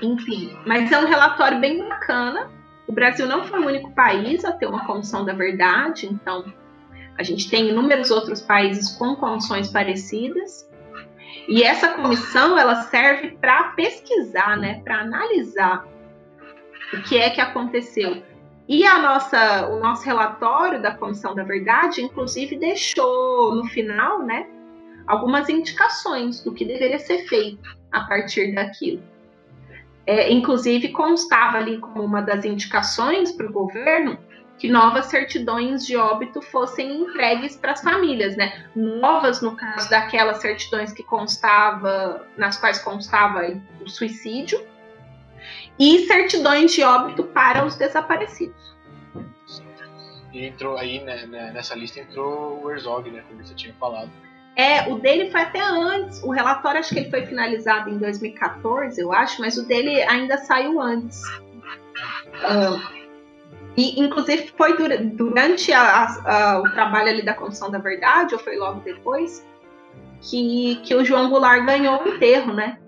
Enfim, 0.00 0.56
mas 0.64 0.90
é 0.90 0.98
um 0.98 1.06
relatório 1.06 1.60
bem 1.60 1.86
bacana. 1.86 2.50
O 2.88 2.92
Brasil 2.92 3.26
não 3.26 3.44
foi 3.44 3.60
o 3.60 3.66
único 3.66 3.90
país 3.92 4.46
a 4.46 4.52
ter 4.52 4.66
uma 4.66 4.86
comissão 4.86 5.26
da 5.26 5.34
verdade, 5.34 6.06
então 6.06 6.50
a 7.18 7.22
gente 7.22 7.50
tem 7.50 7.68
inúmeros 7.68 8.10
outros 8.10 8.40
países 8.40 8.96
com 8.96 9.14
comissões 9.16 9.68
parecidas. 9.68 10.66
E 11.46 11.62
essa 11.62 11.88
comissão 11.88 12.58
ela 12.58 12.76
serve 12.84 13.32
para 13.32 13.74
pesquisar, 13.74 14.56
né, 14.56 14.80
para 14.82 15.00
analisar 15.00 15.86
o 16.94 17.02
que 17.02 17.18
é 17.18 17.28
que 17.28 17.42
aconteceu. 17.42 18.22
E 18.68 18.84
a 18.84 18.98
nossa, 19.00 19.68
o 19.68 19.78
nosso 19.78 20.04
relatório 20.04 20.82
da 20.82 20.92
Comissão 20.92 21.34
da 21.34 21.44
Verdade, 21.44 22.02
inclusive, 22.02 22.58
deixou 22.58 23.54
no 23.54 23.64
final, 23.66 24.22
né, 24.22 24.46
algumas 25.06 25.48
indicações 25.48 26.42
do 26.42 26.52
que 26.52 26.64
deveria 26.64 26.98
ser 26.98 27.26
feito 27.28 27.76
a 27.92 28.00
partir 28.00 28.54
daquilo. 28.54 29.02
É, 30.04 30.32
inclusive, 30.32 30.88
constava 30.88 31.58
ali 31.58 31.78
como 31.78 32.02
uma 32.02 32.20
das 32.20 32.44
indicações 32.44 33.32
para 33.32 33.46
o 33.46 33.52
governo 33.52 34.18
que 34.58 34.68
novas 34.68 35.06
certidões 35.06 35.86
de 35.86 35.96
óbito 35.96 36.40
fossem 36.40 37.02
entregues 37.02 37.56
para 37.56 37.72
as 37.72 37.82
famílias, 37.82 38.36
né? 38.36 38.64
Novas 38.74 39.42
no 39.42 39.54
caso 39.54 39.88
daquelas 39.90 40.38
certidões 40.38 40.92
que 40.92 41.02
constava, 41.02 42.26
nas 42.38 42.56
quais 42.56 42.78
constava 42.78 43.42
o 43.84 43.88
suicídio, 43.88 44.64
e 45.78 46.06
certidões 46.06 46.72
de 46.72 46.82
óbito 46.82 47.24
para 47.24 47.64
os 47.64 47.76
desaparecidos. 47.76 48.76
E 50.32 50.46
entrou 50.46 50.76
aí 50.76 51.02
né, 51.02 51.26
né 51.26 51.50
nessa 51.52 51.74
lista 51.74 52.00
entrou 52.00 52.62
o 52.62 52.70
Herzog, 52.70 53.10
né? 53.10 53.22
Como 53.28 53.44
você 53.44 53.54
tinha 53.54 53.74
falado. 53.74 54.10
É, 54.54 54.90
o 54.90 54.98
dele 54.98 55.30
foi 55.30 55.42
até 55.42 55.60
antes. 55.60 56.22
O 56.22 56.30
relatório 56.30 56.80
acho 56.80 56.94
que 56.94 57.00
ele 57.00 57.10
foi 57.10 57.26
finalizado 57.26 57.90
em 57.90 57.98
2014, 57.98 59.00
eu 59.00 59.12
acho, 59.12 59.40
mas 59.40 59.58
o 59.58 59.66
dele 59.66 60.02
ainda 60.02 60.38
saiu 60.38 60.80
antes. 60.80 61.22
Uh, 62.36 62.96
e, 63.76 64.00
inclusive, 64.00 64.50
foi 64.56 64.74
durante 65.12 65.72
a, 65.72 66.06
a, 66.24 66.60
o 66.60 66.72
trabalho 66.72 67.10
ali 67.10 67.22
da 67.22 67.34
Comissão 67.34 67.70
da 67.70 67.78
Verdade, 67.78 68.34
ou 68.34 68.40
foi 68.40 68.56
logo 68.56 68.80
depois, 68.80 69.46
que, 70.22 70.76
que 70.82 70.94
o 70.94 71.04
João 71.04 71.28
Goulart 71.28 71.64
ganhou 71.64 72.02
o 72.02 72.08
enterro, 72.08 72.54
né? 72.54 72.78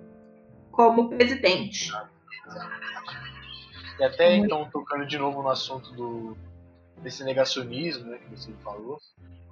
Como 0.73 1.11
presidente. 1.11 1.93
E 3.99 4.05
até 4.05 4.35
então, 4.37 4.69
tocando 4.71 5.07
de 5.07 5.19
novo 5.19 5.43
no 5.43 5.49
assunto 5.49 5.93
do, 5.93 6.37
desse 6.99 7.25
negacionismo, 7.25 8.11
né, 8.11 8.19
que 8.19 8.31
você 8.31 8.53
falou, 8.65 8.99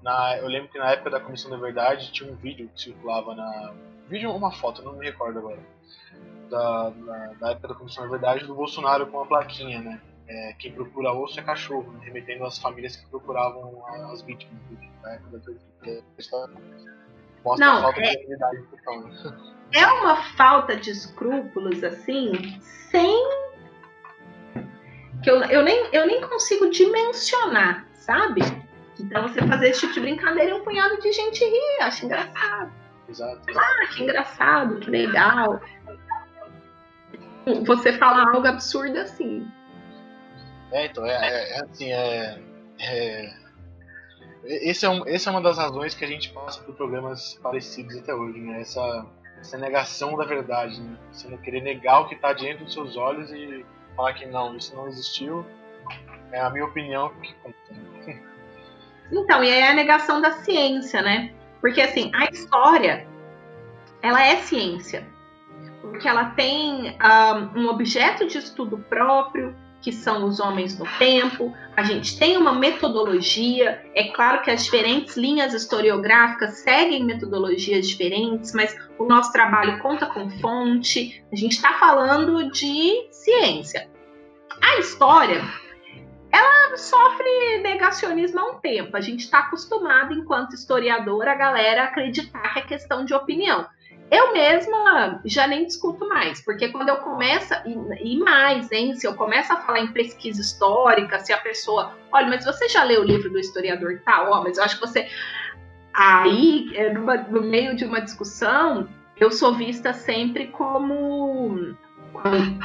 na, 0.03 0.38
eu 0.38 0.47
lembro 0.47 0.68
que 0.68 0.78
na 0.78 0.92
época 0.92 1.11
da 1.11 1.20
Comissão 1.20 1.51
da 1.51 1.57
Verdade 1.57 2.12
tinha 2.12 2.30
um 2.30 2.36
vídeo 2.36 2.70
que 2.74 2.80
circulava 2.80 3.34
na. 3.34 3.72
Vídeo 4.09 4.30
uma 4.30 4.53
foto, 4.53 4.82
não 4.82 4.92
me 4.92 5.05
recordo 5.05 5.38
agora. 5.38 5.59
Da, 6.49 6.92
na, 6.97 7.32
da 7.40 7.51
época 7.51 7.68
da 7.68 7.74
Comissão 7.74 8.05
da 8.05 8.11
Verdade 8.11 8.47
do 8.47 8.55
Bolsonaro 8.55 9.07
com 9.09 9.20
a 9.20 9.26
plaquinha, 9.26 9.80
né? 9.80 10.01
é, 10.28 10.53
quem 10.59 10.72
procura 10.72 11.12
osso 11.12 11.38
é 11.38 11.42
cachorro, 11.42 11.92
né? 11.92 12.01
remetendo 12.05 12.44
às 12.44 12.59
famílias 12.59 12.97
que 12.97 13.07
procuravam 13.07 13.84
as 14.12 14.22
vítimas 14.22 14.61
da 15.03 15.12
época 15.12 15.38
da 15.38 16.49
Mostra 17.44 17.66
Não, 17.66 17.78
a 17.78 17.82
falta 17.82 18.01
é... 18.01 18.11
de. 18.11 18.26
Né? 18.26 18.38
É 19.72 19.86
uma 19.86 20.16
falta 20.32 20.76
de 20.76 20.90
escrúpulos, 20.90 21.82
assim, 21.84 22.61
sem. 22.90 23.16
Que 25.26 25.30
eu, 25.32 25.42
eu, 25.42 25.64
nem, 25.64 25.88
eu 25.92 26.06
nem 26.06 26.20
consigo 26.20 26.70
dimensionar, 26.70 27.84
sabe? 27.94 28.42
Então 29.00 29.26
você 29.26 29.44
fazer 29.44 29.70
esse 29.70 29.80
tipo 29.80 29.94
de 29.94 30.00
brincadeira 30.00 30.50
e 30.50 30.54
um 30.54 30.62
punhado 30.62 31.00
de 31.00 31.10
gente 31.10 31.44
rir, 31.44 31.82
acho 31.82 32.04
engraçado. 32.04 32.72
Exato. 33.08 33.40
Ah, 33.58 33.86
que 33.92 34.04
engraçado, 34.04 34.78
que 34.78 34.88
legal. 34.88 35.60
Você 37.64 37.94
falar 37.94 38.36
algo 38.36 38.46
absurdo 38.46 39.00
assim. 39.00 39.44
É, 40.70 40.86
então, 40.86 41.04
é, 41.04 41.10
é, 41.10 41.58
é 41.58 41.64
assim, 41.64 41.92
é, 41.92 42.40
é, 42.78 43.34
esse 44.44 44.86
é, 44.86 44.88
um, 44.88 45.08
essa 45.08 45.30
é 45.30 45.32
uma 45.32 45.42
das 45.42 45.58
razões 45.58 45.92
que 45.92 46.04
a 46.04 46.08
gente 46.08 46.32
passa 46.32 46.62
por 46.62 46.76
problemas 46.76 47.34
parecidos 47.42 47.96
até 47.96 48.14
hoje, 48.14 48.38
né? 48.38 48.60
Essa, 48.60 49.04
essa 49.40 49.58
negação 49.58 50.16
da 50.16 50.24
verdade, 50.24 50.80
né? 50.80 50.96
Você 51.10 51.26
não 51.26 51.38
querer 51.38 51.62
negar 51.62 52.02
o 52.02 52.08
que 52.08 52.14
está 52.14 52.32
diante 52.32 52.62
dos 52.62 52.72
seus 52.72 52.96
olhos 52.96 53.32
e 53.32 53.66
falar 53.97 54.12
que 54.14 54.26
não, 54.26 54.57
isso 54.57 54.74
não 54.76 54.86
existiu, 54.86 55.44
é 56.32 56.40
a 56.40 56.51
minha 56.51 56.64
opinião 56.64 57.09
que 57.20 57.34
conta. 57.42 57.57
Então, 59.11 59.42
e 59.42 59.51
aí 59.51 59.61
é 59.61 59.70
a 59.70 59.74
negação 59.74 60.20
da 60.20 60.32
ciência, 60.32 61.01
né? 61.01 61.32
Porque, 61.61 61.80
assim, 61.80 62.11
a 62.14 62.24
história, 62.24 63.07
ela 64.03 64.24
é 64.24 64.36
ciência. 64.36 65.07
Porque 65.80 66.09
ela 66.09 66.30
tem 66.30 66.97
um, 67.55 67.62
um 67.62 67.68
objeto 67.68 68.26
de 68.26 68.38
estudo 68.38 68.78
próprio, 68.88 69.55
que 69.87 69.93
são 69.93 70.24
os 70.24 70.41
homens 70.41 70.76
no 70.76 70.84
tempo, 70.99 71.55
a 71.76 71.84
gente 71.84 72.18
tem 72.18 72.37
uma 72.37 72.53
metodologia, 72.53 73.80
é 73.95 74.09
claro 74.09 74.43
que 74.43 74.51
as 74.51 74.64
diferentes 74.64 75.16
linhas 75.16 75.55
historiográficas 75.55 76.59
seguem 76.59 77.05
metodologias 77.05 77.87
diferentes, 77.87 78.53
mas 78.53 78.76
o 78.99 79.05
nosso 79.05 79.30
trabalho 79.30 79.78
conta 79.78 80.07
com 80.07 80.28
fonte, 80.41 81.24
a 81.32 81.37
gente 81.37 81.53
está 81.53 81.74
falando 81.74 82.51
de 82.51 83.07
ciência. 83.12 83.89
A 84.61 84.80
história, 84.80 85.41
ela 86.32 86.76
sofre 86.76 87.59
negacionismo 87.62 88.41
há 88.41 88.45
um 88.45 88.55
tempo, 88.59 88.97
a 88.97 89.01
gente 89.01 89.20
está 89.20 89.39
acostumado, 89.39 90.12
enquanto 90.12 90.57
historiador, 90.57 91.28
a 91.28 91.37
galera 91.37 91.84
acreditar 91.84 92.55
que 92.55 92.59
é 92.59 92.62
questão 92.62 93.05
de 93.05 93.14
opinião. 93.14 93.68
Eu 94.11 94.32
mesma 94.32 95.20
já 95.24 95.46
nem 95.46 95.66
discuto 95.66 96.09
mais, 96.09 96.40
porque 96.44 96.68
quando 96.68 96.90
eu 96.90 96.98
começo, 96.98 97.52
e, 97.64 98.14
e, 98.14 98.18
mais, 98.18 98.70
hein, 98.70 98.94
se 98.94 99.07
eu 99.07 99.14
começo 99.14 99.52
a 99.52 99.57
falar 99.57 99.80
em 99.80 99.92
pesquisa 99.92 100.40
histórica, 100.40 101.18
se 101.18 101.32
a 101.32 101.38
pessoa, 101.38 101.92
olha, 102.12 102.28
mas 102.28 102.44
você 102.44 102.68
já 102.68 102.84
leu 102.84 103.00
o 103.00 103.04
livro 103.04 103.30
do 103.30 103.38
historiador 103.38 104.00
tal, 104.04 104.30
ó, 104.30 104.42
mas 104.42 104.59
eu 104.59 104.64
acho 104.64 104.78
que 104.78 104.86
você. 104.86 105.09
Aí, 105.92 106.70
é, 106.74 106.92
numa, 106.92 107.16
no 107.16 107.42
meio 107.42 107.74
de 107.74 107.84
uma 107.84 108.00
discussão, 108.00 108.88
eu 109.18 109.30
sou 109.30 109.54
vista 109.54 109.92
sempre 109.92 110.48
como. 110.48 111.74
como, 112.12 112.59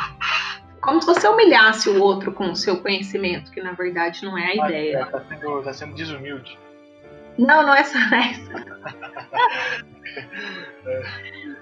como 0.80 1.02
se 1.02 1.08
você 1.08 1.28
humilhasse 1.28 1.90
o 1.90 2.02
outro 2.04 2.32
com 2.34 2.52
o 2.52 2.56
seu 2.56 2.78
conhecimento, 2.82 3.52
que 3.52 3.62
na 3.62 3.72
verdade 3.72 4.24
não 4.24 4.38
é 4.38 4.48
a 4.48 4.68
ideia. 4.68 5.04
Está 5.04 5.22
sendo, 5.22 5.62
tá 5.64 5.74
sendo 5.74 5.96
desumilde. 5.96 6.60
Não, 7.38 7.64
não 7.64 7.74
é 7.74 7.84
só 7.84 7.98
essa. 7.98 8.66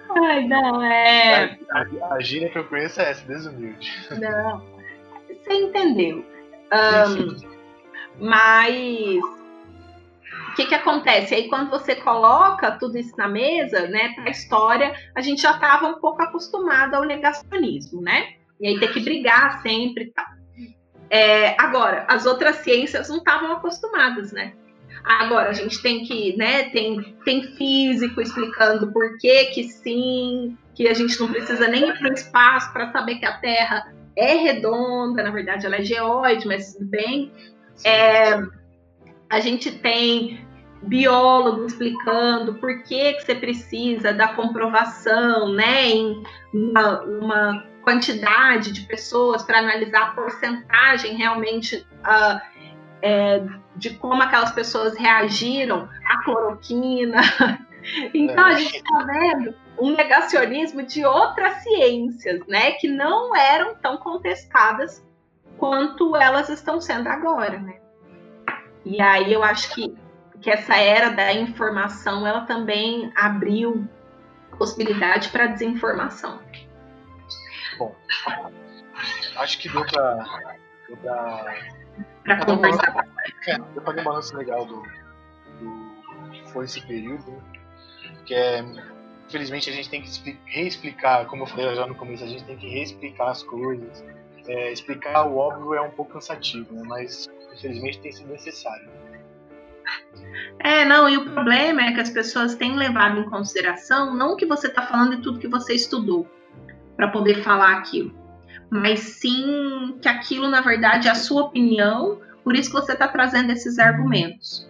Ai, 0.09 0.47
não, 0.47 0.81
é. 0.83 1.57
A, 1.71 2.15
a, 2.15 2.19
gíria 2.21 2.49
que 2.49 2.57
eu 2.57 2.65
conheço 2.65 3.01
é 3.01 3.11
essa, 3.11 3.25
desumilde. 3.25 3.91
Não, 4.19 4.65
você 5.27 5.53
entendeu. 5.53 6.25
Um, 6.71 7.35
mas 8.19 9.19
o 10.51 10.55
que, 10.55 10.65
que 10.65 10.75
acontece? 10.75 11.35
Aí 11.35 11.47
quando 11.47 11.69
você 11.69 11.95
coloca 11.95 12.71
tudo 12.71 12.97
isso 12.97 13.15
na 13.17 13.27
mesa, 13.27 13.87
né, 13.87 14.15
a 14.19 14.29
história, 14.29 14.93
a 15.15 15.21
gente 15.21 15.41
já 15.41 15.51
estava 15.51 15.87
um 15.87 15.99
pouco 15.99 16.21
acostumado 16.21 16.95
ao 16.95 17.05
negacionismo, 17.05 18.01
né? 18.01 18.33
E 18.59 18.67
aí 18.67 18.79
tem 18.79 18.91
que 18.91 18.99
brigar 18.99 19.61
sempre 19.61 20.05
e 20.05 20.11
tal. 20.11 20.25
É, 21.09 21.55
agora, 21.59 22.05
as 22.07 22.25
outras 22.25 22.57
ciências 22.57 23.09
não 23.09 23.17
estavam 23.17 23.51
acostumadas, 23.51 24.31
né? 24.31 24.53
Agora, 25.03 25.49
a 25.49 25.53
gente 25.53 25.81
tem 25.81 26.03
que, 26.03 26.35
né, 26.37 26.69
tem, 26.69 27.15
tem 27.25 27.43
físico 27.55 28.21
explicando 28.21 28.91
por 28.91 29.17
que 29.17 29.45
que 29.45 29.63
sim, 29.63 30.57
que 30.75 30.87
a 30.87 30.93
gente 30.93 31.19
não 31.19 31.29
precisa 31.29 31.67
nem 31.67 31.89
ir 31.89 31.97
para 31.97 32.09
o 32.09 32.13
espaço 32.13 32.71
para 32.73 32.91
saber 32.91 33.15
que 33.15 33.25
a 33.25 33.37
Terra 33.37 33.93
é 34.15 34.35
redonda, 34.35 35.23
na 35.23 35.31
verdade 35.31 35.65
ela 35.65 35.77
é 35.77 35.83
geóide, 35.83 36.47
mas 36.47 36.73
tudo 36.73 36.85
bem. 36.85 37.31
É, 37.85 38.41
a 39.29 39.39
gente 39.39 39.71
tem 39.71 40.45
biólogo 40.81 41.65
explicando 41.65 42.55
por 42.55 42.83
que, 42.83 43.13
que 43.13 43.21
você 43.21 43.35
precisa 43.35 44.13
da 44.13 44.29
comprovação, 44.29 45.53
né, 45.53 45.87
em 45.87 46.23
uma, 46.53 47.01
uma 47.01 47.65
quantidade 47.83 48.71
de 48.71 48.81
pessoas 48.81 49.43
para 49.43 49.59
analisar 49.59 50.01
a 50.01 50.11
porcentagem 50.11 51.15
realmente 51.15 51.85
uh, 52.03 52.39
é, 53.01 53.43
de 53.75 53.91
como 53.91 54.21
aquelas 54.21 54.51
pessoas 54.51 54.97
reagiram 54.97 55.89
à 56.05 56.23
cloroquina. 56.23 57.21
Então 58.13 58.45
a 58.45 58.53
gente 58.53 58.75
está 58.75 59.03
vendo 59.05 59.55
um 59.79 59.95
negacionismo 59.95 60.83
de 60.83 61.05
outras 61.05 61.63
ciências, 61.63 62.45
né, 62.45 62.73
que 62.73 62.89
não 62.89 63.33
eram 63.33 63.73
tão 63.75 63.97
contestadas 63.97 65.03
quanto 65.57 66.15
elas 66.15 66.49
estão 66.49 66.81
sendo 66.81 67.07
agora, 67.07 67.57
né? 67.57 67.79
E 68.85 69.01
aí 69.01 69.31
eu 69.31 69.43
acho 69.43 69.73
que, 69.73 69.95
que 70.41 70.49
essa 70.49 70.75
era 70.75 71.09
da 71.09 71.33
informação, 71.33 72.27
ela 72.27 72.41
também 72.41 73.11
abriu 73.15 73.87
possibilidade 74.57 75.29
para 75.29 75.47
desinformação. 75.47 76.39
Bom, 77.77 77.95
acho 79.37 79.57
que 79.57 79.69
deu 79.69 79.85
para 79.85 80.25
para 82.35 82.45
conversar. 82.45 83.07
É, 83.47 83.55
eu 83.75 83.81
paguei 83.81 84.01
um 84.01 84.05
balanço 84.05 84.35
legal 84.37 84.65
do, 84.65 84.81
do 85.59 86.29
que 86.31 86.51
foi 86.51 86.65
esse 86.65 86.81
período, 86.81 87.41
que 88.25 88.33
é 88.33 88.63
infelizmente 89.29 89.69
a 89.69 89.73
gente 89.73 89.89
tem 89.89 90.01
que 90.01 90.37
reexplicar, 90.45 91.25
como 91.27 91.43
eu 91.43 91.47
falei 91.47 91.75
já 91.75 91.85
no 91.85 91.95
começo, 91.95 92.23
a 92.23 92.27
gente 92.27 92.43
tem 92.45 92.57
que 92.57 92.67
reexplicar 92.67 93.29
as 93.29 93.43
coisas. 93.43 94.03
É, 94.47 94.71
explicar 94.71 95.27
o 95.27 95.37
óbvio 95.37 95.75
é 95.75 95.81
um 95.81 95.91
pouco 95.91 96.13
cansativo, 96.13 96.73
né? 96.73 96.81
mas 96.85 97.29
infelizmente 97.53 97.99
tem 97.99 98.11
sido 98.11 98.31
necessário. 98.31 98.89
É, 100.59 100.83
não, 100.85 101.07
e 101.07 101.17
o 101.17 101.29
problema 101.31 101.81
é 101.81 101.93
que 101.93 101.99
as 101.99 102.09
pessoas 102.09 102.55
têm 102.55 102.75
levado 102.75 103.19
em 103.19 103.29
consideração 103.29 104.15
não 104.15 104.33
o 104.33 104.35
que 104.35 104.45
você 104.45 104.67
está 104.67 104.81
falando 104.81 105.13
e 105.13 105.21
tudo 105.21 105.39
que 105.39 105.47
você 105.47 105.73
estudou 105.73 106.27
para 106.95 107.07
poder 107.07 107.43
falar 107.43 107.77
aquilo, 107.77 108.13
mas 108.69 108.99
sim 108.99 109.97
que 110.01 110.07
aquilo, 110.07 110.47
na 110.47 110.61
verdade, 110.61 111.07
é 111.07 111.11
a 111.11 111.15
sua 111.15 111.43
opinião, 111.43 112.19
por 112.43 112.55
isso 112.55 112.69
que 112.69 112.75
você 112.75 112.93
está 112.93 113.07
trazendo 113.07 113.51
esses 113.51 113.79
argumentos. 113.79 114.67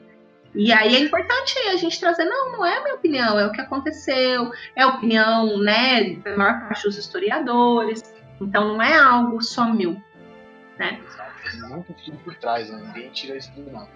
E 0.55 0.71
aí 0.73 0.95
é 0.95 0.99
importante 0.99 1.57
a 1.71 1.77
gente 1.77 1.99
trazer, 1.99 2.25
não, 2.25 2.53
não 2.53 2.65
é 2.65 2.77
a 2.77 2.83
minha 2.83 2.95
opinião, 2.95 3.37
é 3.37 3.45
o 3.45 3.51
que 3.51 3.61
aconteceu, 3.61 4.51
é 4.75 4.81
a 4.81 4.87
opinião, 4.87 5.57
né, 5.59 6.15
da 6.15 6.35
maior 6.35 6.59
parte 6.61 6.83
dos 6.83 6.97
historiadores, 6.97 8.01
então 8.41 8.69
não 8.69 8.81
é 8.81 8.97
algo 8.97 9.41
só 9.43 9.71
meu, 9.71 9.95
né? 10.77 10.99
Muito 11.67 11.91
estudo 11.91 12.17
por 12.23 12.35
trás, 12.35 12.69
né? 12.69 12.81
ninguém 12.87 13.09
tira 13.11 13.37
isso 13.37 13.51
do 13.51 13.71
nada. 13.71 13.89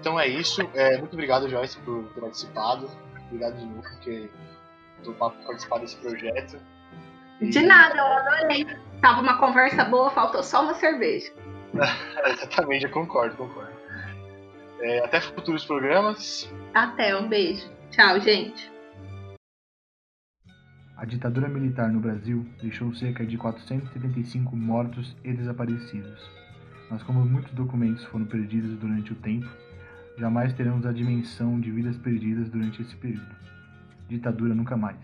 Então 0.00 0.18
é 0.18 0.28
isso, 0.28 0.60
é, 0.74 0.98
muito 0.98 1.14
obrigado 1.14 1.48
Joyce 1.48 1.78
por 1.78 2.04
ter 2.14 2.20
participado, 2.20 2.90
obrigado 3.26 3.56
de 3.56 3.64
novo 3.64 3.82
porque 3.82 4.28
por 5.04 5.14
participar 5.14 5.78
desse 5.78 5.96
projeto. 5.96 6.60
De 7.40 7.62
nada, 7.62 7.96
eu 7.96 8.04
adorei. 8.04 8.66
Tava 9.00 9.22
uma 9.22 9.38
conversa 9.38 9.84
boa, 9.84 10.10
faltou 10.10 10.42
só 10.42 10.62
uma 10.62 10.74
cerveja. 10.74 11.32
Exatamente, 12.26 12.84
eu 12.84 12.90
concordo, 12.90 13.36
concordo. 13.36 13.72
É, 14.80 15.04
até 15.04 15.20
futuros 15.20 15.64
programas. 15.64 16.50
Até, 16.74 17.16
um 17.16 17.28
beijo. 17.28 17.66
Tchau, 17.90 18.20
gente. 18.20 18.70
A 20.96 21.04
ditadura 21.06 21.48
militar 21.48 21.88
no 21.90 21.98
Brasil 21.98 22.46
deixou 22.60 22.94
cerca 22.94 23.24
de 23.24 23.38
475 23.38 24.54
mortos 24.54 25.16
e 25.24 25.32
desaparecidos. 25.32 26.30
Mas 26.90 27.02
como 27.02 27.24
muitos 27.24 27.52
documentos 27.52 28.04
foram 28.04 28.26
perdidos 28.26 28.78
durante 28.78 29.12
o 29.12 29.16
tempo, 29.16 29.48
jamais 30.18 30.52
teremos 30.52 30.84
a 30.84 30.92
dimensão 30.92 31.58
de 31.58 31.70
vidas 31.70 31.96
perdidas 31.96 32.50
durante 32.50 32.82
esse 32.82 32.94
período. 32.96 33.34
Ditadura 34.08 34.54
nunca 34.54 34.76
mais. 34.76 34.98